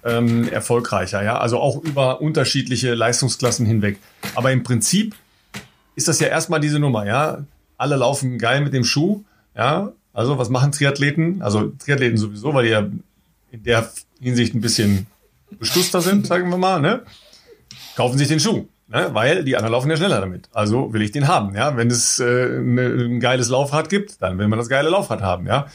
[0.04, 3.98] ähm, erfolgreicher, ja, also auch über unterschiedliche Leistungsklassen hinweg.
[4.34, 5.14] Aber im Prinzip
[5.96, 7.44] ist das ja erstmal diese Nummer, ja.
[7.84, 9.24] Alle laufen geil mit dem Schuh,
[9.54, 9.92] ja.
[10.14, 11.42] Also was machen Triathleten?
[11.42, 12.86] Also Triathleten sowieso, weil die ja
[13.50, 15.06] in der Hinsicht ein bisschen
[15.58, 17.02] bestuster sind, sagen wir mal, ne?
[17.94, 19.10] Kaufen sich den Schuh ne?
[19.12, 20.48] weil die anderen laufen ja schneller damit.
[20.52, 21.54] Also will ich den haben.
[21.54, 25.20] Ja, wenn es äh, ne, ein geiles Laufrad gibt, dann will man das geile Laufrad
[25.22, 25.46] haben.
[25.46, 25.66] Ja,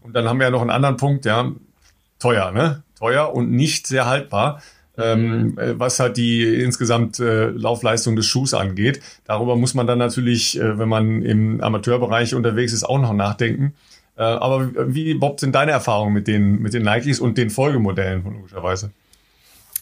[0.00, 1.24] und dann haben wir ja noch einen anderen Punkt.
[1.24, 1.52] Ja,
[2.18, 2.82] teuer, ne?
[2.98, 4.62] Teuer und nicht sehr haltbar.
[5.00, 9.00] Ähm, äh, was halt die insgesamt äh, Laufleistung des Schuhs angeht.
[9.26, 13.74] Darüber muss man dann natürlich, äh, wenn man im Amateurbereich unterwegs ist, auch noch nachdenken.
[14.16, 18.24] Äh, aber wie, Bob, sind deine Erfahrungen mit den, mit den Nikes und den Folgemodellen
[18.24, 18.90] logischerweise?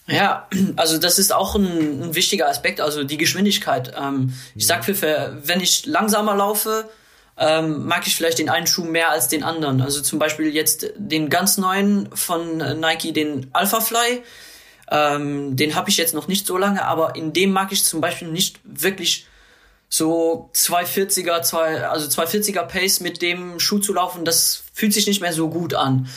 [0.07, 0.47] Ja,
[0.77, 3.95] also das ist auch ein, ein wichtiger Aspekt, also die Geschwindigkeit.
[3.99, 6.89] Ähm, ich sag für, für, wenn ich langsamer laufe,
[7.39, 9.81] ähm, mag ich vielleicht den einen Schuh mehr als den anderen.
[9.81, 14.23] Also zum Beispiel jetzt den ganz neuen von Nike, den Alpha Fly.
[14.91, 18.01] Ähm, den habe ich jetzt noch nicht so lange, aber in dem mag ich zum
[18.01, 19.27] Beispiel nicht wirklich
[19.89, 24.25] so 240er, zwei, also 240er Pace mit dem Schuh zu laufen.
[24.25, 26.09] Das fühlt sich nicht mehr so gut an.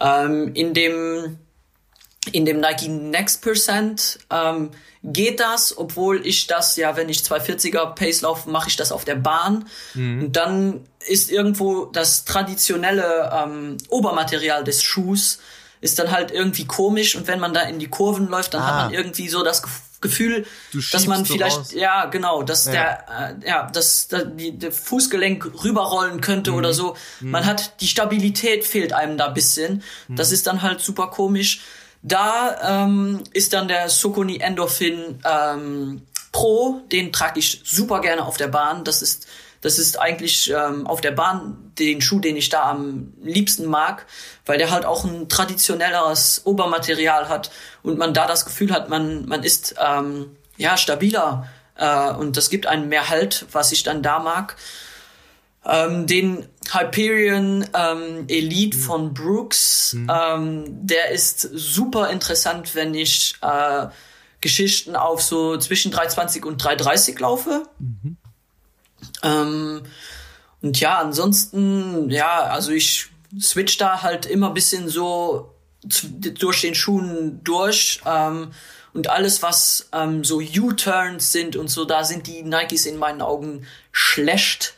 [0.00, 1.38] Ähm, in dem
[2.32, 4.70] in dem Nike Next Percent ähm,
[5.02, 9.04] geht das, obwohl ich das ja, wenn ich 240er Pace laufe, mache ich das auf
[9.04, 9.66] der Bahn.
[9.94, 10.24] Mhm.
[10.24, 15.38] Und dann ist irgendwo das traditionelle ähm, Obermaterial des Schuhs
[15.80, 18.66] ist dann halt irgendwie komisch und wenn man da in die Kurven läuft, dann ah.
[18.66, 19.62] hat man irgendwie so das
[20.00, 20.46] Gefühl,
[20.92, 21.72] dass man vielleicht, raus.
[21.72, 22.72] ja, genau, dass ja.
[22.72, 26.56] der, äh, ja, dass da die, der Fußgelenk rüberrollen könnte mhm.
[26.56, 26.96] oder so.
[27.20, 27.32] Mhm.
[27.32, 29.82] Man hat die Stabilität fehlt einem da bisschen.
[30.06, 30.16] Mhm.
[30.16, 31.62] Das ist dann halt super komisch.
[32.02, 38.36] Da ähm, ist dann der Sokoni Endorphin ähm, Pro, den trage ich super gerne auf
[38.36, 38.84] der Bahn.
[38.84, 39.26] Das ist
[39.60, 44.06] das ist eigentlich ähm, auf der Bahn den Schuh, den ich da am liebsten mag,
[44.46, 47.50] weil der halt auch ein traditionelleres Obermaterial hat
[47.82, 52.50] und man da das Gefühl hat, man man ist ähm, ja stabiler äh, und das
[52.50, 54.56] gibt einem mehr Halt, was ich dann da mag.
[55.64, 58.80] Ähm, den Hyperion ähm, Elite mhm.
[58.80, 60.10] von Brooks, mhm.
[60.12, 63.86] ähm, der ist super interessant, wenn ich äh,
[64.40, 67.64] Geschichten auf so zwischen 320 und 330 laufe.
[67.78, 68.17] Mhm.
[69.22, 69.82] Ähm,
[70.60, 73.08] und ja, ansonsten, ja, also ich
[73.40, 78.00] switch da halt immer bisschen so durch den Schuhen durch.
[78.04, 78.52] Ähm,
[78.94, 83.22] und alles, was ähm, so U-Turns sind und so, da sind die Nikes in meinen
[83.22, 84.74] Augen schlecht.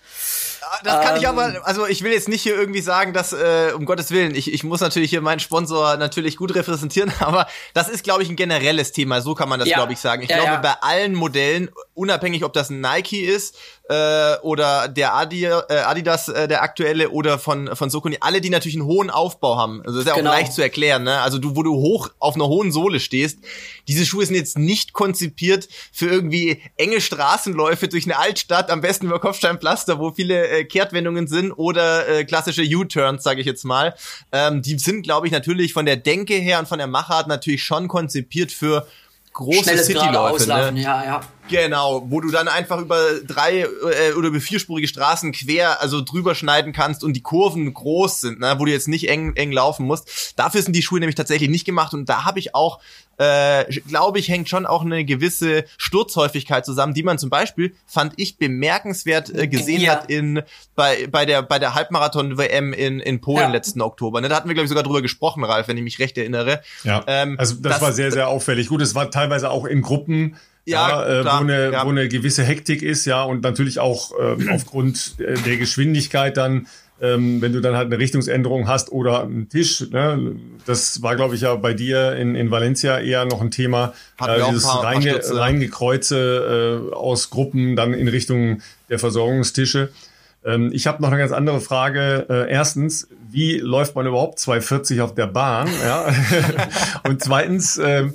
[0.84, 3.72] Das kann ähm, ich aber, also ich will jetzt nicht hier irgendwie sagen, dass, äh,
[3.74, 7.88] um Gottes Willen, ich, ich muss natürlich hier meinen Sponsor natürlich gut repräsentieren, aber das
[7.88, 10.22] ist, glaube ich, ein generelles Thema, so kann man das, ja, glaube ich, sagen.
[10.22, 10.60] Ich ja, glaube, ja.
[10.60, 13.56] bei allen Modellen, unabhängig, ob das ein Nike ist
[13.90, 18.48] äh, oder der Adi, äh, Adidas, äh, der aktuelle oder von von Sokoni, alle, die
[18.48, 19.82] natürlich einen hohen Aufbau haben.
[19.84, 20.30] Also das ist ja auch genau.
[20.30, 21.02] leicht zu erklären.
[21.02, 21.20] Ne?
[21.20, 23.40] Also du, wo du hoch auf einer hohen Sohle stehst,
[23.88, 29.06] diese Schuhe sind jetzt nicht konzipiert für irgendwie enge Straßenläufe durch eine Altstadt, am besten
[29.06, 33.96] über Kopfsteinpflaster, wo viele äh, Kehrtwendungen sind oder äh, klassische U-Turns, sage ich jetzt mal.
[34.30, 37.64] Ähm, die sind, glaube ich, natürlich von der Denke her und von der Machart natürlich
[37.64, 38.86] schon konzipiert für
[39.40, 40.46] große Cityläufe.
[40.46, 40.80] Ne?
[40.80, 41.20] Ja, ja.
[41.48, 46.36] Genau, wo du dann einfach über drei äh, oder über vierspurige Straßen quer, also drüber
[46.36, 49.84] schneiden kannst und die Kurven groß sind, ne, wo du jetzt nicht eng eng laufen
[49.86, 50.34] musst.
[50.36, 52.78] Dafür sind die Schuhe nämlich tatsächlich nicht gemacht und da habe ich auch
[53.20, 58.14] äh, glaube ich, hängt schon auch eine gewisse Sturzhäufigkeit zusammen, die man zum Beispiel, fand
[58.16, 59.92] ich, bemerkenswert äh, gesehen ja.
[59.92, 60.40] hat in
[60.74, 63.50] bei, bei der bei der Halbmarathon-WM in, in Polen ja.
[63.50, 64.22] letzten Oktober.
[64.22, 66.62] Ne, da hatten wir, glaube ich, sogar drüber gesprochen, Ralf, wenn ich mich recht erinnere.
[66.82, 68.68] Ja, ähm, also das, das war sehr, sehr auffällig.
[68.68, 71.84] Gut, es war teilweise auch in Gruppen, ja, ja äh, wo, eine, ja.
[71.84, 76.68] wo eine gewisse Hektik ist, ja, und natürlich auch äh, aufgrund der Geschwindigkeit dann
[77.00, 79.88] ähm, wenn du dann halt eine Richtungsänderung hast oder einen Tisch.
[79.90, 80.36] Ne?
[80.66, 83.94] Das war, glaube ich, ja bei dir in, in Valencia eher noch ein Thema.
[84.20, 89.90] Äh, dieses paar, reinge, paar reingekreuze äh, aus Gruppen dann in Richtung der Versorgungstische.
[90.44, 92.26] Ähm, ich habe noch eine ganz andere Frage.
[92.28, 95.68] Äh, erstens, wie läuft man überhaupt 240 auf der Bahn?
[95.82, 96.12] Ja?
[97.04, 98.08] und zweitens, äh,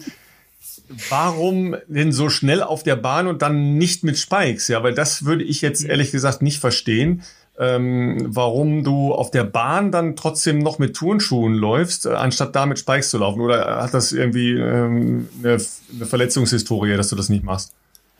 [1.10, 4.68] warum denn so schnell auf der Bahn und dann nicht mit Spikes?
[4.68, 7.24] Ja, weil das würde ich jetzt ehrlich gesagt nicht verstehen
[7.58, 12.66] ähm, warum du auf der Bahn dann trotzdem noch mit Turnschuhen läufst, äh, anstatt da
[12.66, 13.42] mit Spikes zu laufen.
[13.42, 15.58] Oder hat das irgendwie ähm, eine,
[15.94, 17.74] eine Verletzungshistorie, dass du das nicht machst?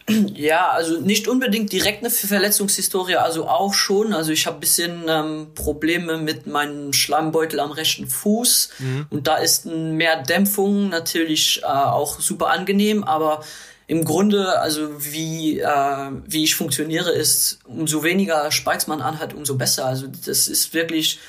[0.08, 4.14] Ja, also nicht unbedingt direkt eine Verletzungshistorie, also auch schon.
[4.14, 9.08] Also ich habe bisschen ähm, Probleme mit meinem Schleimbeutel am rechten Fuß mhm.
[9.10, 13.42] und da ist mehr Dämpfung natürlich äh, auch super angenehm, aber
[13.88, 19.56] im Grunde, also wie, äh, wie ich funktioniere, ist, umso weniger Spikes man anhat, umso
[19.56, 19.86] besser.
[19.86, 21.20] Also das ist wirklich,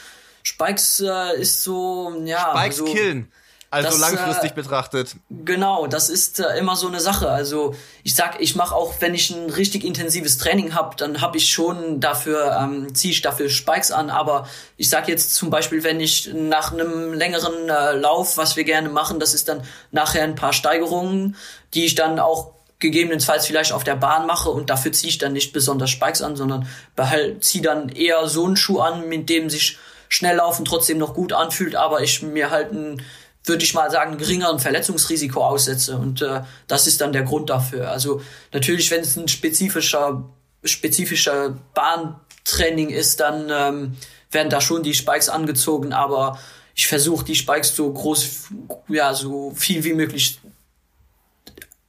[0.43, 2.55] Spikes äh, ist so, ja.
[2.57, 3.31] Spikes so, killen.
[3.69, 5.17] Also das, langfristig äh, betrachtet.
[5.29, 7.29] Genau, das ist äh, immer so eine Sache.
[7.29, 11.37] Also ich sag, ich mache auch, wenn ich ein richtig intensives Training habe, dann habe
[11.37, 14.09] ich schon dafür, ähm, ziehe ich dafür Spikes an.
[14.09, 18.65] Aber ich sag jetzt zum Beispiel, wenn ich nach einem längeren äh, Lauf, was wir
[18.65, 21.37] gerne machen, das ist dann nachher ein paar Steigerungen,
[21.77, 25.33] die ich dann auch gegebenenfalls vielleicht auf der Bahn mache und dafür ziehe ich dann
[25.33, 29.49] nicht besonders Spikes an, sondern behalt, ziehe dann eher so einen Schuh an, mit dem
[29.49, 33.03] sich Schnelllaufen trotzdem noch gut anfühlt, aber ich mir halt ein
[33.49, 35.97] würde ich mal sagen, geringeren Verletzungsrisiko aussetze.
[35.99, 37.89] Und äh, das ist dann der Grund dafür.
[37.91, 38.21] Also
[38.53, 40.25] natürlich, wenn es ein spezifischer,
[40.65, 43.97] spezifischer Bahntraining ist, dann ähm,
[44.33, 46.41] werden da schon die Spikes angezogen, aber
[46.75, 48.49] ich versuche die Spikes so groß,
[48.89, 50.41] ja, so viel wie möglich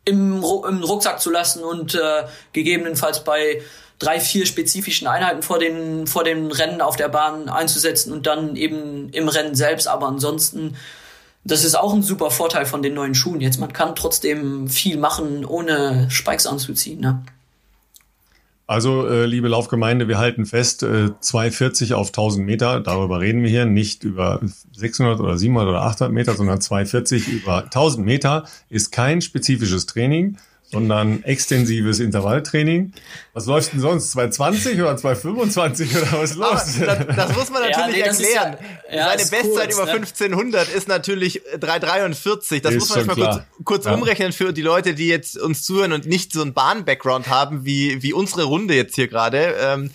[0.08, 3.62] im, im Rucksack zu lassen und äh, gegebenenfalls bei
[4.00, 8.56] drei, vier spezifischen Einheiten vor den, vor den Rennen auf der Bahn einzusetzen und dann
[8.56, 9.88] eben im Rennen selbst.
[9.88, 10.76] Aber ansonsten
[11.48, 13.40] das ist auch ein super Vorteil von den neuen Schuhen.
[13.40, 17.00] Jetzt, man kann trotzdem viel machen, ohne Spikes anzuziehen.
[17.00, 17.24] Ne?
[18.70, 23.50] Also, äh, liebe Laufgemeinde, wir halten fest, äh, 240 auf 1000 Meter, darüber reden wir
[23.50, 24.42] hier, nicht über
[24.74, 30.36] 600 oder 700 oder 800 Meter, sondern 240 über 1000 Meter ist kein spezifisches Training,
[30.70, 32.92] sondern extensives Intervalltraining.
[33.34, 34.12] Was läuft denn sonst?
[34.12, 36.80] 220 oder 225 oder was los?
[36.80, 38.58] Das, das, muss man natürlich ja, nee, erklären.
[38.90, 39.92] Ja, ja, Seine Bestzeit kurz, über ne?
[39.92, 42.62] 1500 ist natürlich 343.
[42.62, 45.94] Das ist muss man mal kurz, kurz umrechnen für die Leute, die jetzt uns zuhören
[45.94, 49.56] und nicht so einen Bahn-Background haben, wie, wie unsere Runde jetzt hier gerade.
[49.62, 49.92] Ähm,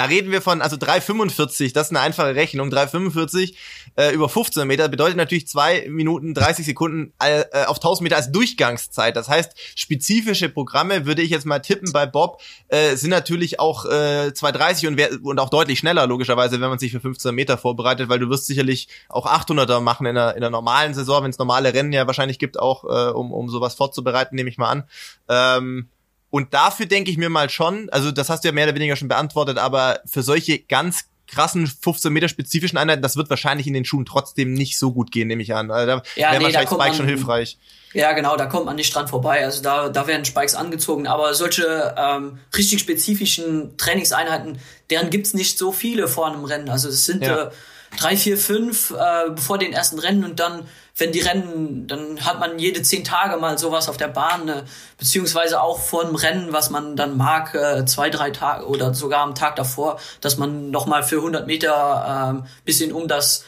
[0.00, 2.70] da reden wir von, also 3,45, das ist eine einfache Rechnung.
[2.70, 3.52] 3,45
[3.96, 8.32] äh, über 15 Meter bedeutet natürlich 2 Minuten 30 Sekunden äh, auf 1000 Meter als
[8.32, 9.14] Durchgangszeit.
[9.14, 13.84] Das heißt, spezifische Programme, würde ich jetzt mal tippen bei Bob, äh, sind natürlich auch
[13.84, 18.08] äh, 2,30 und, und auch deutlich schneller, logischerweise, wenn man sich für 15 Meter vorbereitet,
[18.08, 21.38] weil du wirst sicherlich auch 800er machen in der, in der normalen Saison, wenn es
[21.38, 24.84] normale Rennen ja wahrscheinlich gibt, auch äh, um, um sowas vorzubereiten, nehme ich mal an.
[25.28, 25.90] Ähm,
[26.30, 28.96] und dafür denke ich mir mal schon, also das hast du ja mehr oder weniger
[28.96, 33.72] schon beantwortet, aber für solche ganz krassen 15 Meter spezifischen Einheiten, das wird wahrscheinlich in
[33.72, 35.70] den Schuhen trotzdem nicht so gut gehen, nehme ich an.
[35.70, 37.58] Also da ja, wäre nee, wahrscheinlich Spike schon hilfreich.
[37.92, 39.44] Ja, genau, da kommt man nicht dran vorbei.
[39.44, 44.58] Also da, da werden Spikes angezogen, aber solche ähm, richtig spezifischen Trainingseinheiten,
[44.90, 46.68] deren gibt's nicht so viele vor einem Rennen.
[46.68, 47.44] Also es sind ja.
[47.44, 47.50] äh,
[47.98, 50.66] drei, vier, fünf äh, bevor den ersten Rennen und dann
[51.00, 54.62] wenn die Rennen, dann hat man jede zehn Tage mal sowas auf der Bahn, äh,
[54.98, 59.22] beziehungsweise auch vor einem Rennen, was man dann mag, äh, zwei, drei Tage oder sogar
[59.22, 63.44] am Tag davor, dass man nochmal für 100 Meter äh, bisschen um das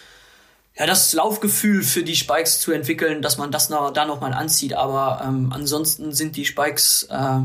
[0.75, 4.73] ja, das Laufgefühl für die Spikes zu entwickeln, dass man das noch, da nochmal anzieht.
[4.73, 7.41] Aber ähm, ansonsten sind die Spikes äh,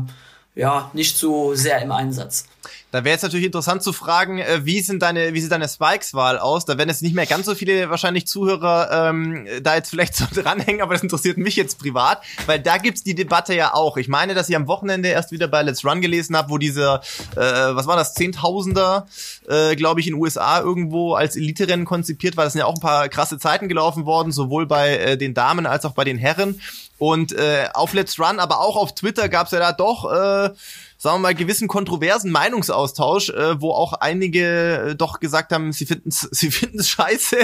[0.54, 2.46] ja nicht so sehr im Einsatz.
[2.90, 6.38] Da wäre jetzt natürlich interessant zu fragen, äh, wie sind deine, wie sieht deine Spikes-Wahl
[6.38, 6.64] aus?
[6.64, 10.24] Da werden jetzt nicht mehr ganz so viele wahrscheinlich Zuhörer ähm, da jetzt vielleicht so
[10.34, 13.98] dranhängen, aber das interessiert mich jetzt privat, weil da gibt's die Debatte ja auch.
[13.98, 17.02] Ich meine, dass ich am Wochenende erst wieder bei Let's Run gelesen habe, wo dieser,
[17.36, 19.06] äh, was war das, Zehntausender,
[19.46, 22.44] äh, glaube ich, in USA irgendwo als Elite-Rennen konzipiert war.
[22.44, 25.66] Das sind ja auch ein paar krasse Zeiten gelaufen worden, sowohl bei äh, den Damen
[25.66, 26.58] als auch bei den Herren.
[26.96, 30.50] Und äh, auf Let's Run, aber auch auf Twitter gab's ja da doch äh,
[31.00, 35.86] sagen wir mal, gewissen kontroversen Meinungsaustausch, äh, wo auch einige äh, doch gesagt haben, sie
[35.86, 37.36] finden es sie finden's scheiße,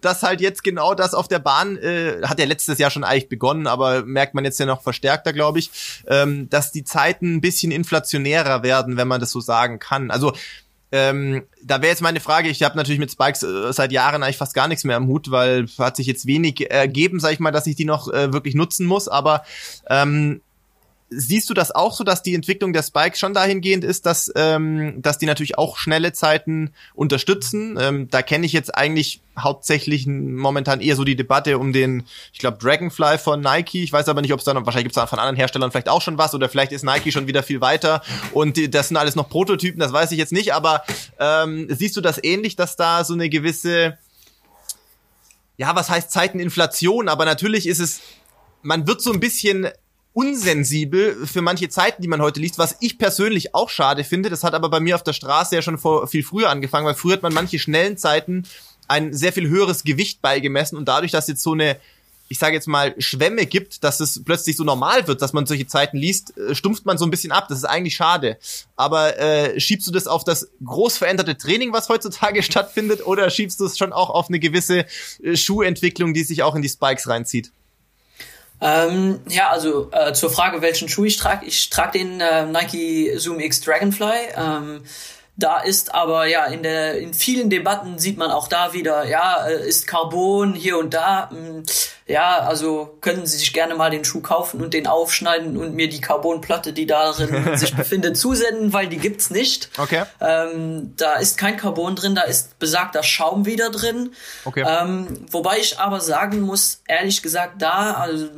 [0.00, 3.28] dass halt jetzt genau das auf der Bahn, äh, hat ja letztes Jahr schon eigentlich
[3.28, 5.70] begonnen, aber merkt man jetzt ja noch verstärkter, glaube ich,
[6.08, 10.10] ähm, dass die Zeiten ein bisschen inflationärer werden, wenn man das so sagen kann.
[10.10, 10.32] Also
[10.92, 14.36] ähm, da wäre jetzt meine Frage, ich habe natürlich mit Spikes äh, seit Jahren eigentlich
[14.36, 17.50] fast gar nichts mehr am Hut, weil hat sich jetzt wenig ergeben, sag ich mal,
[17.50, 19.42] dass ich die noch äh, wirklich nutzen muss, aber
[19.90, 20.40] ähm,
[21.08, 25.00] Siehst du das auch so, dass die Entwicklung der Spikes schon dahingehend ist, dass, ähm,
[25.02, 27.78] dass die natürlich auch schnelle Zeiten unterstützen?
[27.80, 32.40] Ähm, da kenne ich jetzt eigentlich hauptsächlich momentan eher so die Debatte um den, ich
[32.40, 33.84] glaube, Dragonfly von Nike.
[33.84, 35.88] Ich weiß aber nicht, ob es dann, wahrscheinlich gibt es da von anderen Herstellern vielleicht
[35.88, 38.02] auch schon was oder vielleicht ist Nike schon wieder viel weiter
[38.32, 40.82] und die, das sind alles noch Prototypen, das weiß ich jetzt nicht, aber
[41.20, 43.96] ähm, siehst du das ähnlich, dass da so eine gewisse,
[45.56, 48.00] ja, was heißt Zeiteninflation, aber natürlich ist es,
[48.62, 49.68] man wird so ein bisschen
[50.16, 54.30] unsensibel für manche Zeiten, die man heute liest, was ich persönlich auch schade finde.
[54.30, 56.94] Das hat aber bei mir auf der Straße ja schon vor viel früher angefangen, weil
[56.94, 58.44] früher hat man manche schnellen Zeiten
[58.88, 61.76] ein sehr viel höheres Gewicht beigemessen und dadurch, dass jetzt so eine
[62.28, 65.68] ich sage jetzt mal, Schwämme gibt, dass es plötzlich so normal wird, dass man solche
[65.68, 67.46] Zeiten liest, äh, stumpft man so ein bisschen ab.
[67.48, 68.36] Das ist eigentlich schade.
[68.74, 73.60] Aber äh, schiebst du das auf das groß veränderte Training, was heutzutage stattfindet, oder schiebst
[73.60, 74.86] du es schon auch auf eine gewisse
[75.22, 77.52] äh, Schuhentwicklung, die sich auch in die Spikes reinzieht?
[78.60, 81.46] Ähm, ja, also äh, zur Frage, welchen Schuh ich trage.
[81.46, 84.28] Ich trage den äh, Nike Zoom X Dragonfly.
[84.36, 84.82] Ähm,
[85.36, 89.46] da ist aber ja in der in vielen Debatten sieht man auch da wieder, ja,
[89.46, 91.28] äh, ist Carbon hier und da.
[91.30, 91.62] Hm,
[92.06, 95.88] ja, also können Sie sich gerne mal den Schuh kaufen und den aufschneiden und mir
[95.88, 99.68] die Carbonplatte, die darin sich befindet, zusenden, weil die gibt's nicht.
[99.76, 100.04] Okay.
[100.20, 104.12] Ähm, da ist kein Carbon drin, da ist besagter Schaum wieder drin.
[104.44, 104.64] Okay.
[104.66, 108.28] Ähm, wobei ich aber sagen muss, ehrlich gesagt, da, also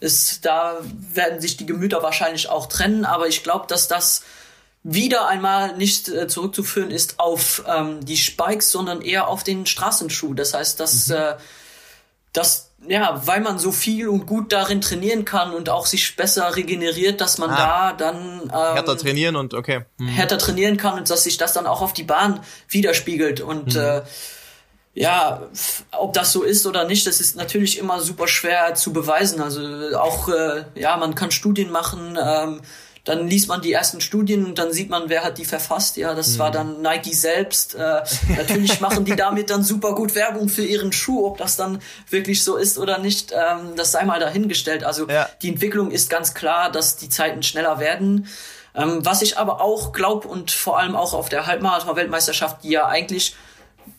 [0.00, 0.76] ist, da
[1.14, 4.22] werden sich die Gemüter wahrscheinlich auch trennen, aber ich glaube, dass das
[4.88, 10.32] wieder einmal nicht äh, zurückzuführen ist auf ähm, die Spikes, sondern eher auf den Straßenschuh.
[10.32, 11.14] Das heißt, dass, mhm.
[11.16, 11.34] äh,
[12.32, 16.54] dass ja, weil man so viel und gut darin trainieren kann und auch sich besser
[16.54, 17.92] regeneriert, dass man ah.
[17.96, 20.06] da dann ähm, härter trainieren und okay mhm.
[20.06, 22.38] härter trainieren kann und dass sich das dann auch auf die Bahn
[22.68, 23.80] widerspiegelt und mhm.
[23.80, 24.02] äh,
[24.94, 25.42] ja,
[25.90, 29.42] ob das so ist oder nicht, das ist natürlich immer super schwer zu beweisen.
[29.42, 29.60] Also
[29.98, 32.16] auch äh, ja, man kann Studien machen.
[32.18, 32.60] Ähm,
[33.06, 35.96] dann liest man die ersten Studien und dann sieht man, wer hat die verfasst.
[35.96, 36.38] Ja, das mhm.
[36.40, 37.76] war dann Nike selbst.
[37.76, 38.02] Äh,
[38.36, 41.24] natürlich machen die damit dann super gut Werbung für ihren Schuh.
[41.24, 41.80] Ob das dann
[42.10, 44.82] wirklich so ist oder nicht, ähm, das sei mal dahingestellt.
[44.82, 45.28] Also ja.
[45.40, 48.26] die Entwicklung ist ganz klar, dass die Zeiten schneller werden.
[48.74, 52.88] Ähm, was ich aber auch glaube und vor allem auch auf der Halbmarathon-Weltmeisterschaft, die ja
[52.88, 53.36] eigentlich,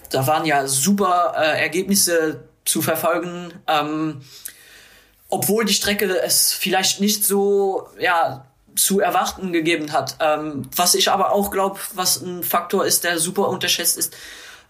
[0.10, 3.54] da waren ja super äh, Ergebnisse zu verfolgen.
[3.68, 4.22] Ähm,
[5.30, 8.47] obwohl die Strecke es vielleicht nicht so ja
[8.78, 10.18] zu erwarten gegeben hat.
[10.20, 14.16] Ähm, was ich aber auch glaube, was ein Faktor ist, der super unterschätzt ist,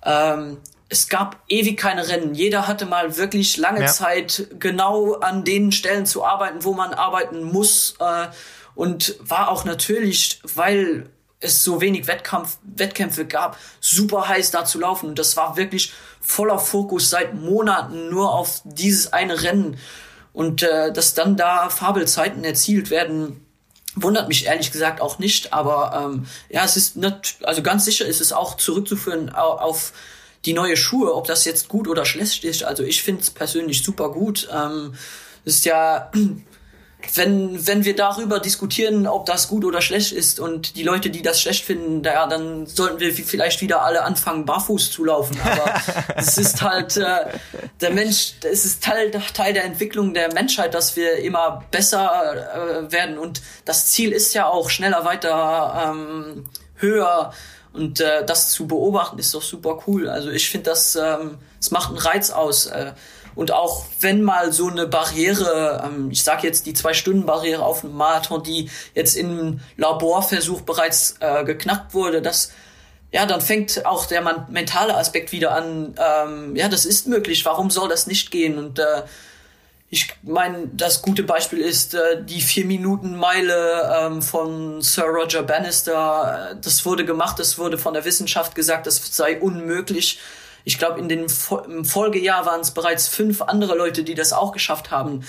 [0.04, 0.58] ähm,
[0.90, 2.34] es gab ewig keine Rennen.
[2.34, 3.88] Jeder hatte mal wirklich lange ja.
[3.88, 7.96] Zeit, genau an den Stellen zu arbeiten, wo man arbeiten muss.
[8.00, 8.28] Äh,
[8.74, 11.10] und war auch natürlich, weil
[11.40, 15.10] es so wenig Wettkampf, Wettkämpfe gab, super heiß da zu laufen.
[15.10, 19.78] Und das war wirklich voller Fokus seit Monaten nur auf dieses eine Rennen.
[20.32, 23.47] Und äh, dass dann da Fabelzeiten erzielt werden,
[24.02, 28.06] Wundert mich ehrlich gesagt auch nicht, aber ähm, ja, es ist nicht, also ganz sicher
[28.06, 29.94] ist es auch zurückzuführen auf
[30.46, 32.64] die neue Schuhe, ob das jetzt gut oder schlecht ist.
[32.64, 34.48] Also ich finde es persönlich super gut.
[34.54, 34.94] Ähm,
[35.46, 36.12] ist ja
[37.14, 41.22] wenn, wenn wir darüber diskutieren, ob das gut oder schlecht ist und die Leute, die
[41.22, 45.38] das schlecht finden, ja, dann sollten wir vielleicht wieder alle anfangen, barfuß zu laufen.
[45.44, 45.76] Aber
[46.16, 47.26] es ist halt äh,
[47.82, 52.92] der Mensch, es ist Teil, Teil der Entwicklung der Menschheit, dass wir immer besser äh,
[52.92, 57.32] werden und das Ziel ist ja auch schneller, weiter, ähm, höher
[57.74, 60.10] und äh, das zu beobachten ist doch super cool.
[60.10, 62.66] Also ich finde das, ähm, es macht einen Reiz aus.
[62.66, 62.94] Äh,
[63.38, 67.94] und auch wenn mal so eine Barriere, ähm, ich sage jetzt die Zwei-Stunden-Barriere auf einem
[67.94, 72.52] Marathon, die jetzt im Laborversuch bereits äh, geknackt wurde, das
[73.12, 75.96] ja, dann fängt auch der mentale Aspekt wieder an.
[75.98, 77.46] Ähm, ja, das ist möglich.
[77.46, 78.58] Warum soll das nicht gehen?
[78.58, 79.04] Und äh,
[79.90, 86.58] ich meine, das gute Beispiel ist äh, die Vier-Minuten-Meile ähm, von Sir Roger Bannister.
[86.62, 90.20] Das wurde gemacht, das wurde von der Wissenschaft gesagt, das sei unmöglich.
[90.68, 91.28] Ich glaube, in den
[91.70, 95.24] im Folgejahr waren es bereits fünf andere Leute, die das auch geschafft haben.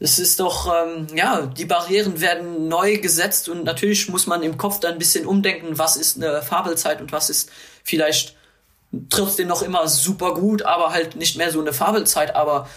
[0.00, 4.58] Es ist doch, ähm, ja, die Barrieren werden neu gesetzt und natürlich muss man im
[4.58, 7.50] Kopf dann ein bisschen umdenken, was ist eine Fabelzeit und was ist
[7.84, 8.34] vielleicht
[9.10, 12.68] trotzdem noch immer super gut, aber halt nicht mehr so eine Fabelzeit, aber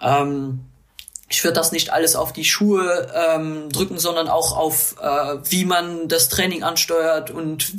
[0.00, 0.64] ähm,
[1.28, 5.64] ich würde das nicht alles auf die Schuhe ähm, drücken, sondern auch auf, äh, wie
[5.64, 7.72] man das Training ansteuert und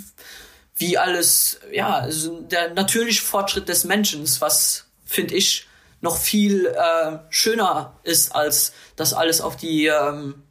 [0.81, 5.67] wie alles, ja, also der natürliche Fortschritt des Menschen, was finde ich
[6.01, 10.41] noch viel äh, schöner ist, als das alles auf die ähm,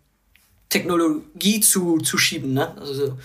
[0.68, 2.54] Technologie zu, zu schieben.
[2.54, 2.74] Ne?
[2.78, 3.18] Also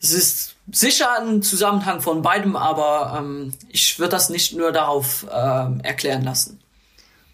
[0.00, 5.26] es ist sicher ein Zusammenhang von beidem, aber ähm, ich würde das nicht nur darauf
[5.30, 6.60] äh, erklären lassen.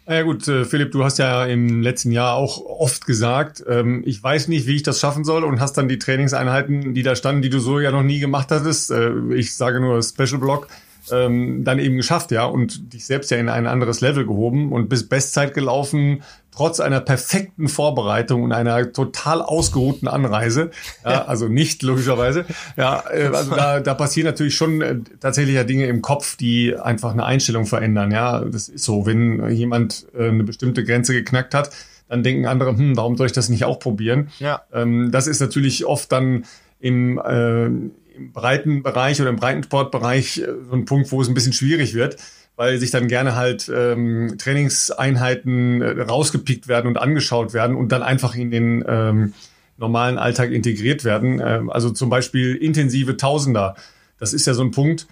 [0.06, 4.22] Ja gut, äh, Philipp, du hast ja im letzten Jahr auch oft gesagt, ähm, ich
[4.22, 7.40] weiß nicht, wie ich das schaffen soll und hast dann die Trainingseinheiten, die da standen,
[7.40, 10.68] die du so ja noch nie gemacht hattest, äh, ich sage nur Special Block,
[11.10, 14.90] ähm, dann eben geschafft, ja, und dich selbst ja in ein anderes Level gehoben und
[14.90, 16.22] bis Bestzeit gelaufen,
[16.54, 20.70] trotz einer perfekten Vorbereitung und einer total ausgeruhten Anreise.
[21.04, 22.44] Ja, also nicht logischerweise.
[22.76, 26.76] Ja, äh, also da, da passieren natürlich schon äh, tatsächlich ja Dinge im Kopf, die
[26.76, 28.10] einfach eine Einstellung verändern.
[28.10, 31.70] Ja, das ist so, wenn jemand äh, eine bestimmte Grenze geknackt hat,
[32.08, 34.28] dann denken andere, hm, warum soll ich das nicht auch probieren?
[34.38, 34.62] Ja.
[34.72, 36.44] Ähm, das ist natürlich oft dann
[36.80, 37.70] im äh,
[38.14, 41.94] im breiten Bereich oder im Breitensportbereich äh, so ein Punkt, wo es ein bisschen schwierig
[41.94, 42.16] wird,
[42.56, 48.02] weil sich dann gerne halt ähm, Trainingseinheiten äh, rausgepickt werden und angeschaut werden und dann
[48.02, 49.34] einfach in den ähm,
[49.76, 51.42] normalen Alltag integriert werden.
[51.44, 53.74] Ähm, also zum Beispiel intensive Tausender.
[54.18, 55.06] Das ist ja so ein Punkt,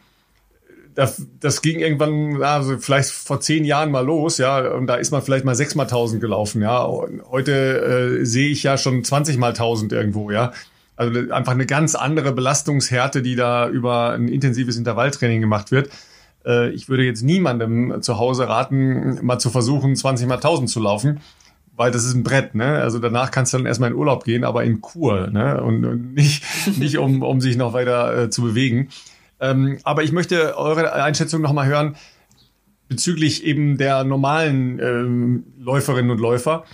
[0.95, 5.11] das, das ging irgendwann, also vielleicht vor zehn Jahren mal los, ja, und da ist
[5.11, 6.87] man vielleicht mal sechs mal tausend gelaufen, ja.
[7.31, 10.53] Heute äh, sehe ich ja schon 20 mal tausend irgendwo, ja.
[10.97, 15.89] Also einfach eine ganz andere Belastungshärte, die da über ein intensives Intervalltraining gemacht wird.
[16.45, 20.81] Äh, ich würde jetzt niemandem zu Hause raten, mal zu versuchen, 20 mal 1000 zu
[20.81, 21.21] laufen,
[21.77, 22.55] weil das ist ein Brett.
[22.55, 22.81] Ne?
[22.81, 25.63] Also danach kannst du dann erstmal in Urlaub gehen, aber in Kur ne?
[25.63, 26.45] und, nicht,
[26.79, 28.89] nicht um, um sich noch weiter äh, zu bewegen.
[29.41, 31.97] Ähm, aber ich möchte eure Einschätzung nochmal hören
[32.89, 36.65] bezüglich eben der normalen ähm, Läuferinnen und Läufer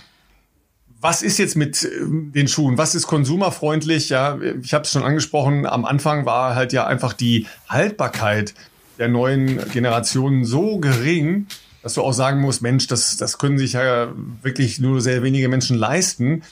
[1.01, 2.77] was ist jetzt mit äh, den Schuhen?
[2.77, 4.09] Was ist konsumerfreundlich?
[4.09, 5.65] Ja, ich habe es schon angesprochen.
[5.65, 8.53] Am Anfang war halt ja einfach die Haltbarkeit
[8.99, 11.47] der neuen Generationen so gering,
[11.81, 14.09] dass du auch sagen musst, Mensch, das, das können sich ja
[14.41, 16.43] wirklich nur sehr wenige Menschen leisten,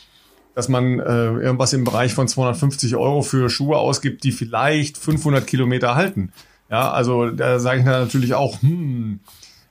[0.56, 5.46] dass man äh, irgendwas im Bereich von 250 Euro für Schuhe ausgibt, die vielleicht 500
[5.46, 6.32] Kilometer halten.
[6.72, 9.20] Ja, also da sage ich natürlich auch, hm,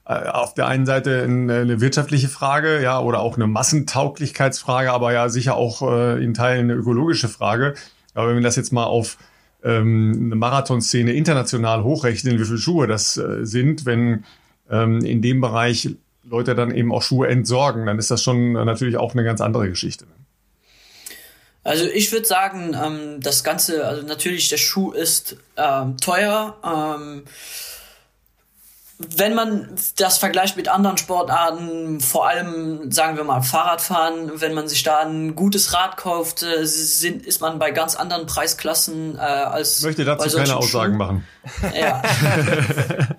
[0.05, 5.29] äh, auf der einen Seite eine wirtschaftliche Frage, ja, oder auch eine Massentauglichkeitsfrage, aber ja
[5.29, 7.75] sicher auch äh, in Teilen eine ökologische Frage.
[8.15, 9.19] Aber wenn wir das jetzt mal auf
[9.63, 14.25] ähm, eine Marathonszene international hochrechnen, wie viele Schuhe das äh, sind, wenn
[14.71, 15.91] ähm, in dem Bereich
[16.25, 19.69] Leute dann eben auch Schuhe entsorgen, dann ist das schon natürlich auch eine ganz andere
[19.69, 20.07] Geschichte.
[21.63, 26.57] Also ich würde sagen, ähm, das Ganze, also natürlich der Schuh ist ähm, teuer.
[26.65, 27.25] Ähm,
[28.99, 29.69] wenn man
[29.99, 35.01] das vergleicht mit anderen Sportarten, vor allem sagen wir mal Fahrradfahren, wenn man sich da
[35.01, 39.79] ein gutes Rad kauft, äh, sind, ist man bei ganz anderen Preisklassen äh, als.
[39.79, 40.99] Ich möchte dazu keine Aussagen Schuhen.
[40.99, 41.27] machen.
[41.79, 42.03] Ja.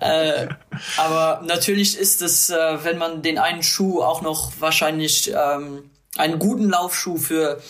[0.00, 0.48] äh,
[0.96, 6.40] aber natürlich ist es, äh, wenn man den einen Schuh auch noch wahrscheinlich ähm, einen
[6.40, 7.60] guten Laufschuh für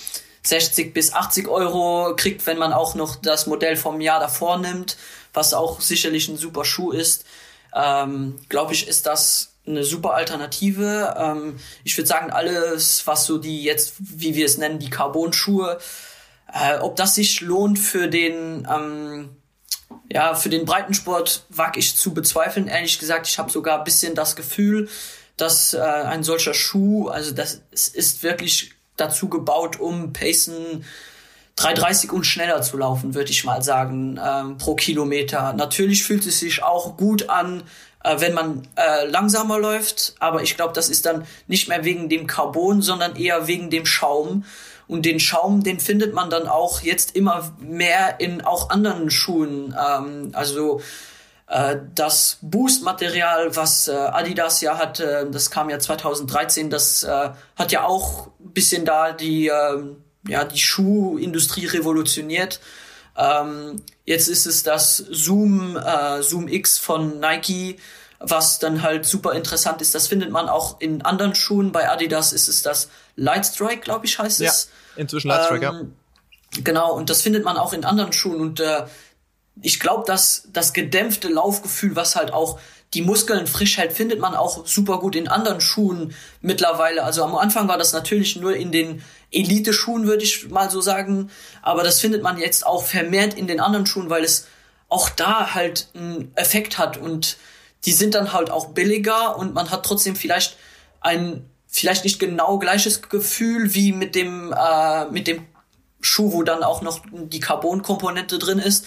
[0.45, 4.97] 60 bis 80 Euro kriegt, wenn man auch noch das Modell vom Jahr davor nimmt,
[5.35, 7.27] was auch sicherlich ein super Schuh ist
[7.75, 11.15] ähm, glaube ich, ist das eine super Alternative.
[11.19, 15.79] Ähm, ich würde sagen, alles, was so die jetzt, wie wir es nennen, die Carbon-Schuhe,
[16.53, 19.37] äh, ob das sich lohnt für den, ähm,
[20.11, 22.69] ja, für den Breitensport, wage ich zu bezweifeln.
[22.69, 24.89] Ehrlich gesagt, ich habe sogar ein bisschen das Gefühl,
[25.37, 30.85] dass äh, ein solcher Schuh, also das ist wirklich dazu gebaut, um Pacen
[31.59, 35.53] 3,30 und schneller zu laufen, würde ich mal sagen, ähm, pro Kilometer.
[35.53, 37.65] Natürlich fühlt es sich auch gut an,
[38.05, 42.09] äh, wenn man äh, langsamer läuft, aber ich glaube, das ist dann nicht mehr wegen
[42.09, 44.45] dem Carbon, sondern eher wegen dem Schaum.
[44.87, 49.77] Und den Schaum, den findet man dann auch jetzt immer mehr in auch anderen Schuhen.
[49.79, 50.81] Ähm, also
[51.49, 57.73] äh, das Boost-Material, was äh, Adidas ja hatte, das kam ja 2013, das äh, hat
[57.73, 59.83] ja auch bisschen da die äh,
[60.27, 62.61] ja, die Schuhindustrie revolutioniert.
[63.17, 67.79] Ähm, jetzt ist es das Zoom, äh, Zoom X von Nike.
[68.21, 69.95] was dann halt super interessant ist.
[69.95, 71.73] Das findet man auch in anderen Schuhen.
[71.73, 74.71] Bei Adidas ist es das Lightstrike, glaube ich, heißt es.
[74.97, 75.93] Ja, inzwischen Lightstrike, ähm,
[76.55, 76.63] ja.
[76.65, 78.41] Genau, und das findet man auch in anderen Schuhen.
[78.41, 78.87] Und äh,
[79.63, 82.59] ich glaube, dass das gedämpfte Laufgefühl, was halt auch
[82.95, 87.05] die Muskeln frisch hält, findet man auch super gut in anderen Schuhen mittlerweile.
[87.05, 91.31] Also am Anfang war das natürlich nur in den Elite-Schuhen, würde ich mal so sagen.
[91.63, 94.47] Aber das findet man jetzt auch vermehrt in den anderen Schuhen, weil es
[94.89, 97.37] auch da halt einen Effekt hat und
[97.85, 100.57] die sind dann halt auch billiger und man hat trotzdem vielleicht
[101.01, 105.47] ein vielleicht nicht genau gleiches Gefühl wie mit dem äh, mit dem
[106.01, 108.87] Schuh, wo dann auch noch die Carbon-Komponente drin ist.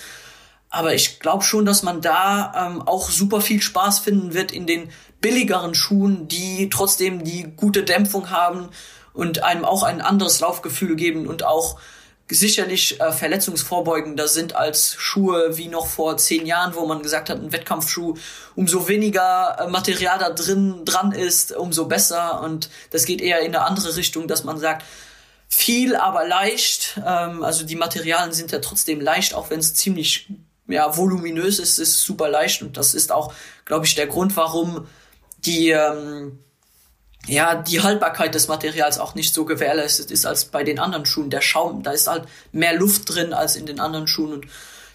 [0.69, 4.65] Aber ich glaube schon, dass man da ähm, auch super viel Spaß finden wird in
[4.65, 4.89] den
[5.19, 8.69] billigeren Schuhen, die trotzdem die gute Dämpfung haben
[9.13, 11.77] und einem auch ein anderes Laufgefühl geben und auch
[12.29, 17.38] sicherlich äh, verletzungsvorbeugender sind als Schuhe wie noch vor zehn Jahren, wo man gesagt hat,
[17.38, 18.15] ein Wettkampfschuh,
[18.55, 22.41] umso weniger äh, Material da drin dran ist, umso besser.
[22.41, 24.85] Und das geht eher in eine andere Richtung, dass man sagt,
[25.47, 26.99] viel, aber leicht.
[27.05, 30.29] Ähm, also die Materialien sind ja trotzdem leicht, auch wenn es ziemlich
[30.67, 32.61] ja, voluminös ist, ist super leicht.
[32.61, 33.33] Und das ist auch,
[33.65, 34.88] glaube ich, der Grund, warum
[35.39, 36.39] die ähm,
[37.27, 41.30] ja, die Haltbarkeit des Materials auch nicht so gewährleistet ist als bei den anderen Schuhen.
[41.30, 44.34] Der Schaum, da ist halt mehr Luft drin als in den anderen Schuhen.
[44.34, 44.45] Und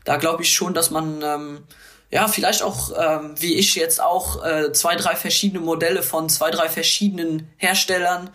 [0.05, 1.65] da glaube ich schon, dass man ähm,
[2.11, 6.51] ja vielleicht auch, ähm, wie ich jetzt auch, äh, zwei, drei verschiedene Modelle von zwei,
[6.51, 8.31] drei verschiedenen Herstellern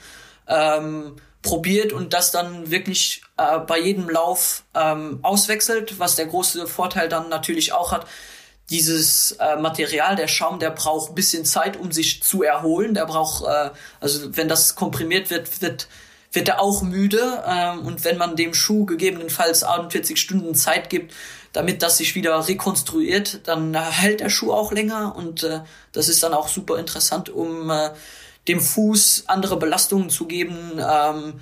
[0.47, 6.68] ähm, probiert und das dann wirklich äh, bei jedem Lauf ähm, auswechselt, was der große
[6.68, 8.05] Vorteil dann natürlich auch hat.
[8.72, 12.95] Dieses äh, Material, der Schaum, der braucht bisschen Zeit, um sich zu erholen.
[12.95, 13.69] Der braucht, äh,
[13.99, 15.88] also wenn das komprimiert wird, wird
[16.34, 17.43] wird er auch müde.
[17.45, 21.14] Ähm, und wenn man dem Schuh gegebenenfalls 48 Stunden Zeit gibt,
[21.53, 25.60] damit das sich wieder rekonstruiert, dann hält der Schuh auch länger und äh,
[25.91, 27.89] das ist dann auch super interessant, um äh,
[28.48, 31.41] dem Fuß andere Belastungen zu geben, ähm,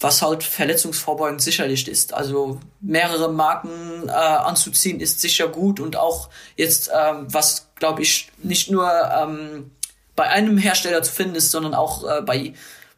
[0.00, 2.14] was halt verletzungsvorbeugend sicherlich ist.
[2.14, 8.30] Also mehrere Marken äh, anzuziehen ist sicher gut und auch jetzt, ähm, was glaube ich
[8.42, 9.72] nicht nur ähm,
[10.14, 12.54] bei einem Hersteller zu finden ist, sondern auch äh, bei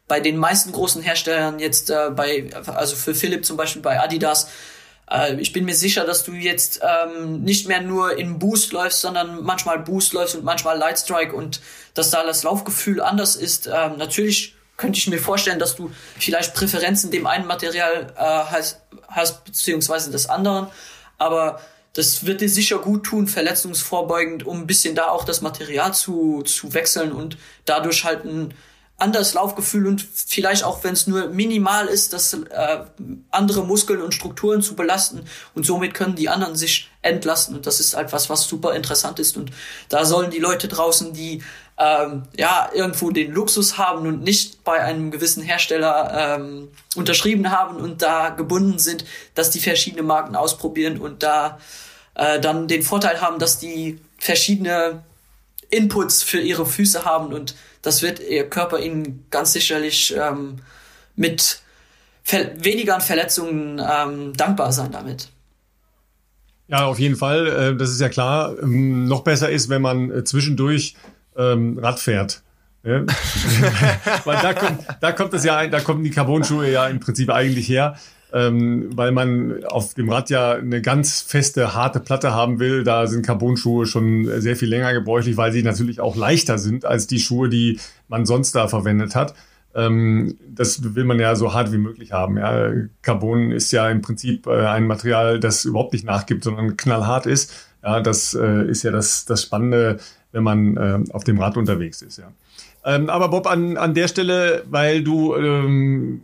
[0.07, 4.49] bei den meisten großen Herstellern jetzt äh, bei also für Philipp zum Beispiel bei Adidas
[5.11, 9.01] äh, ich bin mir sicher, dass du jetzt ähm, nicht mehr nur in Boost läufst,
[9.01, 11.61] sondern manchmal Boost läufst und manchmal Lightstrike und
[11.93, 13.67] dass da das Laufgefühl anders ist.
[13.67, 18.81] Ähm, natürlich könnte ich mir vorstellen, dass du vielleicht Präferenzen dem einen Material äh, hast,
[19.07, 20.67] hast, beziehungsweise des anderen.
[21.17, 21.61] Aber
[21.93, 26.41] das wird dir sicher gut tun, verletzungsvorbeugend, um ein bisschen da auch das Material zu,
[26.43, 28.53] zu wechseln und dadurch halt ein
[29.01, 32.85] anderes Laufgefühl und vielleicht auch, wenn es nur minimal ist, das äh,
[33.31, 35.25] andere Muskeln und Strukturen zu belasten
[35.55, 39.37] und somit können die anderen sich entlasten und das ist etwas, was super interessant ist
[39.37, 39.51] und
[39.89, 41.41] da sollen die Leute draußen, die
[41.81, 47.77] ähm, ja irgendwo den Luxus haben und nicht bei einem gewissen Hersteller ähm, unterschrieben haben
[47.77, 49.03] und da gebunden sind,
[49.33, 51.59] dass die verschiedene Marken ausprobieren und da
[52.13, 55.03] äh, dann den Vorteil haben, dass die verschiedene
[55.71, 60.59] Inputs für ihre Füße haben und das wird ihr Körper ihnen ganz sicherlich ähm,
[61.15, 61.61] mit
[62.23, 65.29] ver weniger Verletzungen ähm, dankbar sein damit.
[66.67, 67.47] Ja, auf jeden Fall.
[67.47, 68.55] Äh, das ist ja klar.
[68.61, 70.95] Ähm, noch besser ist, wenn man äh, zwischendurch
[71.41, 72.43] ähm, Rad fährt.
[72.83, 73.01] Ja?
[74.25, 77.67] Weil da kommt, da kommt es ja, da kommen die Carbon-Schuhe ja im Prinzip eigentlich
[77.69, 77.95] her
[78.33, 82.83] ähm, weil man auf dem Rad ja eine ganz feste, harte Platte haben will.
[82.83, 87.07] Da sind Carbon-Schuhe schon sehr viel länger gebräuchlich, weil sie natürlich auch leichter sind als
[87.07, 89.33] die Schuhe, die man sonst da verwendet hat.
[89.73, 92.37] Ähm, das will man ja so hart wie möglich haben.
[92.37, 92.71] Ja.
[93.01, 97.53] Carbon ist ja im Prinzip äh, ein Material, das überhaupt nicht nachgibt, sondern knallhart ist.
[97.83, 99.99] Ja, das äh, ist ja das, das Spannende,
[100.31, 102.17] wenn man äh, auf dem Rad unterwegs ist.
[102.17, 102.31] Ja.
[102.83, 106.21] Ähm, aber Bob, an, an der Stelle, weil du ähm,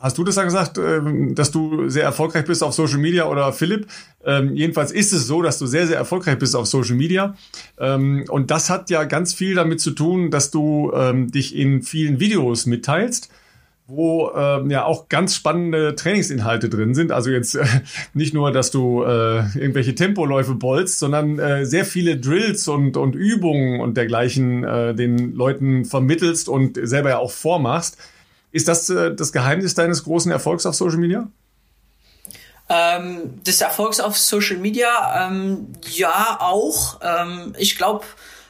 [0.00, 3.52] Hast du das ja gesagt, ähm, dass du sehr erfolgreich bist auf Social Media oder
[3.52, 3.88] Philipp?
[4.24, 7.34] Ähm, jedenfalls ist es so, dass du sehr, sehr erfolgreich bist auf Social Media.
[7.78, 10.92] Ähm, und das hat ja ganz viel damit zu tun, dass du
[11.28, 13.28] dich in vielen Videos mitteilst
[13.90, 17.10] wo ähm, ja auch ganz spannende Trainingsinhalte drin sind.
[17.10, 17.64] Also jetzt äh,
[18.12, 23.14] nicht nur, dass du äh, irgendwelche Tempoläufe bolzt, sondern äh, sehr viele Drills und, und
[23.14, 27.96] Übungen und dergleichen äh, den Leuten vermittelst und selber ja auch vormachst.
[28.52, 31.26] Ist das äh, das Geheimnis deines großen Erfolgs auf Social Media?
[32.68, 37.00] Ähm, des Erfolgs auf Social Media, ähm, ja auch.
[37.02, 38.04] Ähm, ich glaube,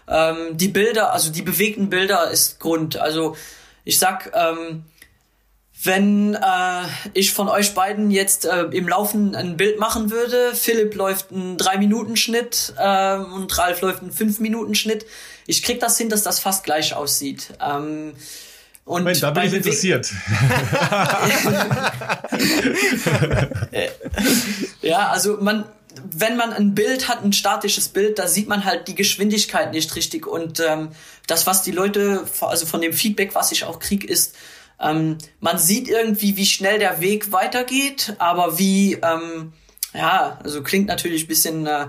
[0.09, 2.97] ähm, die Bilder, also die bewegten Bilder ist Grund.
[2.97, 3.37] Also
[3.85, 4.83] ich sag, ähm,
[5.85, 6.39] wenn äh,
[7.15, 11.57] ich von euch beiden jetzt äh, im Laufen ein Bild machen würde, Philipp läuft einen
[11.57, 15.07] 3-Minuten-Schnitt äh, und Ralf läuft einen 5-Minuten-Schnitt,
[15.47, 17.55] ich krieg das hin, dass das fast gleich aussieht.
[17.65, 18.15] Ähm,
[18.85, 20.11] und Moment, da bin ich interessiert.
[24.83, 25.65] ja, also man,
[26.11, 29.95] wenn man ein Bild hat, ein statisches Bild, da sieht man halt die Geschwindigkeit nicht
[29.95, 30.27] richtig.
[30.27, 30.89] Und ähm,
[31.27, 34.35] das, was die Leute, also von dem Feedback, was ich auch krieg, ist,
[34.81, 39.53] ähm, man sieht irgendwie, wie schnell der Weg weitergeht, aber wie, ähm,
[39.93, 41.87] ja, also klingt natürlich ein bisschen, äh,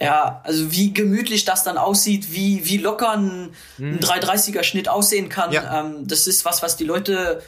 [0.00, 4.64] ja, also wie gemütlich das dann aussieht, wie, wie locker ein, ein 330er mhm.
[4.64, 5.52] Schnitt aussehen kann.
[5.52, 5.80] Ja.
[5.80, 7.42] Ähm, das ist was, was die Leute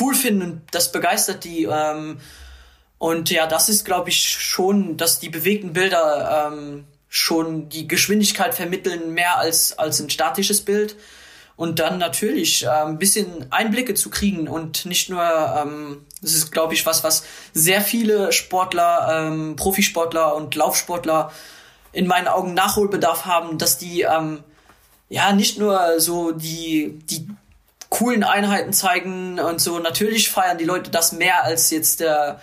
[0.00, 1.64] cool finden und das begeistert die.
[1.64, 2.18] Ähm,
[2.98, 8.54] und ja, das ist, glaube ich, schon, dass die bewegten Bilder ähm, schon die Geschwindigkeit
[8.54, 10.96] vermitteln, mehr als, als ein statisches Bild
[11.56, 16.50] und dann natürlich äh, ein bisschen Einblicke zu kriegen und nicht nur, ähm, das ist,
[16.50, 21.32] glaube ich, was, was sehr viele Sportler, ähm, Profisportler und Laufsportler
[21.92, 24.42] in meinen Augen Nachholbedarf haben, dass die ähm,
[25.08, 27.28] ja nicht nur so die, die
[27.90, 29.78] coolen Einheiten zeigen und so.
[29.78, 32.40] Natürlich feiern die Leute das mehr als jetzt der,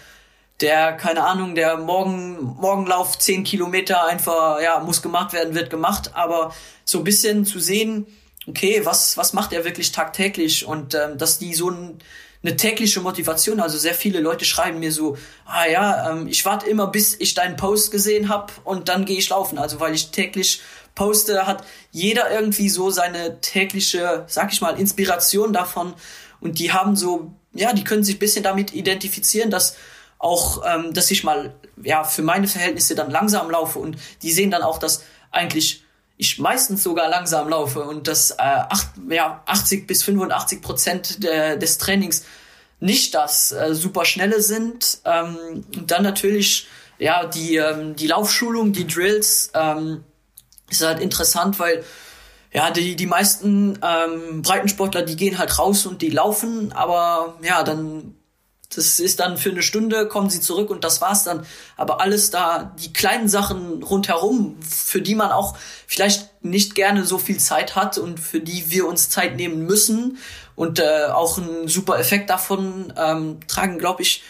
[0.61, 6.11] der, keine Ahnung, der Morgen, Morgenlauf zehn Kilometer einfach, ja, muss gemacht werden, wird gemacht.
[6.14, 6.53] Aber
[6.86, 8.06] so ein bisschen zu sehen,
[8.50, 10.66] okay, was, was macht er wirklich tagtäglich?
[10.66, 12.00] Und ähm, dass die so ein,
[12.44, 16.70] eine tägliche Motivation, also sehr viele Leute schreiben mir so, ah ja, ähm, ich warte
[16.70, 20.12] immer, bis ich deinen Post gesehen habe und dann gehe ich laufen, also weil ich
[20.12, 20.62] täglich
[20.96, 25.94] poste, hat jeder irgendwie so seine tägliche, sag ich mal, Inspiration davon.
[26.42, 29.76] Und die haben so, ja, die können sich ein bisschen damit identifizieren, dass
[30.18, 33.80] auch, ähm, dass ich mal, ja, für meine Verhältnisse dann langsam laufe.
[33.80, 35.78] Und die sehen dann auch, dass eigentlich
[36.22, 41.58] ich meistens sogar langsam laufe und dass äh, acht, ja, 80 bis 85 Prozent de,
[41.58, 42.26] des Trainings
[42.82, 45.00] nicht das äh, super schnelle sind.
[45.06, 46.68] Ähm, und dann natürlich
[46.98, 50.04] ja die ähm, die Laufschulung, die Drills ähm,
[50.70, 51.86] ist halt interessant, weil
[52.52, 57.64] ja die die meisten ähm, Breitensportler die gehen halt raus und die laufen, aber ja
[57.64, 58.19] dann
[58.74, 61.46] das ist dann für eine Stunde, kommen sie zurück und das war's dann.
[61.76, 67.18] Aber alles da, die kleinen Sachen rundherum, für die man auch vielleicht nicht gerne so
[67.18, 70.20] viel Zeit hat und für die wir uns Zeit nehmen müssen
[70.56, 74.24] und äh, auch einen super Effekt davon ähm, tragen, glaube ich,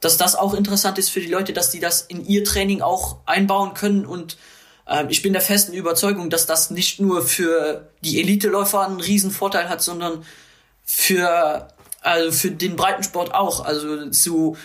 [0.00, 3.18] dass das auch interessant ist für die Leute, dass die das in ihr Training auch
[3.26, 4.38] einbauen können und
[4.86, 9.30] äh, ich bin der festen Überzeugung, dass das nicht nur für die Eliteläufer einen riesen
[9.30, 10.24] Vorteil hat, sondern
[10.84, 11.68] für
[12.02, 13.64] also für den Breitensport auch.
[13.64, 14.56] Also zu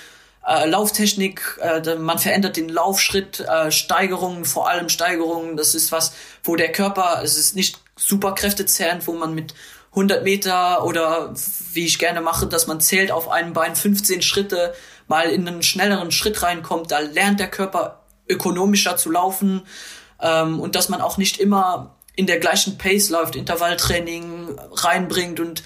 [0.46, 5.58] äh, Lauftechnik, äh, man verändert den Laufschritt, äh, Steigerungen, vor allem Steigerungen.
[5.58, 9.54] Das ist was, wo der Körper, es ist nicht super kräftezehrend, wo man mit
[9.92, 11.34] 100 Meter oder
[11.74, 14.74] wie ich gerne mache, dass man zählt auf einem Bein 15 Schritte
[15.08, 16.92] mal in einen schnelleren Schritt reinkommt.
[16.92, 19.64] Da lernt der Körper ökonomischer zu laufen
[20.22, 25.64] ähm, und dass man auch nicht immer in der gleichen Pace läuft, Intervalltraining reinbringt und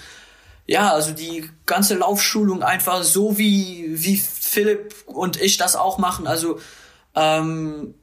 [0.71, 6.27] ja, also die ganze Laufschulung einfach so wie, wie Philipp und ich das auch machen.
[6.27, 6.61] Also
[7.13, 7.93] ähm,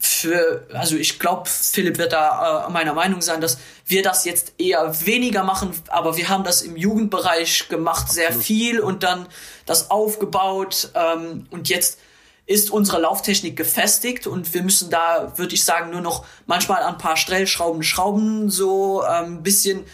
[0.00, 4.54] für, also ich glaube, Philipp wird da äh, meiner Meinung sein, dass wir das jetzt
[4.58, 8.46] eher weniger machen, aber wir haben das im Jugendbereich gemacht, sehr Absolut.
[8.46, 9.28] viel und dann
[9.64, 12.00] das aufgebaut ähm, und jetzt
[12.46, 16.94] ist unsere Lauftechnik gefestigt und wir müssen da, würde ich sagen, nur noch manchmal an
[16.94, 19.84] ein paar Stellschrauben schrauben, so ein ähm, bisschen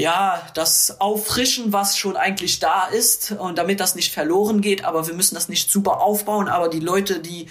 [0.00, 5.06] ja, das auffrischen, was schon eigentlich da ist und damit das nicht verloren geht, aber
[5.06, 7.48] wir müssen das nicht super aufbauen, aber die Leute, die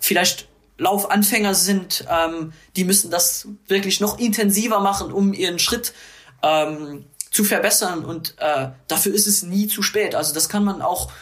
[0.00, 0.48] vielleicht
[0.78, 5.92] Laufanfänger sind, ähm, die müssen das wirklich noch intensiver machen, um ihren Schritt
[6.42, 10.16] ähm, zu verbessern und äh, dafür ist es nie zu spät.
[10.16, 11.12] Also das kann man auch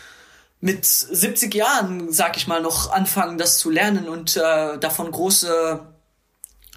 [0.61, 5.81] mit 70 Jahren, sag ich mal, noch anfangen, das zu lernen und äh, davon große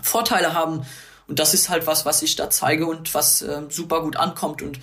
[0.01, 0.85] Vorteile haben.
[1.33, 4.61] Und das ist halt was, was ich da zeige und was äh, super gut ankommt
[4.61, 4.77] und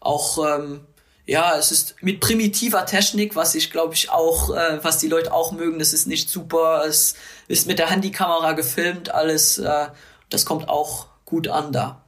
[0.00, 0.80] auch ähm,
[1.26, 5.30] ja, es ist mit primitiver Technik, was ich glaube ich auch, äh, was die Leute
[5.30, 5.78] auch mögen.
[5.78, 6.86] Das ist nicht super.
[6.86, 7.16] Es
[7.48, 9.58] ist mit der Handykamera gefilmt, alles.
[9.58, 9.88] Äh,
[10.30, 11.99] das kommt auch gut an da.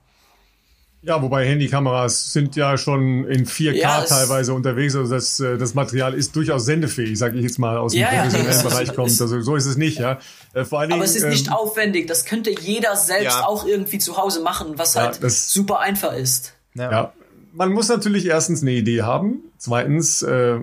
[1.05, 4.95] Ja, wobei Handykameras sind ja schon in 4K ja, teilweise unterwegs.
[4.95, 8.09] Also das, äh, das Material ist durchaus sendefähig, sage ich jetzt mal, aus dem ja,
[8.09, 9.21] professionellen ja, Bereich kommt.
[9.21, 10.21] Also so ist es nicht, ja.
[10.55, 12.07] Äh, vor allen Dingen, Aber es ist nicht ähm, aufwendig.
[12.07, 16.55] Das könnte jeder selbst auch irgendwie zu Hause machen, was halt super einfach ist.
[16.75, 17.13] Ja.
[17.53, 19.41] man muss natürlich erstens eine Idee haben.
[19.59, 20.59] Zweitens, äh,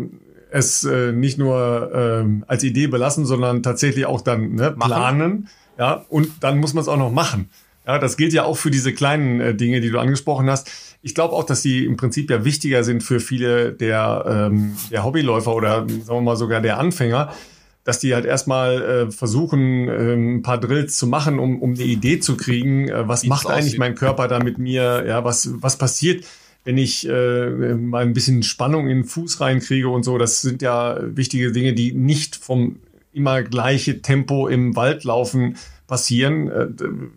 [0.52, 5.50] es äh, nicht nur äh, als Idee belassen, sondern tatsächlich auch dann ne, planen.
[5.78, 7.50] Ja, und dann muss man es auch noch machen.
[7.90, 10.70] Ja, das gilt ja auch für diese kleinen äh, Dinge, die du angesprochen hast.
[11.02, 15.04] ich glaube auch, dass die im Prinzip ja wichtiger sind für viele der, ähm, der
[15.04, 17.34] Hobbyläufer oder sagen wir mal sogar der Anfänger,
[17.86, 21.82] dass die halt erstmal äh, versuchen, äh, ein paar Drills zu machen, um, um eine
[21.82, 25.50] Idee zu kriegen, äh, was Wie macht eigentlich mein Körper da mit mir, ja, was,
[25.56, 26.26] was passiert,
[26.66, 30.20] wenn ich äh, mal ein bisschen Spannung in den Fuß reinkriege und so.
[30.20, 32.76] Das sind ja wichtige Dinge, die nicht vom
[33.14, 35.56] immer gleiche Tempo im Wald laufen
[35.90, 36.50] passieren.
[36.50, 36.68] Äh,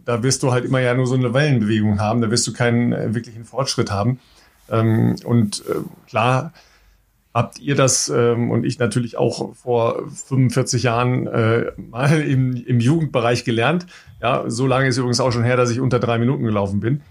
[0.04, 2.92] da wirst du halt immer ja nur so eine Wellenbewegung haben, da wirst du keinen
[2.92, 4.18] äh, wirklichen Fortschritt haben.
[4.68, 5.74] Ähm, und äh,
[6.08, 6.52] klar,
[7.34, 12.80] habt ihr das ähm, und ich natürlich auch vor 45 Jahren äh, mal im, im
[12.80, 13.86] Jugendbereich gelernt.
[14.20, 17.02] Ja, so lange ist übrigens auch schon her, dass ich unter drei Minuten gelaufen bin.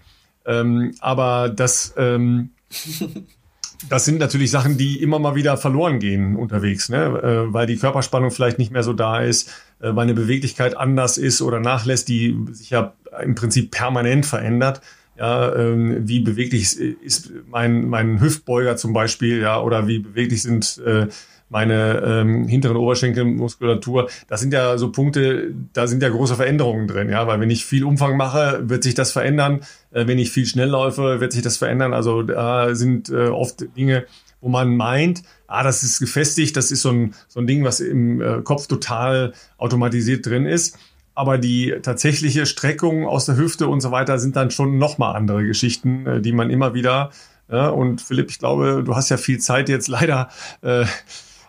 [0.45, 2.51] Ähm, aber das, ähm,
[3.89, 7.05] das sind natürlich Sachen, die immer mal wieder verloren gehen unterwegs, ne?
[7.05, 9.51] Äh, weil die Körperspannung vielleicht nicht mehr so da ist,
[9.81, 14.81] äh, weil eine Beweglichkeit anders ist oder nachlässt, die sich ja im Prinzip permanent verändert
[15.21, 20.81] ja, ähm, wie beweglich ist mein, mein Hüftbeuger zum Beispiel, ja, oder wie beweglich sind
[20.85, 21.07] äh,
[21.47, 24.09] meine ähm, hinteren Oberschenkelmuskulatur.
[24.27, 27.65] Das sind ja so Punkte, da sind ja große Veränderungen drin, ja, weil wenn ich
[27.65, 29.59] viel Umfang mache, wird sich das verändern.
[29.91, 31.93] Äh, wenn ich viel schnell laufe, wird sich das verändern.
[31.93, 34.05] Also da sind äh, oft Dinge,
[34.41, 37.80] wo man meint, ah, das ist gefestigt, das ist so ein, so ein Ding, was
[37.80, 40.77] im äh, Kopf total automatisiert drin ist
[41.13, 45.45] aber die tatsächliche Streckung aus der Hüfte und so weiter sind dann schon nochmal andere
[45.45, 47.11] Geschichten, äh, die man immer wieder,
[47.49, 50.30] ja, und Philipp, ich glaube, du hast ja viel Zeit jetzt leider
[50.61, 50.85] äh,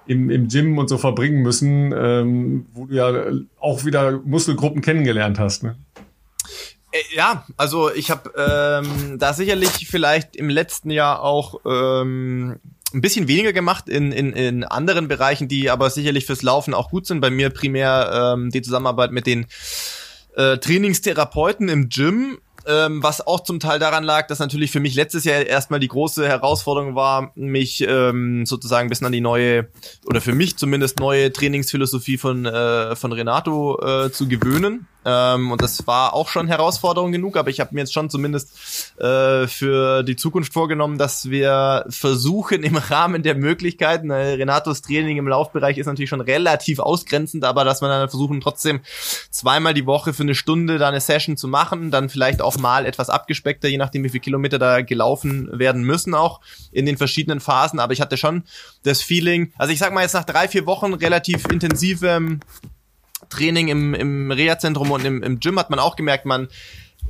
[0.07, 5.39] im, im Gym und so verbringen müssen, ähm, wo du ja auch wieder Muskelgruppen kennengelernt
[5.39, 5.63] hast.
[5.63, 5.77] Ne?
[6.91, 12.57] Äh, ja, also ich habe ähm, da sicherlich vielleicht im letzten Jahr auch ähm,
[12.95, 16.91] ein bisschen weniger gemacht in, in, in anderen Bereichen, die aber sicherlich fürs Laufen auch
[16.91, 17.21] gut sind.
[17.21, 19.47] Bei mir primär ähm, die Zusammenarbeit mit den
[20.37, 24.95] äh, Trainingstherapeuten im Gym, ähm, was auch zum Teil daran lag, dass natürlich für mich
[24.95, 29.69] letztes Jahr erstmal die große Herausforderung war, mich ähm, sozusagen bisschen an die neue,
[30.07, 34.87] oder für mich zumindest neue Trainingsphilosophie von, äh, von Renato äh, zu gewöhnen.
[35.05, 39.01] Ähm, und das war auch schon Herausforderung genug, aber ich habe mir jetzt schon zumindest
[39.01, 45.19] äh, für die Zukunft vorgenommen, dass wir versuchen im Rahmen der Möglichkeiten, äh, Renatos Training
[45.19, 48.81] im Laufbereich ist natürlich schon relativ ausgrenzend, aber dass wir dann versuchen trotzdem
[49.31, 52.87] zweimal die Woche für eine Stunde da eine Session zu machen, dann vielleicht auch mal
[52.87, 57.41] etwas abgespeckter, je nachdem wie viele Kilometer da gelaufen werden müssen auch in den verschiedenen
[57.41, 58.45] Phasen, aber ich hatte schon
[58.85, 62.41] das Feeling, also ich sag mal jetzt nach drei, vier Wochen relativ intensivem
[63.33, 66.49] Training im, im Reha-Zentrum und im, im Gym hat man auch gemerkt, man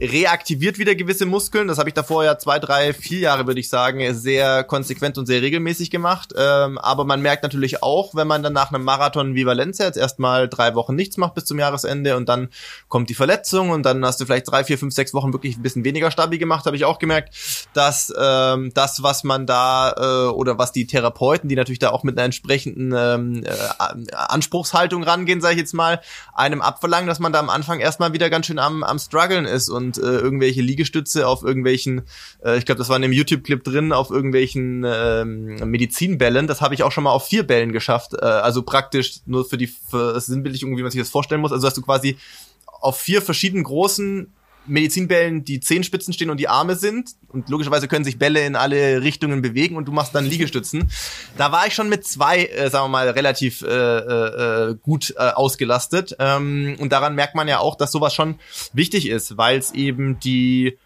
[0.00, 1.68] reaktiviert wieder gewisse Muskeln.
[1.68, 5.26] Das habe ich davor ja zwei, drei, vier Jahre, würde ich sagen, sehr konsequent und
[5.26, 6.32] sehr regelmäßig gemacht.
[6.36, 9.96] Ähm, aber man merkt natürlich auch, wenn man dann nach einem Marathon wie Valencia jetzt
[9.96, 12.48] erstmal drei Wochen nichts macht bis zum Jahresende und dann
[12.88, 15.62] kommt die Verletzung und dann hast du vielleicht drei, vier, fünf, sechs Wochen wirklich ein
[15.62, 17.34] bisschen weniger stabil gemacht, habe ich auch gemerkt,
[17.72, 22.02] dass ähm, das, was man da äh, oder was die Therapeuten, die natürlich da auch
[22.02, 26.00] mit einer entsprechenden ähm, äh, Anspruchshaltung rangehen, sage ich jetzt mal,
[26.34, 29.68] einem abverlangen, dass man da am Anfang erstmal wieder ganz schön am, am struggeln ist
[29.68, 32.02] und und äh, irgendwelche Liegestütze auf irgendwelchen,
[32.44, 36.46] äh, ich glaube, das war in dem YouTube-Clip drin, auf irgendwelchen ähm, Medizinbällen.
[36.46, 38.14] Das habe ich auch schon mal auf vier Bällen geschafft.
[38.14, 41.52] Äh, also praktisch nur für die für das Sinnbildlich, wie man sich das vorstellen muss.
[41.52, 42.16] Also dass du quasi
[42.66, 44.32] auf vier verschiedenen großen
[44.66, 49.02] Medizinbällen die Zehenspitzen stehen und die Arme sind und logischerweise können sich Bälle in alle
[49.02, 50.90] Richtungen bewegen und du machst dann Liegestützen.
[51.36, 55.14] Da war ich schon mit zwei, äh, sagen wir mal, relativ äh, äh, äh, gut
[55.16, 58.38] äh, ausgelastet ähm, und daran merkt man ja auch, dass sowas schon
[58.72, 60.78] wichtig ist, weil es eben die,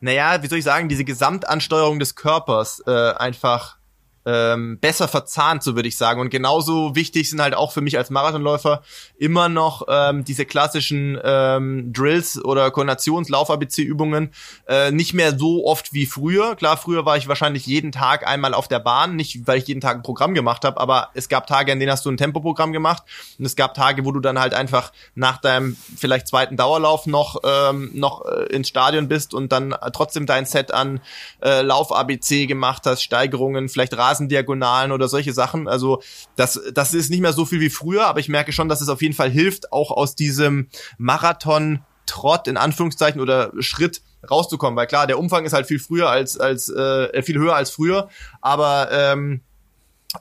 [0.00, 3.77] naja, wie soll ich sagen, diese Gesamtansteuerung des Körpers äh, einfach
[4.26, 6.20] ähm, besser verzahnt, so würde ich sagen.
[6.20, 8.82] Und genauso wichtig sind halt auch für mich als Marathonläufer
[9.16, 14.30] immer noch ähm, diese klassischen ähm, Drills oder Koordinations-Lauf-ABC-Übungen
[14.66, 16.56] äh, nicht mehr so oft wie früher.
[16.56, 19.80] Klar, früher war ich wahrscheinlich jeden Tag einmal auf der Bahn, nicht weil ich jeden
[19.80, 22.72] Tag ein Programm gemacht habe, aber es gab Tage, an denen hast du ein Tempoprogramm
[22.72, 23.04] gemacht
[23.38, 27.40] und es gab Tage, wo du dann halt einfach nach deinem vielleicht zweiten Dauerlauf noch
[27.44, 31.00] ähm, noch äh, ins Stadion bist und dann trotzdem dein Set an
[31.42, 35.68] äh, Lauf-ABC gemacht hast, Steigerungen, vielleicht Rasen Straßendiagonalen oder solche Sachen.
[35.68, 36.02] Also
[36.36, 38.88] das, das ist nicht mehr so viel wie früher, aber ich merke schon, dass es
[38.88, 40.68] auf jeden Fall hilft, auch aus diesem
[40.98, 46.08] Marathon Trott in Anführungszeichen oder Schritt rauszukommen, weil klar, der Umfang ist halt viel früher
[46.08, 48.08] als als äh, viel höher als früher,
[48.40, 49.42] aber ähm,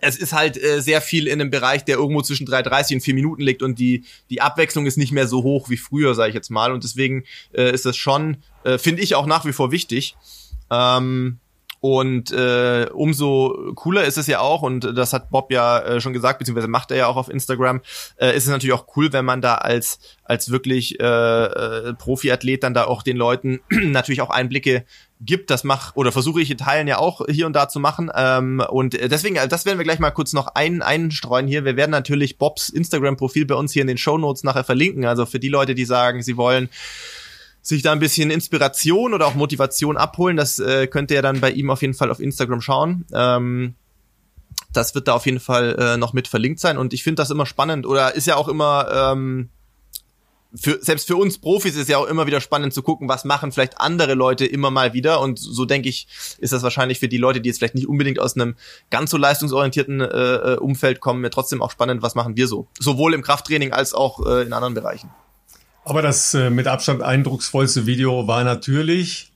[0.01, 3.13] es ist halt äh, sehr viel in einem Bereich, der irgendwo zwischen 3,30 und 4
[3.13, 6.35] Minuten liegt und die, die Abwechslung ist nicht mehr so hoch wie früher, sage ich
[6.35, 6.73] jetzt mal.
[6.73, 10.17] Und deswegen äh, ist das schon, äh, finde ich auch nach wie vor wichtig.
[10.69, 11.39] Ähm,
[11.79, 16.13] Und äh, umso cooler ist es ja auch, und das hat Bob ja äh, schon
[16.13, 17.81] gesagt, beziehungsweise macht er ja auch auf Instagram,
[18.17, 22.63] äh, ist es natürlich auch cool, wenn man da als, als wirklich äh, äh, Profiathlet
[22.63, 24.85] dann da auch den Leuten natürlich auch Einblicke
[25.21, 25.49] gibt.
[25.49, 28.11] Das mach oder versuche ich in Teilen ja auch hier und da zu machen.
[28.15, 31.65] Ähm, und deswegen, das werden wir gleich mal kurz noch ein, einstreuen hier.
[31.65, 35.05] Wir werden natürlich Bobs Instagram-Profil bei uns hier in den Show Notes nachher verlinken.
[35.05, 36.69] Also für die Leute, die sagen, sie wollen
[37.67, 41.51] sich da ein bisschen Inspiration oder auch Motivation abholen, das äh, könnt ihr dann bei
[41.51, 43.05] ihm auf jeden Fall auf Instagram schauen.
[43.13, 43.75] Ähm,
[44.71, 47.29] das wird da auf jeden Fall äh, noch mit verlinkt sein und ich finde das
[47.29, 49.49] immer spannend oder ist ja auch immer ähm,
[50.55, 53.51] für, selbst für uns Profis ist ja auch immer wieder spannend zu gucken, was machen
[53.51, 55.19] vielleicht andere Leute immer mal wieder.
[55.19, 56.07] Und so denke ich,
[56.39, 58.55] ist das wahrscheinlich für die Leute, die jetzt vielleicht nicht unbedingt aus einem
[58.89, 62.67] ganz so leistungsorientierten äh, äh Umfeld kommen, mir trotzdem auch spannend, was machen wir so.
[62.79, 65.09] Sowohl im Krafttraining als auch äh, in anderen Bereichen.
[65.87, 69.31] Aber das äh, mit Abstand eindrucksvollste Video war natürlich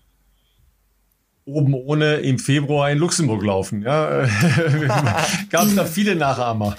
[1.45, 3.84] oben ohne im Februar in Luxemburg laufen.
[3.84, 4.28] Ja,
[5.49, 6.76] gab es da viele Nachahmer.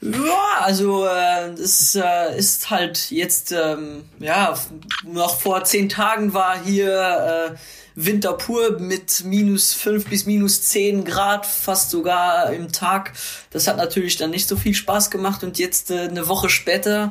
[0.00, 4.56] Ja, also äh, das äh, ist halt jetzt, ähm, ja,
[5.02, 7.56] noch vor zehn Tagen war hier äh,
[7.96, 13.14] Winter pur mit minus fünf bis minus zehn Grad, fast sogar im Tag.
[13.50, 17.10] Das hat natürlich dann nicht so viel Spaß gemacht und jetzt äh, eine Woche später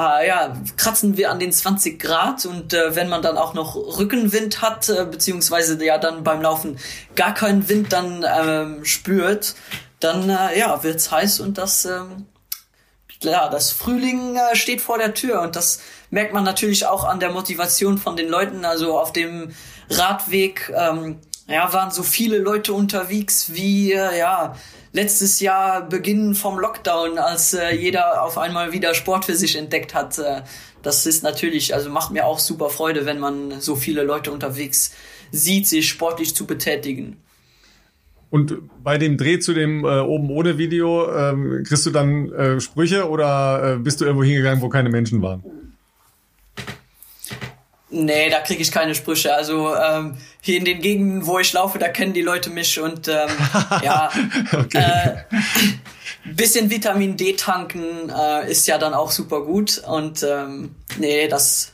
[0.00, 3.76] äh, ja, kratzen wir an den 20 Grad und äh, wenn man dann auch noch
[3.76, 6.78] Rückenwind hat, äh, beziehungsweise ja dann beim Laufen
[7.14, 9.54] gar keinen Wind dann ähm, spürt,
[10.00, 12.26] dann äh, ja, wird's heiß und das ähm,
[13.20, 17.20] klar, das Frühling äh, steht vor der Tür und das merkt man natürlich auch an
[17.20, 18.64] der Motivation von den Leuten.
[18.64, 19.52] Also auf dem
[19.90, 24.54] Radweg ähm, ja, waren so viele Leute unterwegs wie äh, ja
[24.92, 29.94] letztes Jahr Beginn vom Lockdown, als äh, jeder auf einmal wieder Sport für sich entdeckt
[29.94, 30.18] hat.
[30.18, 30.42] Äh,
[30.82, 34.92] das ist natürlich, also macht mir auch super Freude, wenn man so viele Leute unterwegs
[35.30, 37.16] sieht, sich sportlich zu betätigen.
[38.30, 42.60] Und bei dem Dreh zu dem äh, oben ohne Video, ähm, kriegst du dann äh,
[42.60, 45.42] Sprüche oder äh, bist du irgendwo hingegangen, wo keine Menschen waren?
[47.90, 49.34] Nee, da kriege ich keine Sprüche.
[49.34, 53.08] Also ähm, hier in den Gegenden, wo ich laufe, da kennen die Leute mich und
[53.08, 53.28] ähm,
[53.82, 54.10] ja,
[54.52, 54.78] okay.
[54.78, 61.26] äh, bisschen Vitamin D tanken äh, ist ja dann auch super gut und ähm, nee,
[61.26, 61.72] das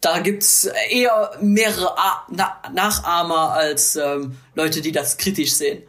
[0.00, 5.82] da gibt's eher mehrere A Na Nachahmer als ähm, Leute, die das kritisch sehen.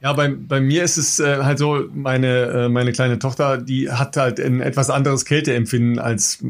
[0.00, 3.90] Ja, bei, bei mir ist es äh, halt so, meine, äh, meine kleine Tochter, die
[3.90, 6.44] hat halt ein etwas anderes Kälteempfinden als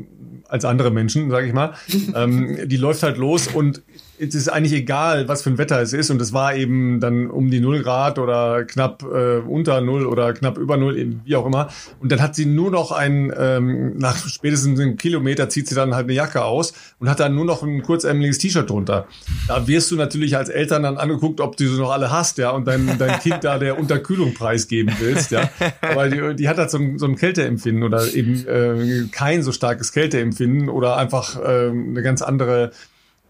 [0.48, 1.74] als andere Menschen, sage ich mal.
[2.14, 3.82] ähm, die läuft halt los und
[4.28, 6.10] es ist eigentlich egal, was für ein Wetter es ist.
[6.10, 10.32] Und es war eben dann um die null Grad oder knapp äh, unter null oder
[10.32, 11.68] knapp über null, wie auch immer.
[12.00, 15.94] Und dann hat sie nur noch ein, ähm, nach spätestens einem Kilometer zieht sie dann
[15.94, 19.06] halt eine Jacke aus und hat dann nur noch ein kurzärmeliges T-Shirt drunter.
[19.48, 22.50] Da wirst du natürlich als Eltern dann angeguckt, ob du sie noch alle hast, ja,
[22.50, 25.48] und dein, dein Kind da der Unterkühlung preisgeben willst, ja.
[25.80, 29.52] Aber die, die hat halt so ein, so ein Kälteempfinden oder eben äh, kein so
[29.52, 32.70] starkes Kälteempfinden oder einfach äh, eine ganz andere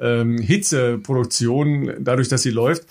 [0.01, 2.85] ähm, Hitzeproduktion, dadurch, dass sie läuft,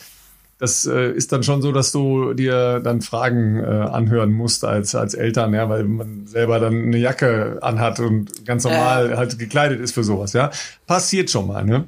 [0.63, 4.95] das äh, ist dann schon so, dass du dir dann Fragen äh, anhören musst als,
[4.95, 9.17] als Eltern, ja, weil man selber dann eine Jacke anhat und ganz normal äh.
[9.17, 10.51] halt gekleidet ist für sowas, ja.
[10.87, 11.85] Passiert schon mal, ne?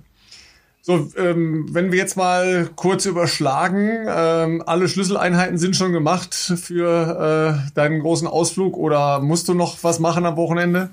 [0.82, 7.64] So, ähm, wenn wir jetzt mal kurz überschlagen, ähm, alle Schlüsseleinheiten sind schon gemacht für
[7.66, 10.90] äh, deinen großen Ausflug oder musst du noch was machen am Wochenende?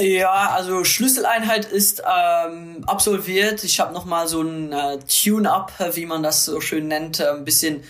[0.00, 3.62] Ja, also Schlüsseleinheit ist ähm, absolviert.
[3.64, 7.28] Ich habe noch mal so ein äh, Tune-up, wie man das so schön nennt, äh,
[7.28, 7.84] ein bisschen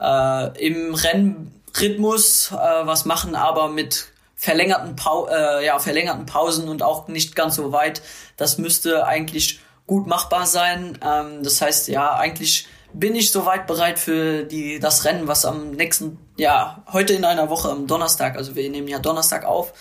[0.00, 4.06] äh, im Rennrhythmus äh, was machen, aber mit
[4.36, 8.02] verlängerten, Pau äh, ja, verlängerten Pausen und auch nicht ganz so weit.
[8.36, 10.98] Das müsste eigentlich gut machbar sein.
[11.04, 15.72] Ähm, das heißt, ja, eigentlich bin ich soweit bereit für die, das Rennen, was am
[15.72, 19.72] nächsten, ja, heute in einer Woche am Donnerstag, also wir nehmen ja Donnerstag auf,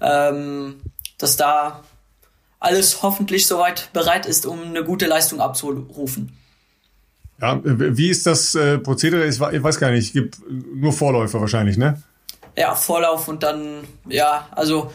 [0.00, 0.80] ähm,
[1.20, 1.82] dass da
[2.58, 6.36] alles hoffentlich soweit bereit ist, um eine gute Leistung abzurufen.
[7.40, 9.26] Ja, wie ist das äh, Prozedere?
[9.26, 12.02] Ich weiß gar nicht, es gibt nur Vorläufer wahrscheinlich, ne?
[12.56, 14.90] Ja, Vorlauf und dann, ja, also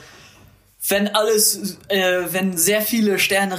[0.88, 3.58] wenn alles, äh, wenn sehr viele Sterne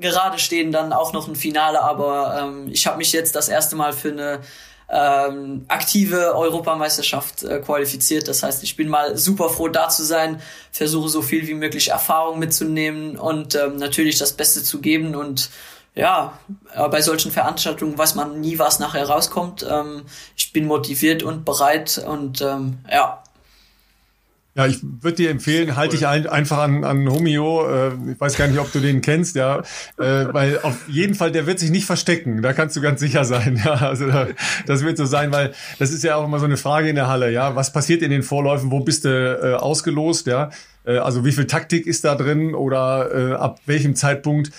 [0.00, 1.82] gerade stehen, dann auch noch ein Finale.
[1.82, 4.40] Aber ähm, ich habe mich jetzt das erste Mal für eine
[4.90, 8.26] ähm, aktive Europameisterschaft äh, qualifiziert.
[8.28, 10.40] Das heißt, ich bin mal super froh da zu sein,
[10.72, 15.50] versuche so viel wie möglich Erfahrung mitzunehmen und ähm, natürlich das Beste zu geben und
[15.94, 16.38] ja,
[16.74, 19.66] äh, bei solchen Veranstaltungen weiß man nie, was nachher rauskommt.
[19.68, 20.04] Ähm,
[20.36, 23.22] ich bin motiviert und bereit und ähm, ja.
[24.58, 27.64] Ja, ich würde dir empfehlen, halte dich ein, einfach an, an Homio.
[27.70, 29.60] Äh, ich weiß gar nicht, ob du den kennst, ja,
[29.98, 32.42] äh, weil auf jeden Fall, der wird sich nicht verstecken.
[32.42, 33.62] Da kannst du ganz sicher sein.
[33.68, 34.06] Ja, also
[34.66, 37.06] das wird so sein, weil das ist ja auch immer so eine Frage in der
[37.06, 37.30] Halle.
[37.30, 38.70] Ja, was passiert in den Vorläufen?
[38.70, 40.26] Wo bist du äh, ausgelost?
[40.26, 40.50] Ja,
[40.84, 44.50] äh, also wie viel Taktik ist da drin oder äh, ab welchem Zeitpunkt?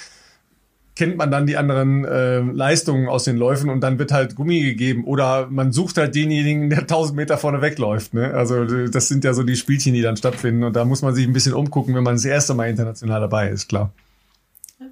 [0.99, 4.59] Kennt man dann die anderen äh, Leistungen aus den Läufen und dann wird halt Gummi
[4.59, 8.13] gegeben oder man sucht halt denjenigen, der 1000 Meter vorne wegläuft.
[8.13, 8.33] Ne?
[8.33, 11.25] Also das sind ja so die Spielchen, die dann stattfinden und da muss man sich
[11.25, 13.93] ein bisschen umgucken, wenn man das erste Mal international dabei ist, klar.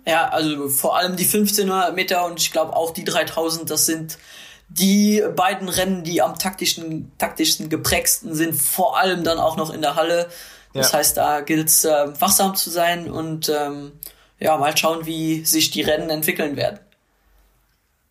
[0.08, 4.18] Ja, also vor allem die 1500 Meter und ich glaube auch die 3000, das sind
[4.70, 9.82] die beiden Rennen, die am taktischen, taktischsten geprägsten sind, vor allem dann auch noch in
[9.82, 10.30] der Halle.
[10.74, 11.00] Das ja.
[11.00, 13.92] heißt, da gilt es äh, wachsam zu sein und ähm,
[14.40, 16.80] ja, mal schauen, wie sich die Rennen entwickeln werden.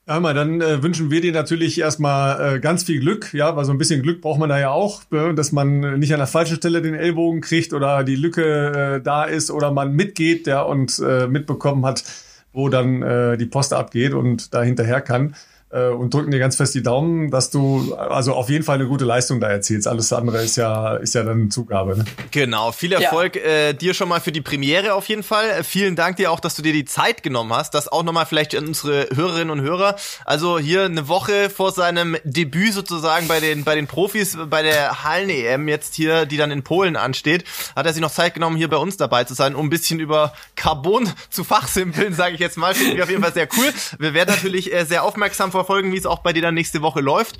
[0.08, 3.64] Ja, mal, dann äh, wünschen wir dir natürlich erstmal äh, ganz viel Glück, ja, weil
[3.64, 6.28] so ein bisschen Glück braucht man da ja auch, äh, dass man nicht an der
[6.28, 10.62] falschen Stelle den Ellbogen kriegt oder die Lücke äh, da ist oder man mitgeht, ja,
[10.62, 12.04] und äh, mitbekommen hat,
[12.52, 15.34] wo dann äh, die Post abgeht und da hinterher kann
[15.76, 18.86] äh, und drücken dir ganz fest die Daumen, dass du also auf jeden Fall eine
[18.86, 19.86] gute Leistung da erzielst.
[19.86, 21.98] Alles andere ist ja ist ja dann Zugabe.
[21.98, 22.04] Ne?
[22.30, 23.42] Genau, viel Erfolg ja.
[23.42, 25.50] äh, dir schon mal für die Premiere auf jeden Fall.
[25.50, 27.74] Äh, vielen Dank dir auch, dass du dir die Zeit genommen hast.
[27.74, 29.96] Das auch nochmal vielleicht an unsere Hörerinnen und Hörer.
[30.24, 35.04] Also hier eine Woche vor seinem Debüt sozusagen bei den bei den Profis bei der
[35.04, 37.44] Hallen EM jetzt hier, die dann in Polen ansteht,
[37.74, 40.00] hat er sich noch Zeit genommen, hier bei uns dabei zu sein, um ein bisschen
[40.00, 42.74] über Carbon zu fachsimpeln, sage ich jetzt mal.
[42.74, 43.72] Finde ich auf jeden Fall sehr cool.
[43.98, 47.00] Wir werden natürlich äh, sehr aufmerksam verfolgen, wie es auch bei dir dann nächste Woche
[47.00, 47.38] läuft.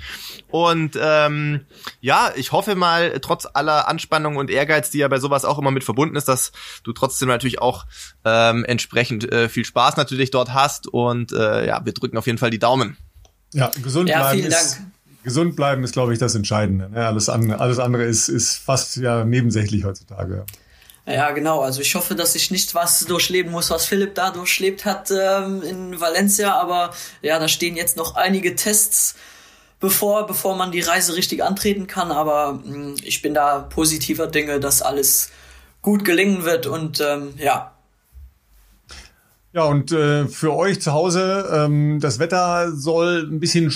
[0.49, 1.61] Und ähm,
[2.01, 5.71] ja, ich hoffe mal, trotz aller Anspannung und Ehrgeiz, die ja bei sowas auch immer
[5.71, 6.51] mit verbunden ist, dass
[6.83, 7.85] du trotzdem natürlich auch
[8.25, 10.87] ähm, entsprechend äh, viel Spaß natürlich dort hast.
[10.87, 12.97] Und äh, ja, wir drücken auf jeden Fall die Daumen.
[13.53, 14.39] Ja, gesund ja, bleiben.
[14.39, 14.91] Vielen ist, Dank.
[15.23, 16.89] Gesund bleiben ist, glaube ich, das Entscheidende.
[16.89, 17.05] Ne?
[17.05, 20.45] Alles, andere, alles andere ist, ist fast ja nebensächlich heutzutage.
[21.07, 21.61] Ja, genau.
[21.61, 25.61] Also ich hoffe, dass ich nicht was durchleben muss, was Philipp da durchlebt hat ähm,
[25.61, 26.53] in Valencia.
[26.59, 29.15] Aber ja, da stehen jetzt noch einige Tests
[29.79, 32.11] bevor, bevor man die Reise richtig antreten kann.
[32.11, 35.31] Aber mh, hm, ich bin da positiver Dinge, dass alles
[35.81, 37.71] gut gelingen wird und ähm, ja.
[39.53, 43.73] Ja, und äh, für euch zu Hause, ähm, das Wetter soll ein bisschen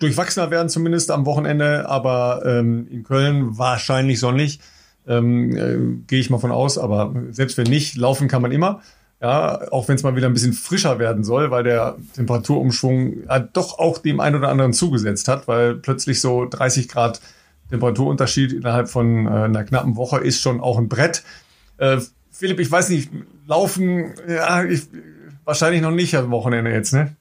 [0.00, 4.58] durchwachsener werden, zumindest am Wochenende, aber ähm, in Köln wahrscheinlich sonnig.
[5.06, 8.82] Ähm, äh, Gehe ich mal von aus, aber selbst wenn nicht, laufen kann man immer.
[9.20, 13.38] Ja, auch wenn es mal wieder ein bisschen frischer werden soll, weil der Temperaturumschwung ja,
[13.38, 17.20] doch auch dem einen oder anderen zugesetzt hat, weil plötzlich so 30 Grad
[17.70, 21.22] Temperaturunterschied innerhalb von äh, einer knappen Woche ist schon auch ein Brett.
[21.78, 21.98] Äh,
[22.30, 23.10] Philipp, ich weiß nicht,
[23.46, 24.82] laufen, ja, ich,
[25.44, 27.16] wahrscheinlich noch nicht am Wochenende jetzt, ne?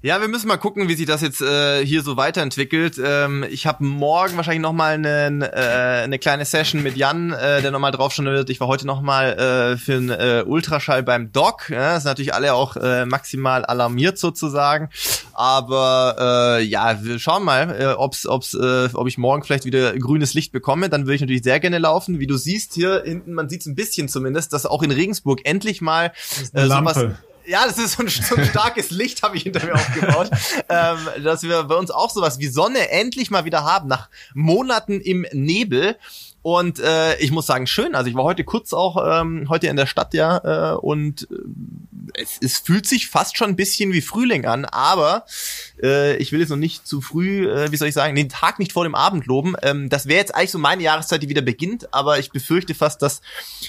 [0.00, 3.00] Ja, wir müssen mal gucken, wie sich das jetzt äh, hier so weiterentwickelt.
[3.04, 7.62] Ähm, ich habe morgen wahrscheinlich noch mal eine, äh, eine kleine Session mit Jan, äh,
[7.62, 8.48] der nochmal drauf schon wird.
[8.48, 11.70] Ich war heute noch mal äh, für einen äh, Ultraschall beim Doc.
[11.70, 14.88] Ja, sind natürlich alle auch äh, maximal alarmiert sozusagen.
[15.32, 19.98] Aber äh, ja, wir schauen mal, äh, ob's, ob's, äh, ob ich morgen vielleicht wieder
[19.98, 20.90] grünes Licht bekomme.
[20.90, 22.20] Dann würde ich natürlich sehr gerne laufen.
[22.20, 25.40] Wie du siehst hier hinten, man sieht es ein bisschen zumindest, dass auch in Regensburg
[25.42, 26.12] endlich mal
[26.52, 27.04] äh, sowas
[27.48, 30.30] ja, das ist so ein, so ein starkes Licht, habe ich hinter mir aufgebaut,
[30.68, 35.00] ähm, dass wir bei uns auch sowas wie Sonne endlich mal wieder haben, nach Monaten
[35.00, 35.96] im Nebel.
[36.42, 37.94] Und äh, ich muss sagen, schön.
[37.94, 41.34] Also ich war heute kurz auch ähm, heute in der Stadt ja äh, und äh,
[42.14, 45.24] es, es fühlt sich fast schon ein bisschen wie Frühling an, aber
[45.82, 48.58] äh, ich will jetzt noch nicht zu früh, äh, wie soll ich sagen, den Tag
[48.58, 49.54] nicht vor dem Abend loben.
[49.62, 53.02] Ähm, das wäre jetzt eigentlich so meine Jahreszeit, die wieder beginnt, aber ich befürchte fast,
[53.02, 53.20] dass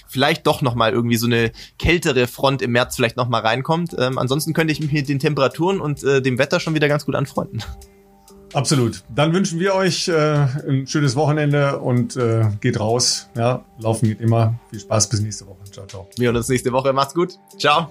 [0.07, 3.95] vielleicht doch noch mal irgendwie so eine kältere Front im März vielleicht noch mal reinkommt.
[3.97, 7.05] Ähm, ansonsten könnte ich mich mit den Temperaturen und äh, dem Wetter schon wieder ganz
[7.05, 7.63] gut anfreunden.
[8.53, 9.03] Absolut.
[9.13, 13.29] Dann wünschen wir euch äh, ein schönes Wochenende und äh, geht raus.
[13.35, 14.59] Ja, laufen geht immer.
[14.69, 15.63] Viel Spaß bis nächste Woche.
[15.71, 16.09] Ciao, ciao.
[16.17, 16.93] Wir hören uns nächste Woche.
[16.93, 17.37] Macht's gut.
[17.57, 17.89] Ciao.